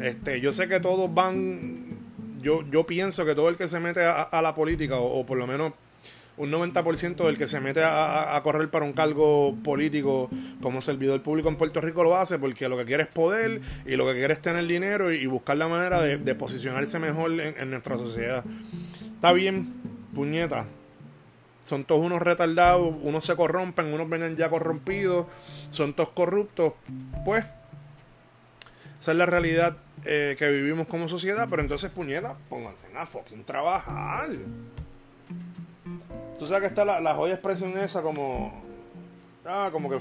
Este, 0.00 0.40
yo 0.40 0.52
sé 0.52 0.68
que 0.68 0.80
todos 0.80 1.12
van. 1.12 1.98
Yo, 2.40 2.62
yo 2.70 2.86
pienso 2.86 3.24
que 3.24 3.34
todo 3.34 3.48
el 3.48 3.56
que 3.56 3.66
se 3.66 3.80
mete 3.80 4.04
a, 4.04 4.40
la 4.42 4.54
política, 4.54 4.96
o 4.96 5.26
por 5.26 5.38
lo 5.38 5.46
menos 5.46 5.72
un 6.38 6.52
90% 6.52 7.26
del 7.26 7.36
que 7.36 7.48
se 7.48 7.60
mete 7.60 7.82
a, 7.84 8.40
correr 8.42 8.70
para 8.70 8.84
un 8.84 8.92
cargo 8.92 9.56
político 9.62 10.30
como 10.62 10.80
servidor 10.80 11.22
público 11.22 11.48
en 11.48 11.56
Puerto 11.56 11.80
Rico 11.80 12.04
lo 12.04 12.16
hace 12.16 12.38
porque 12.38 12.68
lo 12.68 12.76
que 12.78 12.84
quiere 12.84 13.02
es 13.02 13.08
poder 13.08 13.60
y 13.84 13.96
lo 13.96 14.06
que 14.06 14.14
quiere 14.14 14.34
es 14.34 14.40
tener 14.40 14.66
dinero 14.66 15.12
y, 15.12 15.26
buscar 15.26 15.58
la 15.58 15.68
manera 15.68 16.00
de, 16.00 16.34
posicionarse 16.34 16.98
mejor 16.98 17.32
en, 17.32 17.70
nuestra 17.70 17.98
sociedad. 17.98 18.44
Está 19.14 19.32
bien, 19.32 19.74
puñeta. 20.14 20.66
Son 21.64 21.84
todos 21.84 22.02
unos 22.02 22.22
retardados, 22.22 22.94
unos 23.02 23.26
se 23.26 23.36
corrompen, 23.36 23.92
unos 23.92 24.08
vienen 24.08 24.36
ya 24.36 24.48
corrompidos, 24.48 25.26
son 25.68 25.92
todos 25.92 26.10
corruptos. 26.10 26.72
Pues, 27.26 27.44
esa 29.00 29.12
es 29.12 29.18
la 29.18 29.26
realidad 29.26 29.76
eh, 30.04 30.36
que 30.38 30.48
vivimos 30.48 30.86
como 30.86 31.08
sociedad, 31.08 31.46
pero 31.50 31.60
entonces, 31.60 31.90
puñeta, 31.90 32.36
pónganse 32.48 32.86
a 32.96 33.04
fucking 33.04 33.44
trabajar. 33.44 34.30
Tú 36.38 36.46
sabes 36.46 36.62
que 36.62 36.66
está 36.68 36.84
la, 36.84 37.00
la 37.00 37.14
joya 37.14 37.34
expresión 37.34 37.76
esa 37.78 38.02
como. 38.02 38.62
Ah, 39.44 39.70
como 39.72 39.88
que 39.88 39.98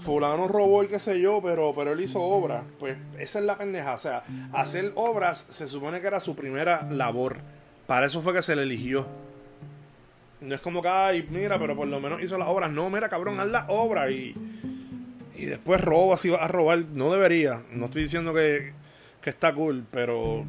fulano 0.00 0.46
robó 0.46 0.84
y 0.84 0.86
qué 0.86 1.00
sé 1.00 1.20
yo, 1.20 1.40
pero, 1.42 1.74
pero 1.74 1.92
él 1.92 2.00
hizo 2.00 2.22
obras. 2.22 2.62
Pues 2.78 2.96
esa 3.18 3.38
es 3.40 3.44
la 3.44 3.58
pendeja. 3.58 3.94
O 3.94 3.98
sea, 3.98 4.22
hacer 4.52 4.92
obras 4.94 5.46
se 5.50 5.66
supone 5.66 6.00
que 6.00 6.06
era 6.06 6.20
su 6.20 6.36
primera 6.36 6.82
labor. 6.90 7.38
Para 7.86 8.06
eso 8.06 8.20
fue 8.20 8.32
que 8.32 8.42
se 8.42 8.54
le 8.54 8.62
eligió. 8.62 9.06
No 10.40 10.54
es 10.54 10.60
como 10.60 10.80
que, 10.82 10.88
ay, 10.88 11.26
mira, 11.30 11.58
pero 11.58 11.74
por 11.74 11.88
lo 11.88 12.00
menos 12.00 12.22
hizo 12.22 12.38
las 12.38 12.48
obras. 12.48 12.70
No, 12.70 12.88
mira, 12.88 13.08
cabrón, 13.08 13.40
haz 13.40 13.48
la 13.48 13.66
obra 13.68 14.10
y, 14.10 14.34
y 15.34 15.44
después 15.46 15.80
roba 15.80 16.16
si 16.16 16.30
vas 16.30 16.42
a 16.42 16.48
robar. 16.48 16.78
No 16.92 17.10
debería. 17.10 17.62
No 17.72 17.86
estoy 17.86 18.04
diciendo 18.04 18.32
que, 18.32 18.72
que 19.20 19.30
está 19.30 19.52
cool, 19.54 19.84
pero. 19.90 20.44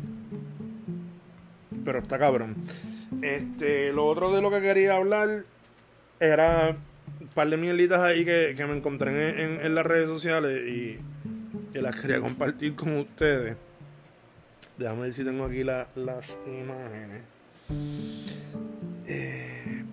Pero 1.83 1.99
está 1.99 2.19
cabrón. 2.19 2.55
Este, 3.21 3.91
lo 3.91 4.05
otro 4.05 4.33
de 4.33 4.41
lo 4.41 4.51
que 4.51 4.61
quería 4.61 4.95
hablar 4.95 5.43
era 6.19 6.75
un 7.19 7.27
par 7.27 7.49
de 7.49 7.57
mielitas 7.57 7.99
ahí 7.99 8.25
que, 8.25 8.55
me 8.67 8.75
encontré 8.75 9.43
en, 9.43 9.75
las 9.75 9.85
redes 9.85 10.07
sociales 10.07 10.67
y 10.67 10.97
que 11.73 11.81
las 11.81 11.95
quería 11.95 12.19
compartir 12.19 12.75
con 12.75 12.97
ustedes. 12.97 13.57
Déjame 14.77 15.03
ver 15.03 15.13
si 15.13 15.23
tengo 15.23 15.45
aquí 15.45 15.63
las 15.63 16.37
imágenes. 16.47 17.23
Eh, 19.07 19.83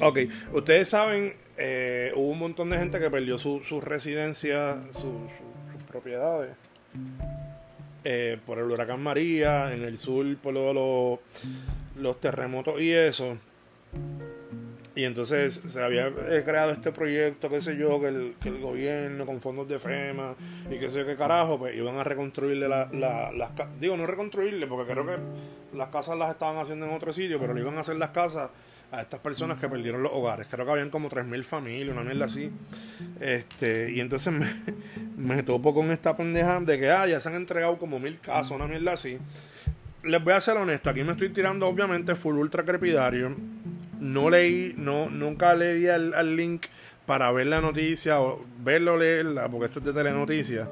ok, 0.00 0.18
ustedes 0.52 0.88
saben, 0.88 1.34
eh, 1.56 2.12
hubo 2.14 2.28
un 2.28 2.38
montón 2.38 2.70
de 2.70 2.78
gente 2.78 2.98
que 2.98 3.10
perdió 3.10 3.38
su, 3.38 3.62
su 3.64 3.80
residencia, 3.80 4.78
sus 4.92 5.30
propiedades 5.88 6.56
eh, 8.04 8.38
por 8.44 8.58
el 8.58 8.70
huracán 8.70 9.02
María, 9.02 9.74
en 9.74 9.82
el 9.82 9.98
sur 9.98 10.36
por 10.36 10.52
los, 10.52 11.18
los 11.96 12.20
terremotos 12.20 12.80
y 12.80 12.92
eso. 12.92 13.36
Y 14.96 15.04
entonces 15.04 15.60
se 15.66 15.82
había 15.82 16.06
eh, 16.06 16.42
creado 16.44 16.70
este 16.70 16.92
proyecto, 16.92 17.50
qué 17.50 17.60
sé 17.60 17.76
yo, 17.76 18.00
que 18.00 18.08
el, 18.08 18.34
que 18.40 18.48
el 18.48 18.60
gobierno 18.60 19.26
con 19.26 19.40
fondos 19.40 19.66
de 19.68 19.80
FEMA 19.80 20.36
y 20.70 20.78
qué 20.78 20.88
sé 20.88 20.98
yo 20.98 21.06
qué 21.06 21.16
carajo, 21.16 21.58
pues 21.58 21.74
iban 21.76 21.96
a 21.96 22.04
reconstruirle 22.04 22.68
las 22.68 23.50
casas. 23.56 23.80
Digo, 23.80 23.96
no 23.96 24.06
reconstruirle, 24.06 24.68
porque 24.68 24.92
creo 24.92 25.04
que 25.04 25.16
las 25.76 25.88
casas 25.88 26.16
las 26.16 26.30
estaban 26.30 26.58
haciendo 26.58 26.86
en 26.86 26.92
otro 26.92 27.12
sitio, 27.12 27.40
pero 27.40 27.54
le 27.54 27.60
iban 27.60 27.76
a 27.76 27.80
hacer 27.80 27.96
las 27.96 28.10
casas 28.10 28.50
a 28.94 29.02
estas 29.02 29.20
personas 29.20 29.58
que 29.58 29.68
perdieron 29.68 30.02
los 30.02 30.12
hogares. 30.12 30.46
Creo 30.50 30.64
que 30.64 30.72
habían 30.72 30.90
como 30.90 31.08
3.000 31.08 31.42
familias, 31.42 31.96
una 31.96 32.04
mierda 32.04 32.26
así. 32.26 32.50
Este, 33.20 33.90
y 33.92 34.00
entonces 34.00 34.32
me, 34.32 34.46
me 35.16 35.42
topo 35.42 35.74
con 35.74 35.90
esta 35.90 36.16
pendeja 36.16 36.60
de 36.60 36.78
que 36.78 36.90
ah, 36.90 37.06
ya 37.06 37.20
se 37.20 37.28
han 37.28 37.34
entregado 37.34 37.78
como 37.78 37.98
mil 37.98 38.18
casos, 38.20 38.52
una 38.52 38.66
mierda 38.66 38.92
así. 38.92 39.18
Les 40.02 40.22
voy 40.22 40.34
a 40.34 40.40
ser 40.40 40.56
honesto, 40.56 40.90
aquí 40.90 41.02
me 41.02 41.12
estoy 41.12 41.30
tirando 41.30 41.66
obviamente 41.66 42.14
full 42.14 42.36
ultra 42.36 42.64
crepidario. 42.64 43.34
No 44.00 44.28
leí, 44.28 44.74
no, 44.76 45.08
nunca 45.08 45.54
leí 45.54 45.86
al, 45.86 46.36
link 46.36 46.66
para 47.06 47.32
ver 47.32 47.46
la 47.46 47.60
noticia 47.60 48.20
o 48.20 48.44
verlo 48.62 48.98
leerla, 48.98 49.48
porque 49.48 49.66
esto 49.66 49.78
es 49.78 49.86
de 49.86 49.92
telenoticias. 49.92 50.68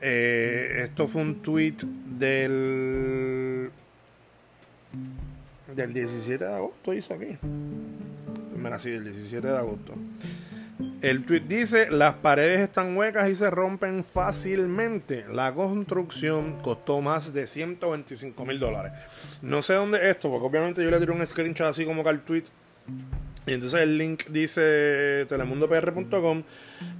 Eh, 0.00 0.82
esto 0.84 1.08
fue 1.08 1.22
un 1.22 1.42
tweet 1.42 1.76
del 2.06 3.70
del 5.74 5.92
17 5.92 6.44
de 6.44 6.54
agosto, 6.54 6.92
dice 6.92 7.14
aquí. 7.14 7.38
Mira, 8.56 8.78
sí, 8.78 8.90
del 8.90 9.04
17 9.04 9.46
de 9.46 9.56
agosto. 9.56 9.94
El 11.00 11.24
tweet 11.24 11.42
dice, 11.48 11.90
las 11.90 12.14
paredes 12.14 12.60
están 12.60 12.96
huecas 12.96 13.28
y 13.28 13.34
se 13.34 13.50
rompen 13.50 14.04
fácilmente. 14.04 15.24
La 15.32 15.52
construcción 15.52 16.60
costó 16.62 17.00
más 17.00 17.32
de 17.32 17.46
125 17.46 18.44
mil 18.44 18.58
dólares. 18.60 18.92
No 19.42 19.62
sé 19.62 19.74
dónde 19.74 19.98
es 19.98 20.16
esto, 20.16 20.30
porque 20.30 20.46
obviamente 20.46 20.82
yo 20.82 20.90
le 20.90 20.98
tiré 20.98 21.12
un 21.12 21.26
screenshot 21.26 21.68
así 21.68 21.84
como 21.84 22.02
que 22.02 22.08
al 22.08 22.20
tweet. 22.22 22.44
Y 23.46 23.54
entonces 23.54 23.80
el 23.80 23.96
link 23.96 24.26
dice 24.28 25.24
telemundopr.com, 25.28 26.42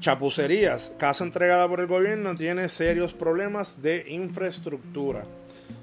chapucerías, 0.00 0.92
casa 0.98 1.24
entregada 1.24 1.68
por 1.68 1.80
el 1.80 1.86
gobierno 1.86 2.34
tiene 2.36 2.68
serios 2.68 3.12
problemas 3.12 3.82
de 3.82 4.04
infraestructura. 4.08 5.24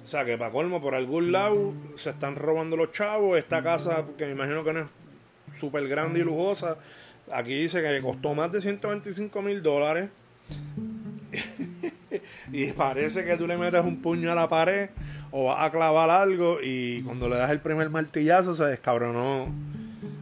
O 0.03 0.07
sea 0.07 0.23
que 0.23 0.37
para 0.37 0.51
colmo, 0.51 0.81
por 0.81 0.95
algún 0.95 1.31
lado 1.31 1.73
se 1.95 2.11
están 2.11 2.35
robando 2.35 2.77
los 2.77 2.91
chavos. 2.91 3.37
Esta 3.37 3.63
casa, 3.63 4.05
que 4.17 4.25
me 4.25 4.31
imagino 4.33 4.63
que 4.63 4.73
no 4.73 4.79
es 4.81 4.87
súper 5.59 5.87
grande 5.87 6.19
y 6.19 6.23
lujosa, 6.23 6.77
aquí 7.31 7.61
dice 7.61 7.81
que 7.81 8.01
costó 8.01 8.35
más 8.35 8.51
de 8.51 8.61
125 8.61 9.41
mil 9.41 9.63
dólares. 9.63 10.09
y 12.51 12.71
parece 12.73 13.25
que 13.25 13.35
tú 13.37 13.47
le 13.47 13.57
metes 13.57 13.83
un 13.83 14.01
puño 14.01 14.31
a 14.31 14.35
la 14.35 14.47
pared 14.47 14.89
o 15.31 15.45
vas 15.45 15.65
a 15.65 15.71
clavar 15.71 16.09
algo 16.09 16.59
y 16.61 17.01
cuando 17.01 17.27
le 17.27 17.37
das 17.37 17.51
el 17.51 17.59
primer 17.59 17.89
martillazo 17.89 18.55
se 18.55 18.65
descabronó 18.65 19.47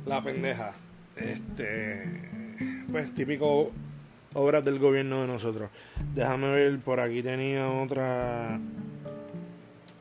la 0.06 0.24
pendeja. 0.24 0.72
Este, 1.16 2.04
pues 2.92 3.14
típico 3.14 3.72
obras 4.34 4.66
del 4.66 4.80
gobierno 4.80 5.22
de 5.22 5.28
nosotros. 5.28 5.70
Déjame 6.16 6.52
ver, 6.52 6.80
por 6.80 7.00
aquí 7.00 7.22
tenía 7.22 7.70
otra 7.70 8.60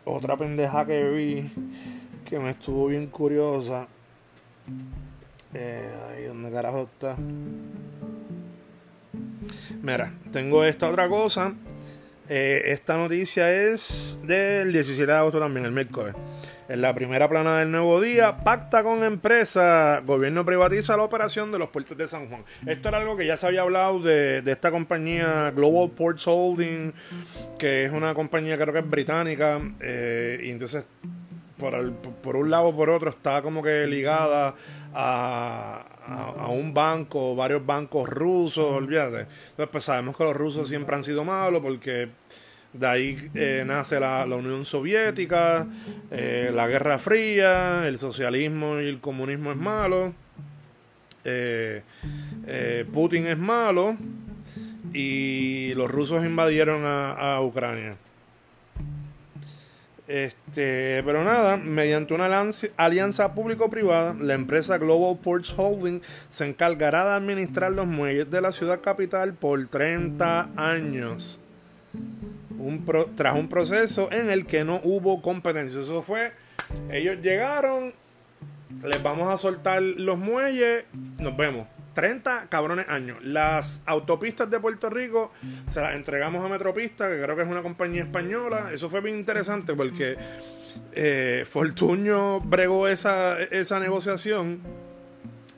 otra 0.05 0.37
pendeja 0.37 0.85
que 0.87 1.05
vi 1.11 1.51
que 2.25 2.39
me 2.39 2.51
estuvo 2.51 2.87
bien 2.87 3.07
curiosa. 3.09 3.87
Eh, 5.55 5.91
ahí 6.09 6.25
donde 6.25 6.51
carajo 6.51 6.83
está. 6.83 7.17
Mira, 9.83 10.15
tengo 10.33 10.65
esta 10.65 10.89
otra 10.89 11.09
cosa 11.09 11.53
Eh, 12.29 12.63
esta 12.67 12.97
noticia 12.97 13.53
es 13.53 14.17
del 14.23 14.73
17 14.73 15.11
de 15.11 15.19
agosto 15.19 15.41
también, 15.41 15.67
el 15.67 15.73
miércoles. 15.73 16.15
En 16.69 16.81
la 16.81 16.95
primera 16.95 17.29
plana 17.29 17.59
del 17.59 17.71
nuevo 17.71 18.01
día, 18.01 18.39
pacta 18.39 18.83
con 18.83 19.03
empresa, 19.03 20.01
gobierno 20.07 20.45
privatiza 20.45 20.97
la 20.97 21.03
operación 21.03 21.53
de 21.53 21.59
los 21.59 21.69
puertos 21.69 21.99
de 21.99 22.09
San 22.09 22.29
Juan. 22.29 22.45
Esto 22.67 22.89
era 22.89 22.99
algo 22.99 23.17
que 23.17 23.27
ya 23.27 23.37
se 23.37 23.47
había 23.47 23.63
hablado 23.63 23.99
de, 23.99 24.43
esta 24.47 24.71
compañía 24.71 25.51
Global 25.51 25.91
Ports 25.91 26.27
Holding, 26.27 26.93
que 27.59 27.85
es 27.85 27.93
una 27.93 28.15
compañía 28.15 28.57
creo 28.57 28.73
que 28.73 28.79
es 28.79 28.89
británica, 28.89 29.61
eh, 29.81 30.41
y 30.43 30.51
entonces 30.51 30.87
por, 31.59 31.93
por 31.95 32.37
un 32.37 32.51
lado 32.51 32.69
o 32.69 32.77
por 32.77 32.91
otro 32.91 33.11
está 33.11 33.43
como 33.43 33.63
que 33.63 33.87
ligada 33.87 34.55
a, 34.95 35.85
a, 36.07 36.49
un 36.49 36.75
banco, 36.75 37.35
varios 37.37 37.65
bancos 37.65 38.09
rusos, 38.09 38.65
olvídate. 38.65 39.27
Entonces, 39.51 39.69
pues 39.71 39.85
sabemos 39.85 40.17
que 40.17 40.25
los 40.25 40.37
rusos 40.37 40.69
siempre 40.69 40.97
han 40.97 41.03
sido 41.03 41.25
malos 41.25 41.63
porque 41.63 42.09
de 42.73 42.87
ahí 42.87 43.31
eh, 43.35 43.65
nace 43.67 44.01
la, 44.01 44.25
Unión 44.25 44.65
Soviética, 44.65 45.67
eh, 46.11 46.51
la 46.55 46.67
Guerra 46.67 46.99
Fría, 46.99 47.87
el 47.87 47.99
socialismo 47.99 48.81
y 48.81 48.89
el 48.89 49.01
comunismo 49.01 49.53
es 49.53 49.59
malo, 49.59 50.13
eh, 51.25 51.83
Putin 52.93 53.27
es 53.27 53.39
malo 53.39 53.97
y 54.93 55.75
los 55.75 55.91
rusos 55.91 56.25
invadieron 56.25 56.85
a, 56.85 57.13
a 57.37 57.43
Ucrania. 57.43 57.97
Este, 60.13 61.03
pero 61.07 61.25
nada, 61.25 61.57
mediante 61.57 62.13
una 62.13 62.29
alianza 62.77 63.35
público-privada, 63.35 64.15
la 64.21 64.35
empresa 64.35 64.77
Global 64.77 65.19
Ports 65.23 65.55
Holding 65.57 66.03
se 66.31 66.45
encargará 66.45 67.03
de 67.05 67.11
administrar 67.13 67.73
los 67.73 67.87
muelles 67.87 68.31
de 68.31 68.43
la 68.43 68.53
ciudad 68.53 68.83
capital 68.83 69.33
por 69.33 69.67
30 69.69 70.51
años. 70.55 71.41
Un 72.59 72.85
tras 73.17 73.37
un 73.37 73.49
proceso 73.49 74.13
en 74.13 74.29
el 74.29 74.45
que 74.45 74.65
no 74.65 74.83
hubo 74.85 75.23
competencia. 75.23 75.81
Eso 75.81 76.03
fue, 76.03 76.33
ellos 76.91 77.17
llegaron, 77.23 77.95
les 78.85 79.03
vamos 79.03 79.29
a 79.33 79.39
soltar 79.39 79.83
los 79.83 80.19
muelles, 80.19 80.85
nos 81.19 81.37
vemos. 81.37 81.67
30 81.95 82.47
cabrones 82.49 82.89
años. 82.89 83.19
Las 83.23 83.83
autopistas 83.87 84.51
de 84.51 84.59
Puerto 84.61 84.91
Rico 84.91 85.33
se 85.69 85.81
las 85.81 85.95
entregamos 85.95 86.45
a 86.45 86.49
Metropista, 86.49 87.09
que 87.09 87.21
creo 87.21 87.37
que 87.37 87.43
es 87.43 87.49
una 87.49 87.63
compañía 87.63 88.03
española. 88.03 88.71
Eso 88.73 88.89
fue 88.89 89.01
bien 89.01 89.19
interesante 89.19 89.75
porque 89.75 90.17
eh, 90.93 91.45
Fortuño 91.49 92.41
bregó 92.41 92.89
esa, 92.89 93.41
esa 93.43 93.79
negociación 93.79 94.61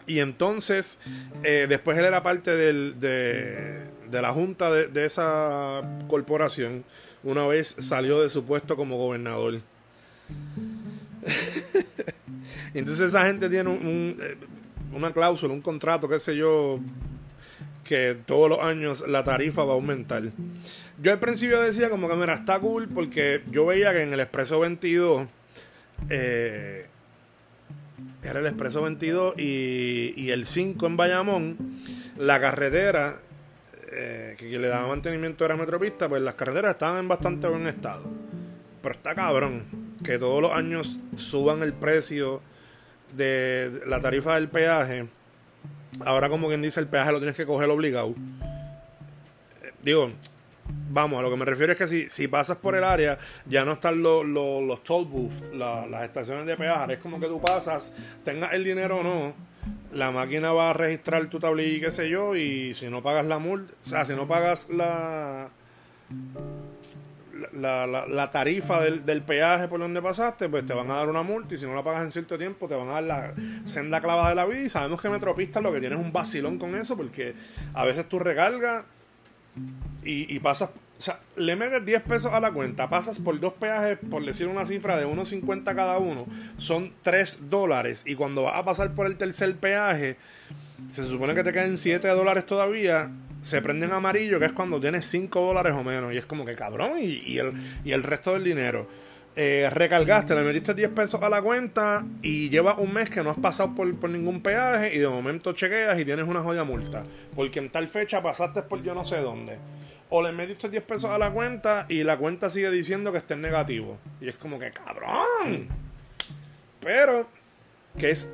y 0.06 0.18
entonces 0.18 1.00
eh, 1.42 1.66
después 1.68 1.96
él 1.98 2.04
era 2.04 2.22
parte 2.22 2.50
de, 2.50 3.84
la 4.10 4.32
junta 4.32 4.70
de, 4.70 4.88
de, 4.88 5.06
esa 5.06 5.82
corporación 6.08 6.84
una 7.22 7.46
vez 7.46 7.74
salió 7.78 8.20
de 8.22 8.30
su 8.30 8.44
puesto 8.44 8.76
como 8.76 8.98
gobernador. 8.98 9.60
entonces 12.80 13.08
esa 13.08 13.26
gente 13.26 13.48
tiene 13.48 13.72
eh, 13.72 14.36
una 14.92 15.12
cláusula, 15.12 15.54
un 15.54 15.60
contrato, 15.60 16.08
qué 16.08 16.18
sé 16.18 16.36
yo, 16.36 16.80
que 17.84 18.16
todos 18.26 18.48
los 18.48 18.58
años 18.60 19.04
la 19.06 19.22
tarifa 19.22 19.64
va 19.64 19.72
a 19.72 19.76
aumentar. 19.76 20.24
Yo 21.00 21.12
al 21.12 21.20
principio 21.20 21.60
decía 21.60 21.90
como 21.90 22.08
que 22.08 22.16
mira, 22.16 22.34
está 22.34 22.58
cool 22.58 22.88
porque 22.88 23.42
yo 23.50 23.66
veía 23.66 23.92
que 23.92 24.02
en 24.02 24.12
el 24.12 24.20
Expreso 24.20 24.60
22 24.60 25.26
eh, 26.08 26.86
era 28.22 28.40
el 28.40 28.46
Expreso 28.46 28.82
22 28.82 29.38
y, 29.38 30.30
el 30.30 30.46
5 30.46 30.86
en 30.86 30.96
Bayamón, 30.96 31.56
la 32.16 32.40
carretera 32.40 33.20
eh, 33.92 34.34
que, 34.38 34.46
le 34.58 34.68
daba 34.68 34.88
mantenimiento 34.88 35.44
era 35.44 35.56
Metropista, 35.56 36.08
pues 36.08 36.22
las 36.22 36.34
carreteras 36.34 36.72
estaban 36.72 37.00
en 37.00 37.08
bastante 37.08 37.46
buen 37.46 37.66
estado. 37.66 38.02
Pero 38.82 38.94
está 38.94 39.14
cabrón 39.14 39.64
que 40.02 40.18
todos 40.18 40.42
los 40.42 40.52
años 40.52 40.98
suban 41.16 41.62
el 41.62 41.72
precio 41.72 42.40
de 43.16 43.82
la 43.86 44.00
tarifa 44.00 44.34
del 44.34 44.48
peaje, 44.48 45.06
ahora 46.04 46.28
como 46.28 46.48
quien 46.48 46.62
dice 46.62 46.80
el 46.80 46.88
peaje 46.88 47.12
lo 47.12 47.18
tienes 47.18 47.36
que 47.36 47.46
coger 47.46 47.68
obligado. 47.70 48.14
Digo, 49.82 50.12
vamos, 50.90 51.18
a 51.18 51.22
lo 51.22 51.30
que 51.30 51.36
me 51.36 51.44
refiero 51.44 51.72
es 51.72 51.78
que 51.78 51.86
si, 51.86 52.08
si 52.08 52.28
pasas 52.28 52.56
por 52.56 52.74
el 52.74 52.84
área, 52.84 53.18
ya 53.46 53.64
no 53.64 53.72
están 53.72 54.02
los, 54.02 54.24
los, 54.24 54.82
toll 54.82 55.04
booths, 55.04 55.52
las 55.54 56.02
estaciones 56.04 56.46
de 56.46 56.56
peaje. 56.56 56.94
Es 56.94 56.98
como 56.98 57.20
que 57.20 57.26
tú 57.26 57.40
pasas, 57.40 57.94
tengas 58.24 58.52
el 58.54 58.64
dinero 58.64 58.98
o 58.98 59.02
no, 59.02 59.34
la 59.92 60.10
máquina 60.10 60.52
va 60.52 60.70
a 60.70 60.72
registrar 60.72 61.28
tu 61.28 61.38
tablilla 61.38 61.76
y 61.76 61.80
qué 61.80 61.90
sé 61.90 62.08
yo, 62.08 62.36
y 62.36 62.74
si 62.74 62.88
no 62.88 63.02
pagas 63.02 63.26
la 63.26 63.38
multa, 63.38 63.72
o 63.84 63.88
sea, 63.88 64.04
si 64.04 64.14
no 64.14 64.26
pagas 64.26 64.68
la 64.70 65.48
la, 67.52 67.86
la, 67.86 68.30
tarifa 68.30 68.80
del, 68.80 69.04
del, 69.04 69.22
peaje 69.22 69.68
por 69.68 69.80
donde 69.80 70.00
pasaste, 70.00 70.48
pues 70.48 70.66
te 70.66 70.74
van 70.74 70.90
a 70.90 70.96
dar 70.96 71.08
una 71.08 71.22
multa 71.22 71.54
y 71.54 71.58
si 71.58 71.66
no 71.66 71.74
la 71.74 71.82
pagas 71.82 72.02
en 72.02 72.12
cierto 72.12 72.38
tiempo 72.38 72.68
te 72.68 72.74
van 72.74 72.88
a 72.88 72.92
dar 72.92 73.02
la 73.04 73.34
senda 73.64 74.00
clavada 74.00 74.30
de 74.30 74.34
la 74.34 74.44
vida. 74.44 74.62
Y 74.62 74.68
sabemos 74.68 75.00
que 75.00 75.08
Metropista 75.08 75.60
lo 75.60 75.72
que 75.72 75.80
tiene 75.80 75.96
es 75.96 76.00
un 76.00 76.12
vacilón 76.12 76.58
con 76.58 76.74
eso 76.74 76.96
porque 76.96 77.34
a 77.72 77.84
veces 77.84 78.08
tú 78.08 78.18
recargas 78.18 78.84
y, 80.04 80.34
y 80.34 80.38
pasas, 80.40 80.70
o 80.98 81.02
sea, 81.02 81.18
le 81.36 81.56
metes 81.56 81.84
10 81.84 82.02
pesos 82.02 82.32
a 82.32 82.40
la 82.40 82.52
cuenta, 82.52 82.88
pasas 82.88 83.18
por 83.18 83.38
dos 83.40 83.54
peajes, 83.54 83.98
por 84.10 84.24
decir 84.24 84.46
una 84.46 84.64
cifra 84.66 84.96
de 84.96 85.06
1.50 85.06 85.64
cada 85.74 85.98
uno, 85.98 86.26
son 86.56 86.92
3 87.02 87.50
dólares. 87.50 88.04
Y 88.06 88.14
cuando 88.14 88.44
vas 88.44 88.56
a 88.56 88.64
pasar 88.64 88.94
por 88.94 89.06
el 89.06 89.16
tercer 89.16 89.56
peaje, 89.56 90.16
se 90.90 91.04
supone 91.06 91.34
que 91.34 91.42
te 91.42 91.52
queden 91.52 91.76
7 91.76 92.06
dólares 92.08 92.46
todavía 92.46 93.10
se 93.44 93.60
prenden 93.60 93.92
amarillo, 93.92 94.38
que 94.38 94.46
es 94.46 94.52
cuando 94.52 94.80
tienes 94.80 95.06
5 95.06 95.38
dólares 95.38 95.74
o 95.74 95.84
menos. 95.84 96.12
Y 96.14 96.16
es 96.16 96.24
como 96.24 96.44
que 96.44 96.56
cabrón, 96.56 96.92
y, 97.00 97.38
el, 97.38 97.52
y 97.84 97.92
el 97.92 98.02
resto 98.02 98.32
del 98.32 98.42
dinero. 98.42 98.88
Eh, 99.36 99.68
recargaste, 99.70 100.34
le 100.34 100.42
metiste 100.42 100.74
10 100.74 100.90
pesos 100.90 101.20
a 101.22 101.28
la 101.28 101.42
cuenta 101.42 102.04
y 102.22 102.48
lleva 102.50 102.76
un 102.76 102.94
mes 102.94 103.10
que 103.10 103.22
no 103.22 103.30
has 103.30 103.38
pasado 103.38 103.74
por, 103.74 104.08
ningún 104.08 104.40
peaje 104.40 104.94
y 104.94 104.98
de 104.98 105.08
momento 105.08 105.52
chequeas 105.52 105.98
y 105.98 106.04
tienes 106.04 106.26
una 106.26 106.42
joya 106.42 106.64
multa. 106.64 107.04
Porque 107.34 107.58
en 107.58 107.68
tal 107.68 107.86
fecha 107.88 108.22
pasaste 108.22 108.62
por 108.62 108.82
yo 108.82 108.94
no 108.94 109.04
sé 109.04 109.18
dónde. 109.18 109.58
O 110.08 110.22
le 110.22 110.32
metiste 110.32 110.70
10 110.70 110.82
pesos 110.84 111.10
a 111.10 111.18
la 111.18 111.30
cuenta 111.30 111.84
y 111.88 112.02
la 112.02 112.16
cuenta 112.16 112.48
sigue 112.48 112.70
diciendo 112.70 113.12
que 113.12 113.18
está 113.18 113.34
en 113.34 113.42
negativo. 113.42 113.98
Y 114.20 114.28
es 114.28 114.36
como 114.36 114.58
que 114.58 114.70
cabrón. 114.70 115.68
Pero, 116.80 117.28
¿qué 117.98 118.10
es? 118.10 118.32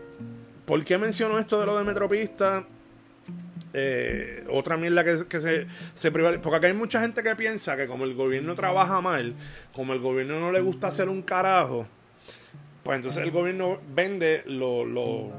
¿Por 0.67 0.85
qué 0.85 0.99
menciono 0.99 1.39
esto 1.41 1.59
de 1.59 1.67
lo 1.67 1.79
de 1.79 1.85
Metropista? 1.85 2.65
Eh, 3.73 4.45
otra 4.51 4.77
mierda 4.77 5.05
que, 5.05 5.27
que 5.27 5.41
se, 5.41 5.67
se 5.95 6.11
privatiza. 6.11 6.43
Porque 6.43 6.57
acá 6.57 6.67
hay 6.67 6.73
mucha 6.73 7.01
gente 7.01 7.23
que 7.23 7.37
piensa 7.37 7.77
que 7.77 7.87
como 7.87 8.05
el 8.05 8.15
gobierno 8.15 8.55
trabaja 8.55 9.01
mal, 9.01 9.35
como 9.73 9.93
el 9.93 10.01
gobierno 10.01 10.41
no 10.41 10.53
le 10.53 10.61
gusta 10.61 10.89
hacer 10.89 11.09
un 11.09 11.23
carajo, 11.23 11.87
pues 12.83 12.97
entonces 12.97 13.23
el 13.23 13.31
gobierno 13.31 13.79
vende 13.95 14.43
lo, 14.47 14.85
lo, 14.85 15.33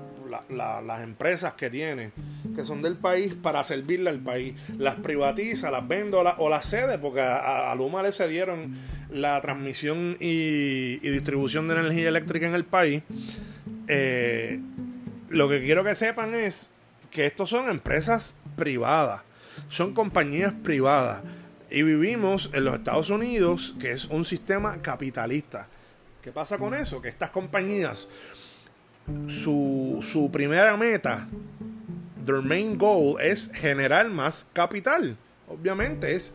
las 0.49 1.03
empresas 1.03 1.53
que 1.53 1.69
tiene, 1.69 2.11
que 2.55 2.65
son 2.65 2.81
del 2.81 2.95
país, 2.95 3.33
para 3.35 3.63
servirle 3.63 4.09
al 4.09 4.19
país. 4.19 4.55
Las 4.77 4.95
privatiza, 4.95 5.71
las 5.71 5.87
vende 5.87 6.17
o, 6.17 6.49
las 6.49 6.65
cede, 6.65 6.97
porque 6.97 7.21
a, 7.21 7.73
Luma 7.75 8.03
le 8.03 8.11
cedieron 8.11 8.75
la 9.09 9.41
transmisión 9.41 10.17
y, 10.19 10.97
distribución 10.99 11.67
de 11.67 11.75
energía 11.75 12.09
eléctrica 12.09 12.47
en 12.47 12.55
el 12.55 12.65
país. 12.65 13.03
Eh, 13.87 14.59
lo 15.29 15.49
que 15.49 15.61
quiero 15.61 15.83
que 15.83 15.95
sepan 15.95 16.33
es 16.33 16.71
que 17.11 17.25
estos 17.25 17.49
son 17.49 17.69
empresas 17.69 18.35
privadas, 18.55 19.21
son 19.69 19.93
compañías 19.93 20.53
privadas. 20.63 21.21
Y 21.69 21.83
vivimos 21.83 22.49
en 22.53 22.65
los 22.65 22.75
Estados 22.75 23.09
Unidos, 23.09 23.75
que 23.79 23.91
es 23.91 24.05
un 24.05 24.25
sistema 24.25 24.81
capitalista. 24.81 25.67
¿Qué 26.21 26.31
pasa 26.31 26.57
con 26.57 26.73
eso? 26.73 27.01
Que 27.01 27.09
estas 27.09 27.29
compañías, 27.29 28.09
su, 29.27 29.99
su 30.01 30.31
primera 30.31 30.75
meta, 30.75 31.27
their 32.25 32.41
main 32.41 32.77
goal 32.77 33.19
es 33.21 33.51
generar 33.53 34.09
más 34.09 34.47
capital. 34.53 35.17
Obviamente 35.47 36.15
es 36.15 36.33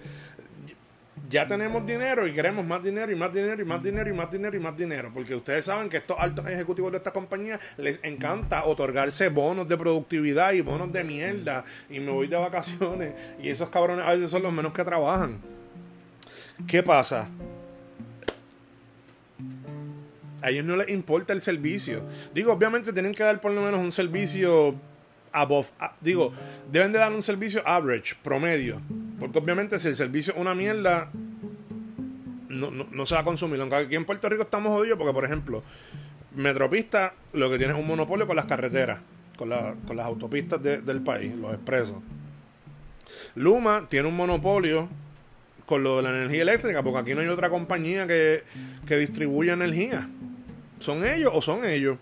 ya 1.28 1.46
tenemos 1.46 1.84
dinero 1.84 2.26
y 2.26 2.32
queremos 2.32 2.64
más 2.64 2.82
dinero 2.82 3.10
y 3.10 3.16
más 3.16 3.32
dinero 3.32 3.60
y 3.60 3.64
más 3.64 3.82
dinero 3.82 4.10
y 4.10 4.12
más 4.12 4.30
dinero 4.30 4.56
y 4.56 4.60
más 4.60 4.76
dinero. 4.76 5.10
Porque 5.12 5.34
ustedes 5.34 5.64
saben 5.64 5.88
que 5.88 5.96
estos 5.96 6.16
altos 6.18 6.46
ejecutivos 6.46 6.92
de 6.92 6.98
esta 6.98 7.12
compañía 7.12 7.58
les 7.78 7.98
encanta 8.02 8.64
otorgarse 8.64 9.28
bonos 9.28 9.68
de 9.68 9.76
productividad 9.76 10.52
y 10.52 10.60
bonos 10.60 10.92
de 10.92 11.04
mierda. 11.04 11.64
Y 11.90 12.00
me 12.00 12.12
voy 12.12 12.26
de 12.26 12.36
vacaciones. 12.36 13.14
Y 13.42 13.48
esos 13.48 13.68
cabrones 13.70 14.04
a 14.04 14.10
veces 14.10 14.30
son 14.30 14.42
los 14.42 14.52
menos 14.52 14.72
que 14.72 14.84
trabajan. 14.84 15.40
¿Qué 16.66 16.82
pasa? 16.82 17.28
A 20.42 20.50
ellos 20.50 20.64
no 20.64 20.76
les 20.76 20.88
importa 20.90 21.32
el 21.32 21.40
servicio. 21.40 22.02
Digo, 22.34 22.52
obviamente 22.52 22.92
tienen 22.92 23.12
que 23.12 23.24
dar 23.24 23.40
por 23.40 23.52
lo 23.52 23.62
menos 23.62 23.80
un 23.80 23.90
servicio 23.90 24.76
above, 25.36 25.68
digo, 26.00 26.32
deben 26.70 26.92
de 26.92 26.98
dar 26.98 27.12
un 27.12 27.22
servicio 27.22 27.62
average, 27.66 28.16
promedio. 28.22 28.80
Porque 29.18 29.38
obviamente 29.38 29.78
si 29.78 29.88
el 29.88 29.96
servicio 29.96 30.32
es 30.34 30.40
una 30.40 30.54
mierda, 30.54 31.10
no, 32.48 32.70
no, 32.70 33.06
se 33.06 33.14
va 33.14 33.20
a 33.20 33.24
consumir. 33.24 33.60
Aunque 33.60 33.76
aquí 33.76 33.94
en 33.96 34.04
Puerto 34.04 34.28
Rico 34.28 34.42
estamos 34.42 34.72
jodidos 34.72 34.98
porque, 34.98 35.12
por 35.12 35.24
ejemplo, 35.24 35.62
Metropista 36.34 37.14
lo 37.32 37.50
que 37.50 37.58
tiene 37.58 37.72
es 37.72 37.78
un 37.78 37.86
monopolio 37.86 38.26
con 38.26 38.36
las 38.36 38.46
carreteras, 38.46 39.00
con, 39.36 39.50
con 39.86 39.96
las 39.96 40.06
autopistas 40.06 40.62
del 40.62 41.00
país, 41.02 41.34
los 41.34 41.54
expresos. 41.54 41.96
Luma 43.34 43.86
tiene 43.88 44.08
un 44.08 44.16
monopolio 44.16 44.88
con 45.66 45.82
lo 45.82 45.96
de 45.98 46.04
la 46.04 46.10
energía 46.10 46.42
eléctrica, 46.42 46.82
porque 46.82 47.00
aquí 47.00 47.14
no 47.14 47.20
hay 47.20 47.28
otra 47.28 47.50
compañía 47.50 48.06
que, 48.06 48.42
que 48.86 48.96
distribuya 48.96 49.54
energía. 49.54 50.08
¿Son 50.78 51.04
ellos 51.04 51.32
o 51.34 51.42
son 51.42 51.64
ellos? 51.64 51.98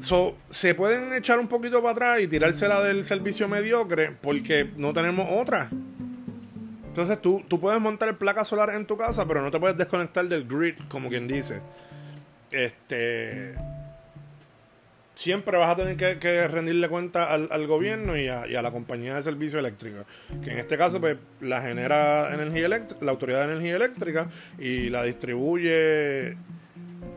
So, 0.00 0.36
se 0.50 0.74
pueden 0.74 1.12
echar 1.12 1.38
un 1.38 1.48
poquito 1.48 1.82
para 1.82 1.92
atrás 1.92 2.20
y 2.20 2.28
tirársela 2.28 2.82
del 2.82 3.04
servicio 3.04 3.48
mediocre 3.48 4.12
porque 4.20 4.70
no 4.76 4.92
tenemos 4.92 5.26
otra. 5.30 5.70
Entonces 6.98 7.20
tú, 7.20 7.44
tú 7.46 7.60
puedes 7.60 7.80
montar 7.80 8.16
placas 8.18 8.48
solares 8.48 8.74
en 8.74 8.86
tu 8.86 8.96
casa, 8.96 9.26
pero 9.26 9.42
no 9.42 9.50
te 9.50 9.60
puedes 9.60 9.76
desconectar 9.76 10.26
del 10.26 10.48
grid, 10.48 10.74
como 10.88 11.08
quien 11.08 11.28
dice. 11.28 11.60
Este. 12.50 13.54
Siempre 15.14 15.58
vas 15.58 15.70
a 15.70 15.76
tener 15.76 16.18
que, 16.18 16.48
rendirle 16.48 16.88
cuenta 16.88 17.32
al, 17.32 17.66
gobierno 17.66 18.16
y 18.16 18.28
a, 18.28 18.46
la 18.46 18.70
compañía 18.70 19.16
de 19.16 19.22
servicio 19.22 19.58
eléctrico. 19.58 20.04
Que 20.44 20.52
en 20.52 20.58
este 20.58 20.78
caso, 20.78 21.00
pues, 21.00 21.18
la 21.40 21.60
genera 21.60 22.32
energía 22.32 22.66
eléctrica, 22.66 23.04
la 23.04 23.10
autoridad 23.10 23.46
de 23.46 23.52
energía 23.52 23.76
eléctrica, 23.76 24.28
y 24.58 24.88
la 24.90 25.02
distribuye 25.02 26.36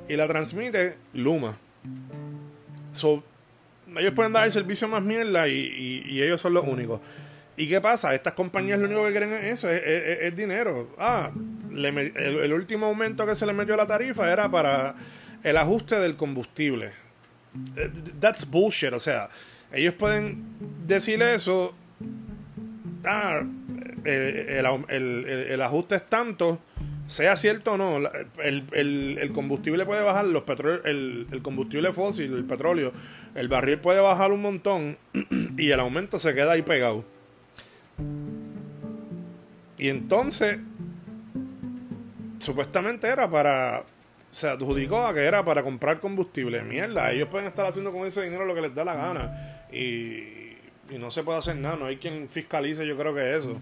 y 0.08 0.16
la 0.16 0.28
transmite 0.28 0.98
Luma. 1.14 1.58
So, 2.94 3.24
ellos 3.98 4.14
pueden 4.14 4.34
dar 4.34 4.46
el 4.46 4.52
servicio 4.52 4.88
más 4.88 5.04
mierda 5.04 5.48
y, 5.48 6.22
ellos 6.22 6.42
son 6.42 6.54
los 6.54 6.66
únicos. 6.66 7.00
¿Y 7.58 7.68
qué 7.68 7.82
pasa? 7.82 8.16
Estas 8.16 8.34
compañías 8.34 8.80
lo 8.80 8.86
único 8.86 9.06
que 9.06 9.12
quieren 9.12 9.34
es 9.34 9.60
eso, 9.60 9.70
es, 9.70 10.36
dinero. 10.36 10.96
Ah, 10.98 11.32
el, 11.72 12.54
último 12.54 12.88
aumento 12.88 13.26
que 13.26 13.36
se 13.36 13.46
le 13.46 13.54
metió 13.54 13.74
a 13.74 13.78
la 13.78 13.88
tarifa 13.88 14.32
era 14.32 14.50
para 14.50 14.96
el 15.44 15.58
ajuste 15.58 15.96
del 16.00 16.16
combustible. 16.16 16.94
Eh, 17.76 17.92
that's 18.20 18.50
bullshit, 18.50 18.94
o 18.94 19.00
sea, 19.00 19.30
ellos 19.72 19.94
pueden 19.96 20.44
decir 20.88 21.22
eso. 21.22 21.76
Ah, 23.06 23.42
el 24.04 25.62
ajuste 25.62 25.96
es 25.96 26.10
tanto 26.10 26.60
sea 27.12 27.36
cierto 27.36 27.74
o 27.74 27.78
no, 27.78 28.10
el, 28.42 29.32
combustible 29.34 29.86
puede 29.86 30.02
bajar, 30.02 30.26
los 30.26 30.44
el, 30.86 31.28
el, 31.30 31.42
combustible 31.42 31.92
fósil, 31.92 32.34
el 32.34 32.46
petróleo, 32.46 32.94
el 33.36 33.50
barril 33.50 33.80
puede 33.80 34.00
bajar 34.00 34.32
un 34.32 34.42
montón 34.42 34.98
y 35.58 35.72
el 35.72 35.80
aumento 35.82 36.20
se 36.20 36.34
queda 36.34 36.54
ahí 36.54 36.62
pegado. 36.62 37.04
Y 39.78 39.90
entonces, 39.90 40.60
supuestamente 42.40 43.08
era 43.08 43.30
para, 43.30 43.84
se 44.32 44.48
adjudicó 44.48 45.06
a 45.06 45.14
que 45.14 45.22
era 45.22 45.44
para 45.44 45.64
comprar 45.64 46.00
combustible. 46.00 46.64
Mierda, 46.64 47.12
ellos 47.12 47.28
pueden 47.28 47.48
estar 47.48 47.66
haciendo 47.66 47.92
con 47.92 48.08
ese 48.08 48.24
dinero 48.24 48.46
lo 48.46 48.56
que 48.56 48.62
les 48.62 48.74
da 48.74 48.86
la 48.86 48.96
gana. 48.96 49.66
Y, 49.70 50.56
y 50.90 50.98
no 50.98 51.12
se 51.12 51.24
puede 51.24 51.40
hacer 51.40 51.58
nada, 51.58 51.76
no 51.76 51.88
hay 51.88 51.98
quien 51.98 52.30
fiscalice, 52.30 52.88
yo 52.88 52.98
creo 52.98 53.14
que 53.14 53.36
eso. 53.36 53.60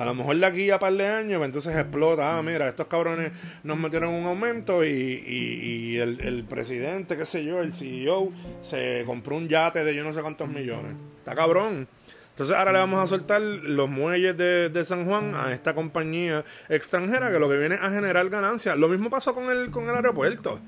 A 0.00 0.06
lo 0.06 0.14
mejor 0.14 0.34
de 0.38 0.46
aquí 0.46 0.70
a 0.70 0.78
par 0.78 0.94
de 0.94 1.06
años, 1.06 1.36
pues, 1.36 1.48
entonces 1.48 1.76
explota. 1.76 2.38
Ah, 2.38 2.42
mira, 2.42 2.70
estos 2.70 2.86
cabrones 2.86 3.32
nos 3.62 3.76
metieron 3.76 4.14
un 4.14 4.24
aumento 4.24 4.82
y, 4.82 5.98
el, 5.98 6.46
presidente, 6.48 7.18
qué 7.18 7.26
sé 7.26 7.44
yo, 7.44 7.60
el 7.60 7.70
CEO, 7.70 8.32
se 8.62 9.02
compró 9.04 9.36
un 9.36 9.46
yate 9.46 9.84
de 9.84 9.94
yo 9.94 10.02
no 10.02 10.14
sé 10.14 10.22
cuántos 10.22 10.48
millones. 10.48 10.94
Está 11.18 11.34
cabrón. 11.34 11.86
Entonces 12.30 12.56
ahora 12.56 12.72
le 12.72 12.78
vamos 12.78 13.04
a 13.04 13.06
soltar 13.08 13.42
los 13.42 13.90
muelles 13.90 14.34
de, 14.38 14.84
San 14.86 15.04
Juan 15.04 15.34
a 15.34 15.52
esta 15.52 15.74
compañía 15.74 16.46
extranjera 16.70 17.30
que 17.30 17.38
lo 17.38 17.50
que 17.50 17.58
viene 17.58 17.74
a 17.74 17.90
generar 17.90 18.26
ganancias. 18.30 18.78
Lo 18.78 18.88
mismo 18.88 19.10
pasó 19.10 19.34
con 19.34 19.50
el, 19.50 19.70
con 19.70 19.86
el 19.86 19.94
aeropuerto. 19.94 20.60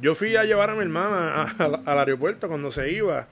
Yo 0.00 0.14
fui 0.14 0.36
a 0.36 0.44
llevar 0.44 0.70
a 0.70 0.76
mi 0.76 0.82
hermana 0.82 1.56
al 1.58 1.98
aeropuerto 1.98 2.46
cuando 2.46 2.70
se 2.70 2.92
iba. 2.92 3.26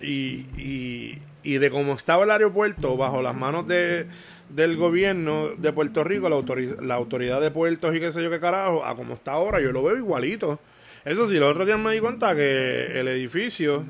Y, 0.00 1.18
y 1.44 1.58
de 1.58 1.70
cómo 1.70 1.92
estaba 1.92 2.24
el 2.24 2.30
aeropuerto 2.30 2.96
bajo 2.96 3.22
las 3.22 3.36
manos 3.36 3.68
de, 3.68 4.06
del 4.48 4.76
gobierno 4.76 5.50
de 5.56 5.72
Puerto 5.72 6.02
Rico, 6.02 6.28
la, 6.28 6.42
la 6.82 6.94
autoridad 6.94 7.40
de 7.40 7.50
puertos 7.50 7.94
y 7.94 8.00
qué 8.00 8.10
sé 8.10 8.22
yo 8.22 8.30
qué 8.30 8.40
carajo, 8.40 8.84
a 8.84 8.96
como 8.96 9.14
está 9.14 9.32
ahora, 9.32 9.60
yo 9.60 9.70
lo 9.70 9.82
veo 9.82 9.96
igualito. 9.96 10.58
Eso 11.04 11.26
sí, 11.26 11.36
los 11.38 11.50
otros 11.50 11.66
días 11.66 11.78
me 11.78 11.92
di 11.92 12.00
cuenta 12.00 12.34
que 12.34 12.98
el 12.98 13.08
edificio, 13.08 13.84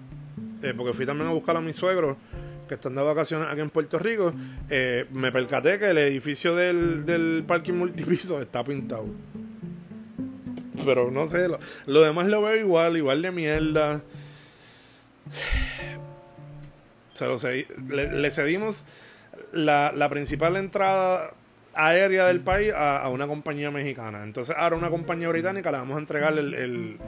eh, 0.63 0.75
porque 0.77 0.93
fui 0.93 1.07
también 1.07 1.31
a 1.31 1.33
buscar 1.33 1.57
a 1.57 1.61
mis 1.61 1.77
suegros 1.77 2.17
que 2.69 2.75
están 2.75 2.95
de 2.95 3.03
vacaciones 3.03 3.47
aquí 3.49 3.61
en 3.61 3.71
Puerto 3.71 3.99
Rico, 3.99 4.33
eh, 4.69 5.07
me 5.13 5.31
percaté 5.31 5.79
que 5.79 5.91
el 5.91 5.99
edificio 5.99 6.57
del, 6.57 7.07
del 7.07 7.45
parking 7.47 7.75
multipiso 7.75 8.43
está 8.43 8.65
pintado. 8.65 9.07
Pero 10.85 11.11
no 11.13 11.29
sé, 11.29 11.47
lo, 11.47 11.61
lo 11.87 12.03
demás 12.03 12.27
lo 12.27 12.43
veo 12.43 12.57
igual, 12.57 12.97
igual 12.97 13.23
de 13.23 13.31
mierda 13.31 14.03
le, 17.91 18.31
cedimos 18.31 18.85
la, 19.53 20.09
principal 20.11 20.57
entrada 20.57 21.33
aérea 21.75 22.27
del 22.27 22.41
país 22.41 22.73
a, 22.75 23.09
una 23.09 23.27
compañía 23.27 23.71
mexicana. 23.71 24.23
Entonces 24.23 24.55
ahora 24.59 24.77
una 24.77 24.91
compañía 24.91 25.29
británica 25.29 25.71
le 25.71 25.79
vamos 25.79 25.97
a 25.97 26.01
entregar 26.01 26.37
el, 26.39 26.99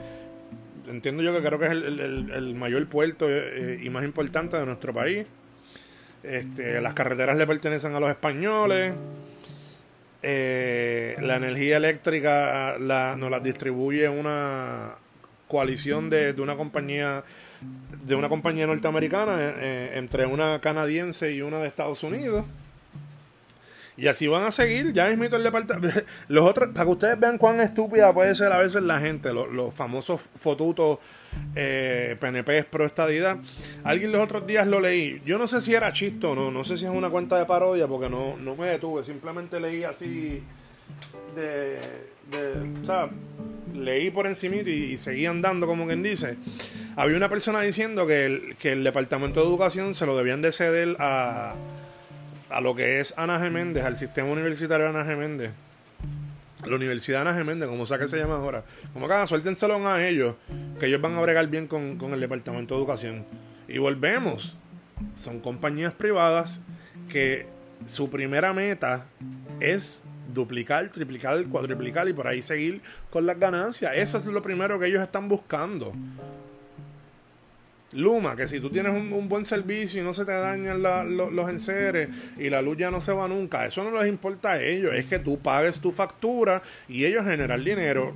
entiendo 0.88 1.22
yo 1.22 1.32
que 1.32 1.46
creo 1.46 1.58
que 1.58 1.66
es 1.66 1.72
el, 1.72 2.54
mayor 2.56 2.86
puerto 2.86 3.26
eh, 3.28 3.80
y 3.82 3.90
más 3.90 4.04
importante 4.04 4.56
de 4.56 4.66
nuestro 4.66 4.92
país. 4.92 5.26
Este, 6.22 6.80
las 6.80 6.94
carreteras 6.94 7.36
le 7.36 7.46
pertenecen 7.46 7.94
a 7.94 8.00
los 8.00 8.10
españoles. 8.10 8.94
Eh, 10.22 11.14
la 11.20 11.36
energía 11.36 11.76
eléctrica 11.76 12.78
la, 12.78 13.14
nos 13.16 13.30
la 13.30 13.38
distribuye 13.38 14.08
una 14.08 14.96
coalición 15.46 16.10
de, 16.10 16.32
de 16.32 16.42
una 16.42 16.56
compañía 16.56 17.22
de 18.06 18.14
una 18.14 18.28
compañía 18.28 18.66
norteamericana 18.66 19.36
eh, 19.40 19.54
eh, 19.58 19.90
entre 19.94 20.26
una 20.26 20.60
canadiense 20.60 21.32
y 21.32 21.42
una 21.42 21.58
de 21.58 21.66
Estados 21.66 22.02
Unidos. 22.02 22.44
Y 23.98 24.08
así 24.08 24.26
van 24.26 24.44
a 24.44 24.52
seguir, 24.52 24.92
ya 24.92 25.08
es 25.08 25.16
mito 25.16 25.36
el 25.36 25.42
departamento. 25.42 26.00
Los 26.28 26.44
otros, 26.44 26.68
para 26.74 26.84
que 26.84 26.90
ustedes 26.90 27.18
vean 27.18 27.38
cuán 27.38 27.60
estúpida 27.60 28.12
puede 28.12 28.34
ser 28.34 28.52
a 28.52 28.58
veces 28.58 28.82
la 28.82 29.00
gente, 29.00 29.32
los, 29.32 29.74
famosos 29.74 30.20
fotutos 30.20 30.98
eh, 31.54 32.16
PNP 32.20 32.64
pro 32.64 32.84
estadidad. 32.84 33.38
Alguien 33.84 34.12
los 34.12 34.22
otros 34.22 34.46
días 34.46 34.66
lo 34.66 34.80
leí. 34.80 35.22
Yo 35.24 35.38
no 35.38 35.48
sé 35.48 35.60
si 35.60 35.74
era 35.74 35.92
chiste 35.92 36.26
o 36.26 36.34
no, 36.34 36.50
no 36.50 36.62
sé 36.62 36.76
si 36.76 36.84
es 36.84 36.90
una 36.90 37.08
cuenta 37.08 37.38
de 37.38 37.46
parodia 37.46 37.88
porque 37.88 38.10
no, 38.10 38.36
no 38.36 38.54
me 38.54 38.66
detuve, 38.66 39.02
simplemente 39.02 39.58
leí 39.58 39.82
así 39.84 40.42
de, 41.34 41.78
de 42.30 42.80
o 42.82 42.84
sea, 42.84 43.08
leí 43.74 44.10
por 44.10 44.26
encima 44.26 44.56
y, 44.56 44.68
y 44.68 44.96
seguí 44.98 45.24
andando 45.24 45.66
como 45.66 45.86
quien 45.86 46.02
dice. 46.02 46.36
Había 46.98 47.18
una 47.18 47.28
persona 47.28 47.60
diciendo 47.60 48.06
que 48.06 48.24
el, 48.24 48.56
que 48.56 48.72
el 48.72 48.82
Departamento 48.82 49.40
de 49.40 49.46
Educación 49.46 49.94
se 49.94 50.06
lo 50.06 50.16
debían 50.16 50.40
de 50.40 50.50
ceder 50.50 50.96
a, 50.98 51.54
a 52.48 52.60
lo 52.62 52.74
que 52.74 53.00
es 53.00 53.12
Ana 53.18 53.38
Geméndez, 53.38 53.84
al 53.84 53.98
sistema 53.98 54.30
universitario 54.30 54.88
Ana 54.88 55.04
Geméndez. 55.04 55.50
La 56.64 56.74
Universidad 56.74 57.20
Ana 57.20 57.34
Geméndez, 57.34 57.68
como 57.68 57.84
sea 57.84 57.98
que 57.98 58.08
se 58.08 58.16
llama 58.16 58.36
ahora. 58.36 58.64
Como 58.94 59.08
que 59.08 59.12
hagan, 59.12 59.26
suéltenselo 59.26 59.86
a 59.86 60.08
ellos, 60.08 60.36
que 60.80 60.86
ellos 60.86 61.02
van 61.02 61.16
a 61.16 61.20
bregar 61.20 61.46
bien 61.48 61.66
con, 61.66 61.98
con 61.98 62.14
el 62.14 62.20
Departamento 62.20 62.74
de 62.74 62.80
Educación. 62.80 63.26
Y 63.68 63.76
volvemos. 63.76 64.56
Son 65.16 65.40
compañías 65.40 65.92
privadas 65.92 66.62
que 67.10 67.46
su 67.86 68.08
primera 68.08 68.54
meta 68.54 69.04
es 69.60 70.02
duplicar, 70.32 70.88
triplicar, 70.88 71.44
cuadriplicar 71.44 72.08
y 72.08 72.14
por 72.14 72.26
ahí 72.26 72.40
seguir 72.40 72.80
con 73.10 73.26
las 73.26 73.38
ganancias. 73.38 73.92
Eso 73.94 74.16
es 74.16 74.24
lo 74.24 74.40
primero 74.40 74.78
que 74.78 74.86
ellos 74.86 75.02
están 75.02 75.28
buscando. 75.28 75.92
Luma, 77.96 78.36
que 78.36 78.46
si 78.46 78.60
tú 78.60 78.68
tienes 78.68 78.92
un, 78.92 79.28
buen 79.28 79.46
servicio 79.46 80.02
y 80.02 80.04
no 80.04 80.12
se 80.12 80.26
te 80.26 80.32
dañan 80.32 80.82
los 80.82 81.50
enseres 81.50 82.10
y 82.36 82.50
la 82.50 82.60
luz 82.60 82.76
ya 82.76 82.90
no 82.90 83.00
se 83.00 83.12
va 83.12 83.26
nunca, 83.26 83.64
eso 83.64 83.82
no 83.82 83.98
les 83.98 84.08
importa 84.08 84.52
a 84.52 84.62
ellos, 84.62 84.92
es 84.94 85.06
que 85.06 85.18
tú 85.18 85.38
pagues 85.38 85.80
tu 85.80 85.92
factura 85.92 86.62
y 86.88 87.06
ellos 87.06 87.24
generan 87.24 87.64
dinero. 87.64 88.14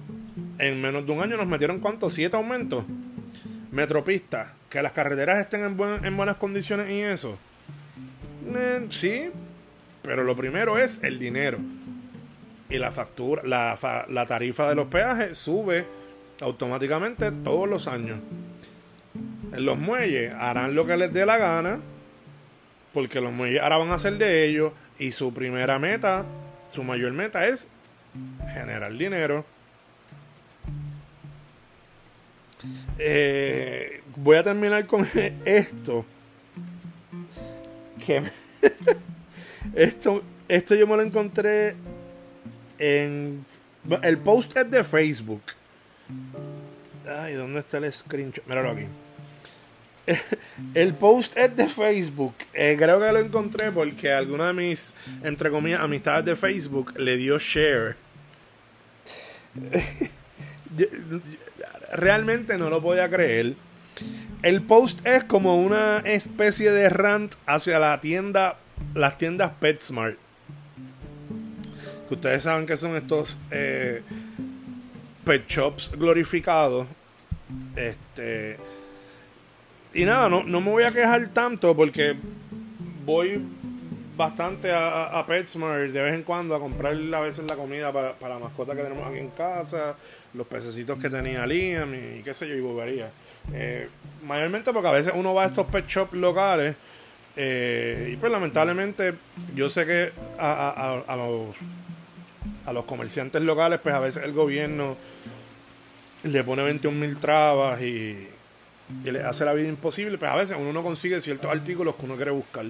En 0.59 0.83
menos 0.83 1.07
de 1.07 1.13
un 1.13 1.23
año 1.23 1.39
nos 1.39 1.47
metieron 1.47 1.81
cuántos, 1.81 2.13
siete 2.13 2.37
aumentos. 2.37 2.85
Metropista, 3.71 4.53
que 4.69 4.83
las 4.83 4.93
carreteras 4.93 5.39
estén 5.41 5.63
en, 5.63 6.05
en 6.05 6.17
buenas 6.17 6.37
condiciones 6.37 6.91
y 6.91 7.01
eso. 7.01 7.39
Eh, 8.55 8.87
sí, 8.91 9.31
pero 10.03 10.25
lo 10.25 10.37
primero 10.37 10.79
es 10.79 11.03
el 11.03 11.19
dinero. 11.19 11.59
Y 12.69 12.77
la 12.77 12.91
factura, 12.91 13.43
la, 13.45 13.79
la 14.11 14.27
tarifa 14.27 14.69
de 14.69 14.75
los 14.75 14.89
peajes 14.89 15.39
sube 15.39 15.87
automáticamente 16.41 17.33
todos 17.33 17.69
los 17.69 17.89
años 17.89 18.19
los 19.53 19.79
muelles 19.79 20.33
harán 20.35 20.75
lo 20.75 20.87
que 20.87 20.97
les 20.97 21.13
dé 21.13 21.27
la 21.27 21.39
gana, 21.39 21.81
porque 22.93 23.21
los 23.21 23.33
muelles 23.33 23.61
ahora 23.63 23.79
van 23.79 23.91
a 23.91 23.99
ser 23.99 24.19
de 24.19 24.45
ellos 24.45 24.73
y 24.99 25.13
su 25.13 25.33
primera 25.33 25.79
meta, 25.79 26.25
su 26.69 26.83
mayor 26.83 27.13
meta 27.13 27.47
es 27.47 27.69
generar 28.53 28.93
dinero. 28.93 29.45
Eh, 32.99 34.03
voy 34.17 34.37
a 34.37 34.43
terminar 34.43 34.87
con 34.87 35.07
esto. 35.45 36.05
Que 38.05 38.23
esto, 39.75 40.23
esto 40.49 40.75
yo 40.75 40.87
me 40.87 40.97
lo 40.97 41.03
encontré 41.03 41.77
en 42.79 43.45
el 44.03 44.19
post 44.19 44.57
es 44.57 44.71
de 44.71 44.85
Facebook. 44.85 45.43
Ay, 47.09 47.35
¿dónde 47.35 47.61
está 47.61 47.79
el 47.79 47.93
screenshot? 47.93 48.47
Míralo 48.47 48.71
aquí. 48.71 48.87
el 50.75 50.95
post 50.95 51.37
es 51.37 51.55
de 51.57 51.69
Facebook. 51.69 52.35
Eh, 52.53 52.77
creo 52.79 53.01
que 53.01 53.13
lo 53.13 53.19
encontré 53.19 53.71
porque 53.71 54.13
alguna 54.13 54.49
de 54.49 54.53
mis, 54.55 54.95
entre 55.23 55.51
comillas, 55.51 55.81
amistades 55.81 56.25
de 56.25 56.37
Facebook 56.37 56.99
le 56.99 57.17
dio 57.17 57.39
share. 57.39 57.97
Realmente 61.93 62.57
no 62.59 62.71
lo 62.71 62.81
podía 62.81 63.09
creer. 63.09 63.55
El 64.43 64.63
post 64.63 65.07
es 65.07 65.25
como 65.25 65.57
una 65.57 65.99
especie 65.99 66.71
de 66.71 66.89
rant 66.89 67.35
hacia 67.47 67.79
la 67.79 68.01
tienda, 68.01 68.59
las 68.95 69.19
tiendas 69.19 69.53
PetSmart. 69.61 70.17
Que 72.09 72.15
ustedes 72.15 72.43
saben 72.45 72.67
que 72.67 72.77
son 72.77 72.97
estos 72.97 73.39
eh, 73.51 74.03
pet 75.25 75.47
shops 75.47 75.91
glorificados. 75.93 76.87
Este 77.77 78.57
y 79.93 80.05
nada, 80.05 80.29
no, 80.29 80.45
no 80.45 80.61
me 80.61 80.71
voy 80.71 80.85
a 80.85 80.91
quejar 80.91 81.29
tanto 81.29 81.75
porque 81.75 82.17
voy 83.05 83.43
bastante 84.17 84.71
a, 84.71 85.19
a, 85.19 85.25
PetSmart 85.27 85.93
de 85.93 86.03
vez 86.03 86.15
en 86.15 86.23
cuando 86.23 86.55
a 86.55 86.61
comprar 86.61 86.95
a 86.95 87.21
veces 87.21 87.45
la 87.47 87.57
comida 87.57 87.91
para, 87.91 88.15
la 88.29 88.39
mascota 88.39 88.77
que 88.77 88.83
tenemos 88.83 89.07
aquí 89.09 89.19
en 89.19 89.31
casa, 89.31 89.97
los 90.35 90.47
pececitos 90.47 90.99
que 90.99 91.09
tenía 91.09 91.47
Liam 91.47 91.95
y, 91.95 92.23
qué 92.23 92.35
sé 92.35 92.47
yo, 92.47 92.55
y 92.55 92.61
bobería. 92.61 93.11
Eh, 93.55 93.89
mayormente 94.23 94.73
porque 94.73 94.89
a 94.89 94.93
veces 94.93 95.15
uno 95.17 95.33
va 95.33 95.45
a 95.45 95.47
estos 95.47 95.67
pet 95.67 95.87
shops 95.89 96.13
locales 96.13 96.77
eh, 97.35 98.11
y 98.13 98.17
pues 98.17 98.31
lamentablemente 98.31 99.15
yo 99.55 99.71
sé 99.71 99.87
que 99.87 100.13
a, 100.39 101.03
a, 101.09 101.17
los, 101.17 101.57
a 102.67 102.73
los 102.75 102.85
comerciantes 102.85 103.41
locales 103.41 103.81
pues 103.83 103.95
a 103.95 104.01
veces 104.01 104.23
el 104.23 104.35
gobierno 104.35 104.99
le 106.25 106.45
pone 106.45 106.63
21 106.63 106.99
mil 106.99 107.17
trabas 107.17 107.81
y 107.81 108.29
y 109.05 109.11
le 109.11 109.23
hace 109.23 109.45
la 109.45 109.53
vida 109.53 109.69
imposible, 109.69 110.19
pues 110.19 110.31
a 110.31 110.37
veces 110.37 110.57
uno 110.59 110.73
no 110.73 110.83
consigue 110.83 111.21
ciertos 111.21 111.51
artículos 111.51 111.97
que 111.97 112.05
uno 112.05 112.17
quiere 112.17 112.31
buscar. 112.31 112.67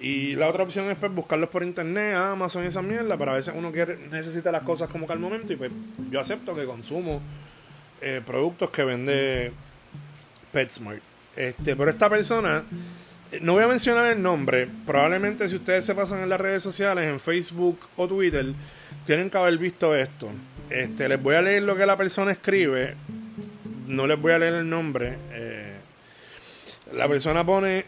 Y 0.00 0.34
la 0.34 0.48
otra 0.48 0.64
opción 0.64 0.90
es 0.90 0.96
pues, 0.96 1.12
buscarlos 1.14 1.48
por 1.48 1.62
internet, 1.62 2.16
Amazon 2.16 2.64
y 2.64 2.66
esa 2.66 2.82
mierda, 2.82 3.16
pero 3.16 3.30
a 3.30 3.34
veces 3.34 3.54
uno 3.56 3.70
quiere, 3.70 3.96
necesita 4.10 4.50
las 4.50 4.62
cosas 4.62 4.88
como 4.88 5.06
que 5.06 5.12
al 5.12 5.18
momento 5.18 5.52
y 5.52 5.56
pues 5.56 5.70
yo 6.10 6.20
acepto 6.20 6.54
que 6.54 6.64
consumo 6.64 7.20
eh, 8.00 8.20
productos 8.24 8.70
que 8.70 8.84
vende 8.84 9.52
PetSmart. 10.52 11.00
Este, 11.36 11.76
pero 11.76 11.90
esta 11.90 12.10
persona, 12.10 12.64
eh, 13.32 13.38
no 13.40 13.54
voy 13.54 13.64
a 13.64 13.68
mencionar 13.68 14.06
el 14.06 14.20
nombre, 14.20 14.68
probablemente 14.84 15.48
si 15.48 15.56
ustedes 15.56 15.84
se 15.84 15.94
pasan 15.94 16.20
en 16.20 16.28
las 16.28 16.40
redes 16.40 16.62
sociales, 16.62 17.08
en 17.08 17.20
Facebook 17.20 17.78
o 17.96 18.08
Twitter, 18.08 18.52
tienen 19.06 19.30
que 19.30 19.38
haber 19.38 19.58
visto 19.58 19.94
esto. 19.94 20.28
Este, 20.70 21.08
les 21.08 21.22
voy 21.22 21.36
a 21.36 21.42
leer 21.42 21.62
lo 21.62 21.76
que 21.76 21.86
la 21.86 21.96
persona 21.96 22.32
escribe 22.32 22.94
no 23.86 24.06
les 24.06 24.20
voy 24.20 24.32
a 24.32 24.38
leer 24.38 24.54
el 24.54 24.68
nombre. 24.68 25.16
Eh, 25.32 25.74
la 26.92 27.08
persona 27.08 27.44
pone, 27.44 27.84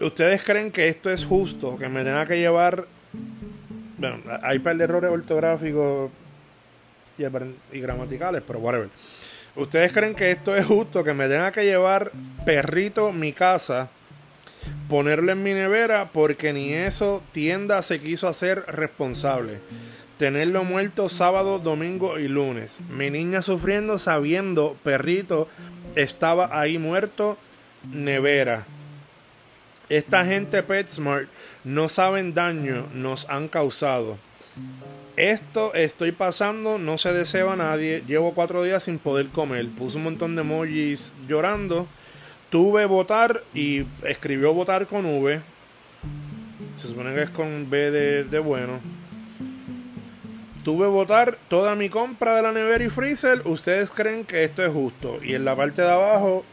¿ustedes 0.00 0.42
creen 0.42 0.70
que 0.70 0.88
esto 0.88 1.10
es 1.10 1.24
justo? 1.24 1.76
Que 1.78 1.88
me 1.88 2.04
tenga 2.04 2.26
que 2.26 2.38
llevar... 2.38 2.86
Bueno, 3.96 4.18
hay 4.42 4.58
un 4.58 4.62
par 4.62 4.76
de 4.76 4.84
errores 4.84 5.10
ortográficos 5.10 6.10
y, 7.18 7.80
gramaticales, 7.80 8.42
pero 8.46 8.60
whatever. 8.60 8.88
¿Ustedes 9.56 9.92
creen 9.92 10.14
que 10.14 10.30
esto 10.30 10.54
es 10.54 10.64
justo? 10.64 11.02
Que 11.02 11.14
me 11.14 11.26
tenga 11.28 11.50
que 11.50 11.64
llevar 11.64 12.12
perrito 12.44 13.12
mi 13.12 13.32
casa, 13.32 13.88
ponerlo 14.88 15.32
en 15.32 15.42
mi 15.42 15.52
nevera, 15.52 16.10
porque 16.12 16.52
ni 16.52 16.72
eso 16.72 17.22
tienda 17.32 17.82
se 17.82 18.00
quiso 18.00 18.28
hacer 18.28 18.64
responsable 18.68 19.58
tenerlo 20.18 20.64
muerto 20.64 21.08
sábado, 21.08 21.60
domingo 21.60 22.18
y 22.18 22.28
lunes. 22.28 22.80
Mi 22.90 23.10
niña 23.10 23.40
sufriendo 23.40 23.98
sabiendo, 23.98 24.76
perrito, 24.82 25.48
estaba 25.94 26.60
ahí 26.60 26.76
muerto, 26.76 27.38
nevera. 27.90 28.66
Esta 29.88 30.26
gente 30.26 30.62
PetSmart 30.62 31.28
no 31.64 31.88
saben 31.88 32.34
daño 32.34 32.88
nos 32.92 33.28
han 33.30 33.48
causado. 33.48 34.18
Esto 35.16 35.72
estoy 35.74 36.12
pasando, 36.12 36.78
no 36.78 36.98
se 36.98 37.12
desea 37.12 37.52
a 37.52 37.56
nadie. 37.56 38.02
Llevo 38.06 38.34
cuatro 38.34 38.62
días 38.62 38.82
sin 38.82 38.98
poder 38.98 39.28
comer. 39.28 39.66
Puso 39.68 39.98
un 39.98 40.04
montón 40.04 40.34
de 40.34 40.42
emojis 40.42 41.12
llorando. 41.26 41.86
Tuve 42.50 42.86
votar 42.86 43.42
y 43.54 43.84
escribió 44.02 44.52
votar 44.52 44.86
con 44.86 45.06
V. 45.06 45.40
Se 46.76 46.88
supone 46.88 47.14
que 47.14 47.22
es 47.22 47.30
con 47.30 47.70
B 47.70 47.90
de 47.90 48.38
bueno 48.38 48.80
tuve 50.64 50.86
votar 50.86 51.38
toda 51.48 51.74
mi 51.74 51.88
compra 51.88 52.36
de 52.36 52.42
la 52.42 52.52
nevera 52.52 52.84
y 52.84 52.90
freezer. 52.90 53.42
¿Ustedes 53.44 53.90
creen 53.90 54.24
que 54.24 54.44
esto 54.44 54.64
es 54.64 54.72
justo? 54.72 55.18
Y 55.22 55.34
en 55.34 55.44
la 55.44 55.56
parte 55.56 55.82
de 55.82 55.90
abajo 55.90 56.44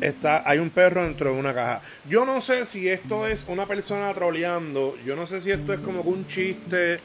está, 0.00 0.42
hay 0.48 0.58
un 0.58 0.70
perro 0.70 1.04
dentro 1.04 1.32
de 1.32 1.38
una 1.38 1.54
caja. 1.54 1.82
Yo 2.08 2.24
no 2.24 2.40
sé 2.40 2.64
si 2.64 2.88
esto 2.88 3.26
es 3.26 3.44
una 3.48 3.66
persona 3.66 4.12
troleando. 4.14 4.96
Yo 5.04 5.16
no 5.16 5.26
sé 5.26 5.40
si 5.40 5.50
esto 5.50 5.72
es 5.72 5.80
como 5.80 6.02
un 6.02 6.26
chiste 6.26 7.00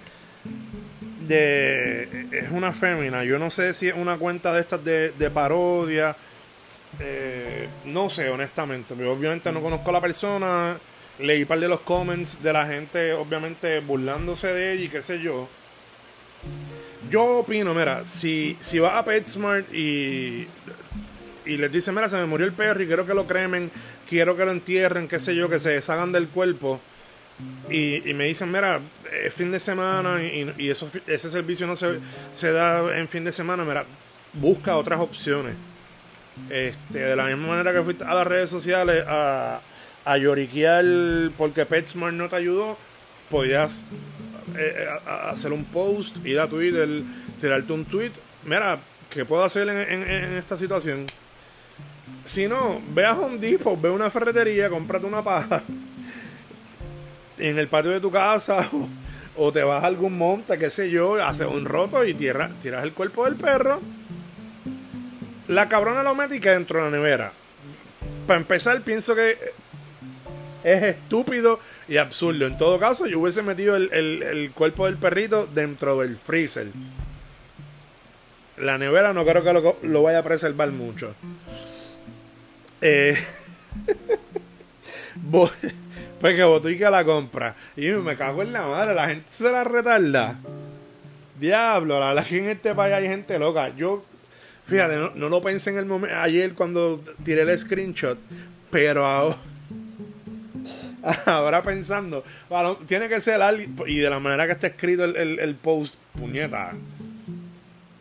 de. 1.28 2.28
Es 2.32 2.52
una 2.52 2.74
fémina. 2.74 3.24
Yo 3.24 3.40
no 3.40 3.50
sé 3.50 3.74
si 3.74 3.88
es 3.88 3.96
una 3.96 4.18
cuenta 4.18 4.54
de 4.54 4.62
estas 4.62 4.84
de, 4.84 5.32
parodia. 5.34 6.16
Eh, 7.00 7.68
no 7.86 8.10
sé, 8.10 8.30
honestamente. 8.30 8.94
Obviamente 8.94 9.52
no 9.52 9.62
conozco 9.62 9.90
a 9.90 9.94
la 9.94 10.02
persona 10.02 10.78
leí 11.20 11.46
par 11.46 11.60
de 11.60 11.68
los 11.68 11.82
comments 11.82 12.42
de 12.42 12.54
la 12.54 12.66
gente, 12.66 13.14
obviamente 13.14 13.80
burlándose 13.82 14.48
de 14.48 14.74
ella 14.74 14.84
y 14.86 14.90
qué 14.90 15.02
sé 15.02 15.22
yo. 15.22 15.50
Yo 17.10 17.40
opino, 17.40 17.74
mira, 17.74 18.06
si, 18.06 18.58
si 18.60 18.80
vas 18.80 18.94
a 18.96 19.06
PetSmart 19.06 19.74
y, 19.74 20.48
y 21.46 21.58
les 21.58 21.72
dice, 21.72 21.92
mira, 21.92 22.10
se 22.10 22.18
me 22.18 22.26
murió 22.26 22.46
el 22.46 22.54
perro 22.54 22.82
y 22.82 22.88
quiero 22.88 23.06
que 23.06 23.14
lo 23.14 23.26
cremen, 23.26 23.72
quiero 24.08 24.36
que 24.36 24.46
lo 24.46 24.52
entierren, 24.52 25.08
qué 25.08 25.20
sé 25.20 25.36
yo, 25.36 25.50
que 25.50 25.60
se 25.60 25.70
deshagan 25.70 26.12
del 26.12 26.28
cuerpo. 26.28 26.80
Y, 27.70 28.02
me 28.14 28.26
dicen, 28.26 28.52
mira, 28.52 28.82
es 29.26 29.34
fin 29.34 29.52
de 29.52 29.60
semana 29.60 30.22
y, 30.22 30.54
y 30.58 30.70
eso, 30.70 30.90
ese 31.08 31.30
servicio 31.30 31.66
no 31.66 31.76
se, 31.76 32.00
se 32.34 32.52
da 32.52 32.98
en 32.98 33.08
fin 33.08 33.24
de 33.24 33.32
semana, 33.32 33.64
mira, 33.64 33.86
busca 34.34 34.76
otras 34.76 35.00
opciones. 35.00 35.56
Este, 36.50 37.00
de 37.00 37.16
la 37.16 37.26
misma 37.26 37.48
manera 37.48 37.74
que 37.74 37.82
fuiste 37.82 38.04
a 38.04 38.14
las 38.14 38.26
redes 38.26 38.50
sociales 38.50 39.04
a, 39.08 39.60
a 40.10 40.18
lloriquear 40.18 40.86
porque 41.38 41.68
PetSmart 41.68 42.16
no 42.16 42.28
te 42.28 42.36
ayudó, 42.36 42.76
podías 43.30 43.84
eh, 44.58 44.74
eh, 44.76 44.88
hacer 45.06 45.54
un 45.54 45.64
post, 45.66 46.18
ir 46.26 46.40
a 46.40 46.48
Twitter, 46.48 47.04
tirarte 47.40 47.72
un 47.72 47.86
tweet. 47.86 48.12
Mira, 48.44 48.80
¿qué 49.12 49.24
puedo 49.24 49.44
hacer 49.44 49.70
en, 49.70 50.02
esta 50.36 50.58
situación? 50.58 51.06
Si 52.26 52.48
no, 52.48 52.82
ve 52.92 53.06
a 53.06 53.14
Home 53.14 53.38
Depot, 53.38 53.80
ve 53.80 53.90
a 53.90 53.92
una 53.92 54.10
ferretería, 54.10 54.68
cómprate 54.68 55.06
una 55.06 55.24
paja 55.24 55.62
en 57.38 57.60
el 57.60 57.68
patio 57.68 57.92
de 57.92 58.02
tu 58.02 58.10
casa 58.10 58.68
o, 59.38 59.52
te 59.52 59.62
vas 59.62 59.84
a 59.84 59.88
algún 59.88 60.18
monte, 60.18 60.58
qué 60.58 60.72
sé 60.72 60.90
yo, 60.90 61.24
haces 61.24 61.46
un 61.46 61.66
roto 61.66 62.04
y 62.04 62.16
tierra, 62.16 62.50
tiras 62.64 62.84
el 62.84 62.94
cuerpo 62.94 63.26
del 63.26 63.36
perro. 63.36 63.80
La 65.48 65.70
cabrona 65.70 66.02
lo 66.02 66.16
mete 66.16 66.38
y 66.38 66.40
queda 66.40 66.54
dentro 66.54 66.80
de 66.80 66.86
la 66.86 66.98
nevera. 66.98 67.32
Para 68.26 68.40
empezar, 68.40 68.82
pienso 68.82 69.14
que 69.14 69.38
es 70.64 70.84
estúpido 70.84 71.60
y 71.88 71.98
absurdo. 71.98 72.46
En 72.46 72.58
todo 72.58 72.80
caso, 72.80 73.08
yo 73.08 73.20
hubiese 73.20 73.42
metido 73.42 73.76
el, 73.76 74.52
cuerpo 74.54 74.86
del 74.86 74.98
perrito 74.98 75.48
dentro 75.54 76.00
del 76.00 76.18
freezer. 76.18 76.68
La 78.58 78.78
nevera 78.78 79.14
no 79.14 79.26
creo 79.26 79.44
que 79.44 79.88
lo, 79.88 80.04
vaya 80.04 80.20
a 80.20 80.24
preservar 80.24 80.72
mucho. 80.72 81.14
Eh, 82.82 83.18
pues 85.32 85.52
que 86.22 86.78
que 86.78 86.90
la 86.90 87.06
compra. 87.06 87.56
Y 87.76 87.90
me 87.92 88.16
cago 88.16 88.42
en 88.42 88.54
la 88.54 88.62
madre, 88.68 88.94
la 88.94 89.08
gente 89.08 89.26
se 89.30 89.52
la 89.52 89.64
retarda. 89.64 90.38
Diablo, 91.40 92.00
la 92.00 92.14
verdad 92.14 92.28
que 92.28 92.38
en 92.38 92.50
este 92.50 92.76
país 92.76 92.94
hay 92.94 93.08
gente 93.08 93.40
loca. 93.40 93.74
Yo, 93.76 94.04
fíjate, 94.66 94.98
no, 94.98 95.12
no 95.16 95.30
lo 95.30 95.42
pensé 95.42 95.70
en 95.70 95.78
el 95.78 95.86
momento 95.86 96.18
ayer 96.18 96.54
cuando 96.54 97.02
tiré 97.24 97.44
el 97.44 97.58
screenshot, 97.58 98.18
pero 98.70 99.06
ahora 99.06 99.38
ahora 101.26 101.64
pensando, 101.64 102.24
bueno, 102.50 102.76
tiene 102.88 103.10
que 103.10 103.22
ser 103.22 103.42
alguien, 103.42 103.76
y 103.88 103.98
de 103.98 104.10
la 104.10 104.20
manera 104.20 104.46
que 104.46 104.54
está 104.54 104.68
escrito 104.68 105.04
el, 105.06 105.56
post, 105.56 105.96
puñeta. 106.18 106.74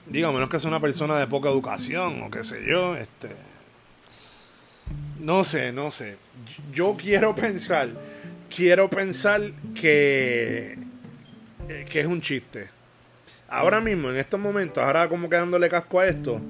Digo, 0.07 0.33
menos 0.33 0.49
que 0.49 0.59
sea 0.59 0.69
una 0.69 0.81
persona 0.81 1.19
de 1.19 1.27
poca 1.27 1.49
educación 1.49 2.23
o 2.23 2.31
qué 2.31 2.43
sé 2.43 2.65
yo, 2.67 2.97
este. 2.97 3.29
No 5.21 5.45
sé, 5.45 5.73
no 5.73 5.91
sé. 5.91 6.17
Yo 6.73 6.97
quiero 6.97 7.35
pensar, 7.35 7.91
quiero 8.55 8.89
pensar 8.89 9.43
que, 9.75 10.79
que 11.91 12.01
es 12.01 12.07
un 12.07 12.21
chiste. 12.21 12.71
Ahora 13.49 13.81
mismo, 13.81 14.11
en 14.11 14.17
estos 14.17 14.39
momentos, 14.39 14.83
ahora 14.83 15.09
como 15.09 15.29
quedándole 15.29 15.69
casco 15.69 16.01
a 16.01 16.07
esto, 16.07 16.41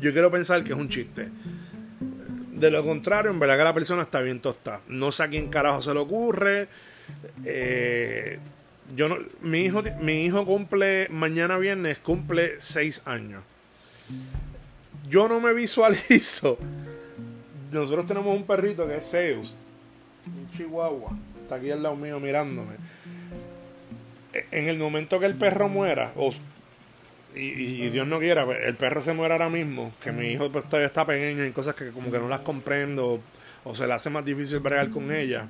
yo 0.00 0.12
quiero 0.12 0.30
pensar 0.30 0.62
que 0.64 0.72
es 0.72 0.78
un 0.78 0.88
chiste. 0.88 1.28
De 2.64 2.70
lo 2.70 2.82
contrario, 2.82 3.30
en 3.30 3.38
verdad 3.38 3.58
que 3.58 3.64
la 3.64 3.74
persona 3.74 4.02
está 4.02 4.20
bien 4.20 4.40
tostada. 4.40 4.80
No 4.88 5.12
sé 5.12 5.22
a 5.22 5.28
quién 5.28 5.48
carajo 5.48 5.82
se 5.82 5.92
le 5.92 6.00
ocurre. 6.00 6.68
Eh, 7.44 8.38
yo 8.94 9.18
mi 9.42 9.60
hijo, 9.60 9.82
mi 10.00 10.24
hijo 10.24 10.46
cumple 10.46 11.08
mañana 11.10 11.58
viernes 11.58 11.98
cumple 11.98 12.60
seis 12.60 13.02
años. 13.04 13.42
Yo 15.08 15.28
no 15.28 15.40
me 15.40 15.52
visualizo 15.52 16.58
nosotros 17.74 18.06
tenemos 18.06 18.34
un 18.34 18.44
perrito 18.44 18.86
que 18.86 18.96
es 18.96 19.10
Zeus, 19.10 19.58
un 20.26 20.50
chihuahua, 20.50 21.10
está 21.42 21.56
aquí 21.56 21.70
al 21.70 21.82
lado 21.82 21.96
mío 21.96 22.18
mirándome. 22.20 22.76
E, 24.32 24.46
en 24.52 24.68
el 24.68 24.78
momento 24.78 25.20
que 25.20 25.26
el 25.26 25.34
perro 25.34 25.68
muera, 25.68 26.12
o, 26.16 26.32
y, 27.34 27.88
Dios 27.90 28.06
no 28.06 28.18
quiera, 28.18 28.44
pues, 28.44 28.58
el 28.64 28.74
perro 28.76 29.00
se 29.00 29.12
muera 29.12 29.34
ahora 29.34 29.48
mismo, 29.48 29.92
que 30.02 30.12
mi 30.12 30.28
hijo 30.28 30.50
pues, 30.50 30.64
todavía 30.66 30.86
está 30.86 31.04
pequeño 31.06 31.44
y 31.44 31.50
cosas 31.50 31.74
que 31.74 31.90
como 31.90 32.10
que 32.10 32.18
no 32.18 32.28
las 32.28 32.40
comprendo, 32.40 33.20
o 33.64 33.74
se 33.74 33.86
le 33.86 33.94
hace 33.94 34.10
más 34.10 34.24
difícil 34.24 34.60
bregar 34.60 34.90
con 34.90 35.10
ella 35.10 35.48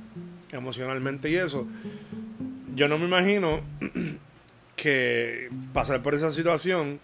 emocionalmente 0.52 1.28
y 1.28 1.36
eso. 1.36 1.66
Yo 2.74 2.88
no 2.88 2.98
me 2.98 3.06
imagino 3.06 3.60
que 4.76 5.50
pasar 5.72 6.02
por 6.02 6.14
esa 6.14 6.30
situación 6.30 7.00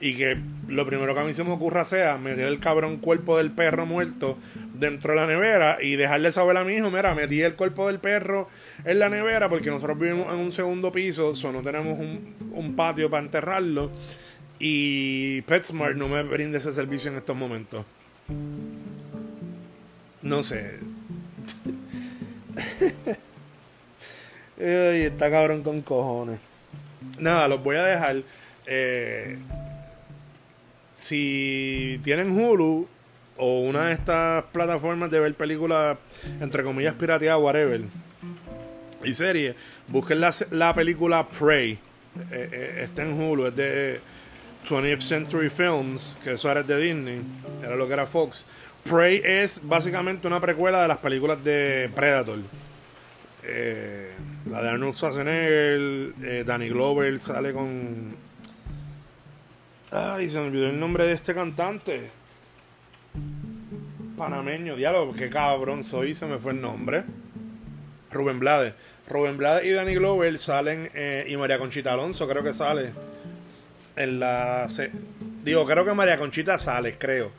y 0.00 0.14
que 0.14 0.38
lo 0.68 0.86
primero 0.86 1.14
que 1.14 1.20
a 1.20 1.24
mí 1.24 1.34
se 1.34 1.44
me 1.44 1.52
ocurra 1.52 1.84
sea 1.84 2.18
meter 2.18 2.46
el 2.46 2.60
cabrón 2.60 2.98
cuerpo 2.98 3.36
del 3.36 3.50
perro 3.50 3.84
muerto 3.86 4.38
dentro 4.74 5.12
de 5.12 5.16
la 5.16 5.26
nevera 5.26 5.78
y 5.80 5.96
dejarle 5.96 6.30
saber 6.30 6.56
a 6.56 6.64
mi 6.64 6.74
hijo, 6.74 6.90
mira, 6.90 7.14
metí 7.14 7.42
el 7.42 7.54
cuerpo 7.54 7.88
del 7.88 7.98
perro 7.98 8.48
en 8.84 8.98
la 8.98 9.08
nevera 9.08 9.48
porque 9.48 9.70
nosotros 9.70 9.98
vivimos 9.98 10.32
en 10.32 10.40
un 10.40 10.52
segundo 10.52 10.92
piso, 10.92 11.34
so 11.34 11.52
no 11.52 11.62
tenemos 11.62 11.98
un, 11.98 12.34
un 12.52 12.76
patio 12.76 13.10
para 13.10 13.24
enterrarlo 13.24 13.90
y 14.58 15.42
PetSmart 15.42 15.96
no 15.96 16.08
me 16.08 16.22
brinda 16.22 16.58
ese 16.58 16.72
servicio 16.72 17.10
en 17.10 17.18
estos 17.18 17.36
momentos. 17.36 17.84
No 20.22 20.42
sé. 20.42 20.78
Ay, 24.60 25.02
está 25.02 25.30
cabrón 25.30 25.62
con 25.62 25.80
cojones. 25.82 26.40
Nada, 27.18 27.46
los 27.46 27.62
voy 27.62 27.76
a 27.76 27.84
dejar. 27.84 28.22
Eh, 28.66 29.38
si 30.98 32.00
tienen 32.02 32.36
Hulu 32.36 32.88
o 33.36 33.60
una 33.60 33.86
de 33.86 33.92
estas 33.92 34.44
plataformas 34.46 35.10
de 35.12 35.20
ver 35.20 35.32
películas, 35.34 35.96
entre 36.40 36.64
comillas, 36.64 36.94
pirateadas, 36.94 37.40
whatever, 37.40 37.82
y 39.04 39.14
serie, 39.14 39.54
busquen 39.86 40.20
la, 40.20 40.34
la 40.50 40.74
película 40.74 41.28
Prey. 41.28 41.78
Eh, 42.32 42.48
eh, 42.52 42.80
está 42.82 43.02
en 43.02 43.12
Hulu, 43.12 43.46
es 43.46 43.54
de 43.54 44.00
20th 44.68 45.00
Century 45.00 45.48
Films, 45.48 46.18
que 46.24 46.32
eso 46.32 46.50
era 46.50 46.64
de 46.64 46.76
Disney, 46.76 47.20
era 47.62 47.76
lo 47.76 47.86
que 47.86 47.92
era 47.92 48.06
Fox. 48.06 48.44
Prey 48.82 49.22
es 49.24 49.60
básicamente 49.62 50.26
una 50.26 50.40
precuela 50.40 50.82
de 50.82 50.88
las 50.88 50.98
películas 50.98 51.42
de 51.44 51.90
Predator. 51.94 52.40
Eh, 53.44 54.10
la 54.50 54.62
de 54.62 54.68
Arnold 54.68 54.94
Schwarzenegger, 54.94 56.44
Danny 56.44 56.68
Glover 56.70 57.20
sale 57.20 57.52
con 57.52 58.27
Ay, 59.90 60.28
se 60.28 60.38
me 60.38 60.48
olvidó 60.48 60.66
el 60.68 60.78
nombre 60.78 61.04
de 61.04 61.12
este 61.14 61.34
cantante. 61.34 62.10
Panameño, 64.18 64.76
diálogo, 64.76 65.14
qué 65.14 65.30
cabrón 65.30 65.82
soy, 65.82 66.14
se 66.14 66.26
me 66.26 66.38
fue 66.38 66.52
el 66.52 66.60
nombre. 66.60 67.04
Rubén 68.10 68.38
Blades. 68.38 68.74
Rubén 69.08 69.38
Blades 69.38 69.66
y 69.66 69.70
Danny 69.70 69.94
Glover 69.94 70.38
salen, 70.38 70.90
eh, 70.92 71.24
y 71.28 71.36
María 71.38 71.58
Conchita 71.58 71.94
Alonso 71.94 72.28
creo 72.28 72.42
que 72.42 72.52
sale. 72.52 72.90
En 73.96 74.20
la. 74.20 74.66
digo, 75.42 75.64
creo 75.64 75.84
que 75.84 75.94
María 75.94 76.18
Conchita 76.18 76.58
sale, 76.58 76.98
creo. 76.98 77.32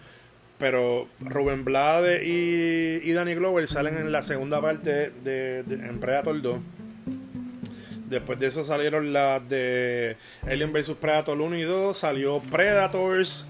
Pero 0.57 1.07
Rubén 1.19 1.63
Blades 1.63 2.23
y, 2.25 3.01
y 3.03 3.13
Danny 3.13 3.35
Glover 3.35 3.67
salen 3.67 3.95
en 3.97 4.11
la 4.11 4.23
segunda 4.23 4.59
parte 4.59 5.11
de, 5.23 5.63
de 5.63 5.75
en 5.75 5.99
Predator 5.99 6.41
2. 6.41 6.59
Después 8.09 8.39
de 8.39 8.47
eso 8.47 8.63
salieron 8.63 9.13
las 9.13 9.47
de 9.47 10.17
Alien 10.41 10.73
vs 10.73 10.95
Predator 10.99 11.39
1 11.39 11.57
y 11.57 11.61
2. 11.61 11.97
Salió 11.97 12.39
Predators. 12.39 13.45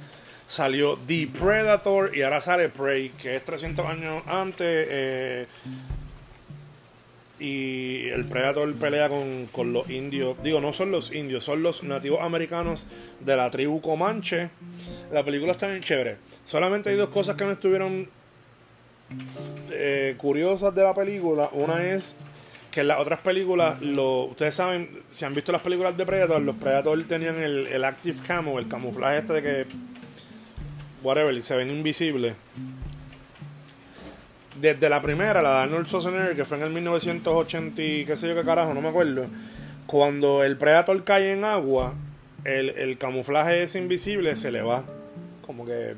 Salió 0.48 1.00
The 1.08 1.30
Predator. 1.40 2.16
Y 2.16 2.24
ahora 2.24 2.42
sale 2.42 2.70
Prey, 2.70 3.10
que 3.12 3.38
es 3.38 3.46
300 3.46 3.86
años 3.86 4.24
antes. 4.28 4.88
Eh, 4.90 5.48
y 7.40 8.10
el 8.10 8.26
Predator 8.26 8.74
pelea 8.76 9.08
con, 9.08 9.48
con, 9.48 9.72
los 9.72 9.90
indios. 9.90 10.36
Digo, 10.44 10.60
no 10.60 10.74
son 10.74 10.92
los 10.92 11.14
indios, 11.16 11.46
son 11.46 11.64
los 11.64 11.84
nativos 11.84 12.22
americanos 12.22 12.86
de 13.22 13.38
la 13.38 13.50
tribu 13.50 13.80
Comanche. 13.80 14.50
La 15.14 15.24
película 15.24 15.54
está 15.54 15.68
bien 15.68 15.82
chévere. 15.82 16.18
Solamente 16.46 16.90
hay 16.90 16.98
dos 16.98 17.10
cosas 17.10 17.38
que 17.38 17.46
me 17.46 17.54
estuvieron 17.54 18.10
eh, 19.72 20.16
curiosas 20.18 20.76
de 20.76 20.84
la 20.84 20.94
película. 20.94 21.50
Una 21.54 21.82
es 21.82 22.16
que 22.72 22.82
en 22.82 22.88
las 22.88 23.00
otras 23.00 23.20
películas, 23.22 23.82
lo, 23.82 24.26
ustedes 24.26 24.56
saben, 24.56 24.90
si 25.12 25.26
han 25.26 25.34
visto 25.34 25.52
las 25.52 25.62
películas 25.62 25.98
de 25.98 26.06
Predator, 26.06 26.42
los 26.42 26.56
Predator 26.56 27.04
tenían 27.06 27.38
el, 27.38 27.68
el 27.68 27.84
active 27.84 28.20
camo, 28.28 28.60
el 28.60 28.68
camuflaje 28.68 29.20
este 29.20 29.34
de 29.34 29.42
que, 29.42 29.66
whatever, 31.02 31.34
y 31.34 31.42
se 31.42 31.56
ven 31.56 31.70
invisibles. 31.70 32.36
Desde 34.60 34.90
la 34.90 35.02
primera, 35.02 35.42
la 35.42 35.52
de 35.52 35.58
Arnold 35.64 35.88
Schwarzenegger, 35.88 36.36
que 36.36 36.46
fue 36.46 36.58
en 36.58 36.64
el 36.64 36.70
1980 36.72 37.82
y 37.82 38.06
qué 38.06 38.18
sé 38.18 38.28
yo 38.28 38.36
qué 38.36 38.44
carajo, 38.44 38.74
no 38.74 38.82
me 38.82 38.90
acuerdo, 38.90 39.26
cuando 39.88 40.44
el 40.44 40.58
Predator 40.58 41.04
cae 41.04 41.32
en 41.32 41.46
agua, 41.46 41.96
el, 42.44 42.70
el 42.70 42.98
camuflaje 42.98 43.64
ese 43.64 43.80
invisible 43.80 44.36
se 44.36 44.52
le 44.52 44.62
va. 44.62 44.84
Como 45.46 45.66
que 45.66 45.96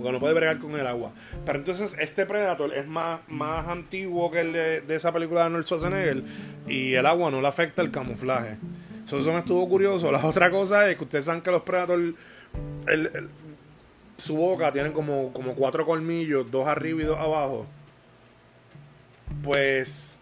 porque 0.00 0.12
no 0.12 0.20
puede 0.20 0.34
bregar 0.34 0.58
con 0.58 0.72
el 0.78 0.86
agua. 0.86 1.12
Pero 1.44 1.58
entonces 1.58 1.94
este 1.98 2.26
Predator 2.26 2.72
es 2.74 2.86
más, 2.86 3.20
más 3.28 3.68
antiguo 3.68 4.30
que 4.30 4.40
el 4.40 4.52
de, 4.52 4.96
esa 4.96 5.12
película 5.12 5.40
de 5.40 5.46
Arnold 5.46 5.64
Schwarzenegger 5.64 6.22
y 6.66 6.94
el 6.94 7.06
agua 7.06 7.30
no 7.30 7.40
le 7.40 7.48
afecta 7.48 7.82
el 7.82 7.90
camuflaje. 7.90 8.56
Eso, 9.06 9.18
me 9.32 9.38
estuvo 9.38 9.68
curioso. 9.68 10.10
La 10.12 10.24
otra 10.24 10.50
cosa 10.50 10.88
es 10.88 10.96
que 10.96 11.04
ustedes 11.04 11.24
saben 11.24 11.42
que 11.42 11.50
los 11.50 11.62
Predator, 11.62 12.14
su 14.16 14.36
boca 14.36 14.72
tienen 14.72 14.92
como, 14.92 15.32
como 15.32 15.54
cuatro 15.54 15.84
colmillos, 15.84 16.50
dos 16.50 16.66
arriba 16.66 17.02
y 17.02 17.04
dos 17.04 17.18
abajo. 17.18 17.66
Pues 19.42 20.18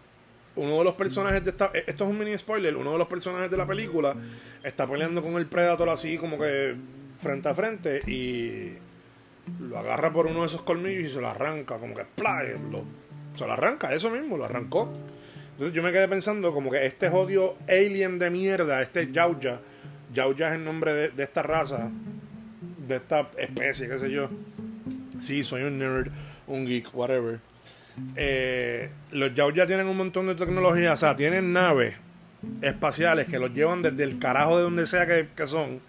uno 0.55 0.79
de 0.79 0.83
los 0.83 0.95
personajes 0.95 1.43
de 1.43 1.51
esta. 1.51 1.71
Esto 1.73 2.03
es 2.03 2.09
un 2.09 2.17
mini 2.17 2.37
spoiler. 2.37 2.75
Uno 2.75 2.93
de 2.93 2.97
los 2.97 3.07
personajes 3.07 3.49
de 3.49 3.57
la 3.57 3.65
película 3.65 4.15
está 4.63 4.87
peleando 4.87 5.21
con 5.21 5.35
el 5.35 5.45
Predator 5.45 5.89
así 5.89 6.17
como 6.17 6.37
que 6.37 6.75
frente 7.21 7.49
a 7.49 7.55
frente 7.55 8.01
y 8.07 8.73
lo 9.59 9.77
agarra 9.77 10.11
por 10.11 10.27
uno 10.27 10.41
de 10.41 10.47
esos 10.47 10.61
colmillos 10.61 11.03
y 11.03 11.09
se 11.09 11.21
lo 11.21 11.29
arranca, 11.29 11.77
como 11.77 11.95
que 11.95 12.05
Lo, 12.71 12.83
se 13.35 13.45
lo 13.45 13.53
arranca, 13.53 13.93
eso 13.93 14.09
mismo, 14.09 14.37
lo 14.37 14.45
arrancó. 14.45 14.91
Entonces 15.51 15.75
yo 15.75 15.83
me 15.83 15.91
quedé 15.91 16.07
pensando 16.07 16.53
como 16.53 16.71
que 16.71 16.85
este 16.85 17.09
jodido 17.09 17.57
alien 17.67 18.19
de 18.19 18.29
mierda, 18.29 18.81
este 18.81 19.11
Yauja, 19.11 19.59
Yauja 20.13 20.49
es 20.49 20.53
el 20.55 20.63
nombre 20.63 21.09
de, 21.09 21.23
esta 21.23 21.43
raza, 21.43 21.89
de 22.87 22.95
esta 22.95 23.29
especie, 23.37 23.87
qué 23.87 23.99
sé 23.99 24.11
yo. 24.11 24.29
Sí, 25.19 25.43
soy 25.43 25.63
un 25.63 25.77
nerd, 25.77 26.11
un 26.47 26.65
geek, 26.65 26.95
whatever. 26.95 27.39
Eh, 28.15 28.89
los 29.11 29.33
Yauja 29.33 29.67
tienen 29.67 29.87
un 29.87 29.97
montón 29.97 30.27
de 30.27 30.35
tecnología, 30.35 30.93
o 30.93 30.97
sea, 30.97 31.15
tienen 31.15 31.51
naves 31.51 31.95
espaciales 32.61 33.27
que 33.27 33.39
los 33.39 33.53
llevan 33.53 33.81
desde 33.81 34.03
el 34.03 34.19
carajo 34.19 34.57
de 34.57 34.63
donde 34.63 34.85
sea 34.85 35.07
que, 35.07 35.47
son. 35.47 35.81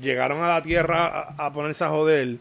Llegaron 0.00 0.42
a 0.42 0.48
la 0.48 0.62
Tierra 0.62 1.06
a, 1.06 1.46
a 1.46 1.52
ponerse 1.52 1.84
a 1.84 1.88
joder 1.88 2.38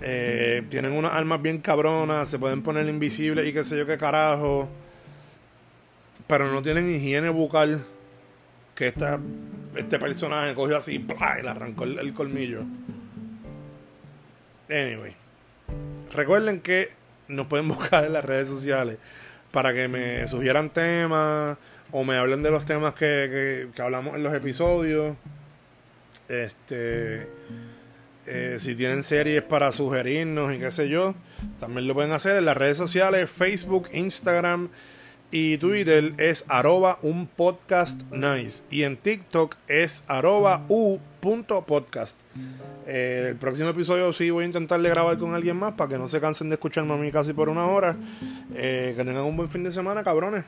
eh, 0.00 0.62
tienen 0.68 0.92
unas 0.92 1.12
armas 1.12 1.40
bien 1.40 1.58
cabronas, 1.58 2.28
se 2.28 2.38
pueden 2.38 2.62
poner 2.62 2.86
invisibles 2.86 3.46
y 3.46 3.52
qué 3.52 3.64
sé 3.64 3.78
yo 3.78 3.86
qué 3.86 3.96
carajo. 3.96 4.68
Pero 6.26 6.50
no 6.50 6.62
tienen 6.62 6.90
higiene 6.90 7.28
bucal. 7.30 7.84
Que 8.74 8.88
esta, 8.88 9.20
este 9.76 9.98
personaje 10.00 10.54
cogió 10.54 10.76
así 10.76 10.96
y 10.96 10.98
le 11.42 11.48
arrancó 11.48 11.84
el, 11.84 12.12
colmillo. 12.12 12.62
Anyway. 14.68 15.14
Recuerden 16.12 16.60
que 16.60 16.90
nos 17.28 17.46
pueden 17.46 17.68
buscar 17.74 18.04
en 18.04 18.12
las 18.12 18.24
redes 18.24 18.48
sociales 18.48 18.98
para 19.52 19.72
que 19.72 19.86
me 19.86 20.26
sugieran 20.26 20.70
temas 20.70 21.56
o 21.92 22.02
me 22.02 22.16
hablen 22.16 22.42
de 22.42 22.50
los 22.50 22.64
temas 22.66 22.94
que, 22.94 23.68
que 23.74 23.82
hablamos 23.82 24.16
en 24.16 24.24
los 24.24 24.34
episodios. 24.34 25.16
Este. 26.28 27.28
Eh, 28.26 28.56
si 28.58 28.74
tienen 28.74 29.02
series 29.02 29.42
para 29.42 29.70
sugerirnos 29.70 30.54
y 30.54 30.58
qué 30.58 30.70
sé 30.70 30.88
yo, 30.88 31.14
también 31.60 31.86
lo 31.86 31.92
pueden 31.92 32.12
hacer 32.12 32.36
en 32.36 32.46
las 32.46 32.56
redes 32.56 32.78
sociales, 32.78 33.30
Facebook, 33.30 33.90
Instagram 33.92 34.70
y 35.30 35.58
Twitter 35.58 36.12
es 36.18 36.44
arroba 36.48 36.98
un 37.02 37.26
podcast 37.26 38.02
nice 38.12 38.62
y 38.70 38.84
en 38.84 38.96
TikTok 38.96 39.56
es 39.66 40.04
arroba 40.06 40.64
u.podcast. 40.68 42.16
Eh, 42.86 43.30
el 43.30 43.36
próximo 43.36 43.70
episodio 43.70 44.12
sí 44.12 44.30
voy 44.30 44.44
a 44.44 44.46
intentarle 44.46 44.90
grabar 44.90 45.18
con 45.18 45.34
alguien 45.34 45.56
más 45.56 45.72
para 45.72 45.90
que 45.90 45.98
no 45.98 46.06
se 46.06 46.20
cansen 46.20 46.50
de 46.50 46.54
escucharme 46.54 46.94
a 46.94 46.96
mí 46.96 47.10
casi 47.10 47.32
por 47.32 47.48
una 47.48 47.66
hora. 47.66 47.96
Eh, 48.54 48.94
que 48.96 49.04
tengan 49.04 49.24
un 49.24 49.36
buen 49.36 49.50
fin 49.50 49.64
de 49.64 49.72
semana, 49.72 50.04
cabrones. 50.04 50.44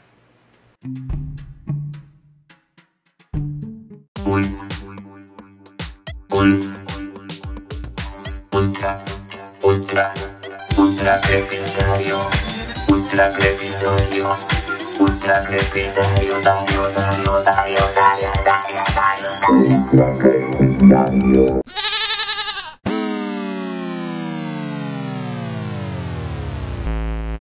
Ultra, 6.37 6.93
ultra, 8.53 8.99
ultra, 9.62 10.12
ultra 10.76 11.18
crepidario, 11.22 12.18
ultra 12.89 13.30
crepidario, 13.30 14.37
ultra 15.01 15.43
crepidario, 15.45 16.39
dario, 16.43 16.91
dario, 16.95 17.43
dario, 17.43 17.80
dario, 17.95 18.28
dario, 18.45 18.82
dario, 18.95 19.30
ultra 19.49 20.07
crepidario. 20.18 21.61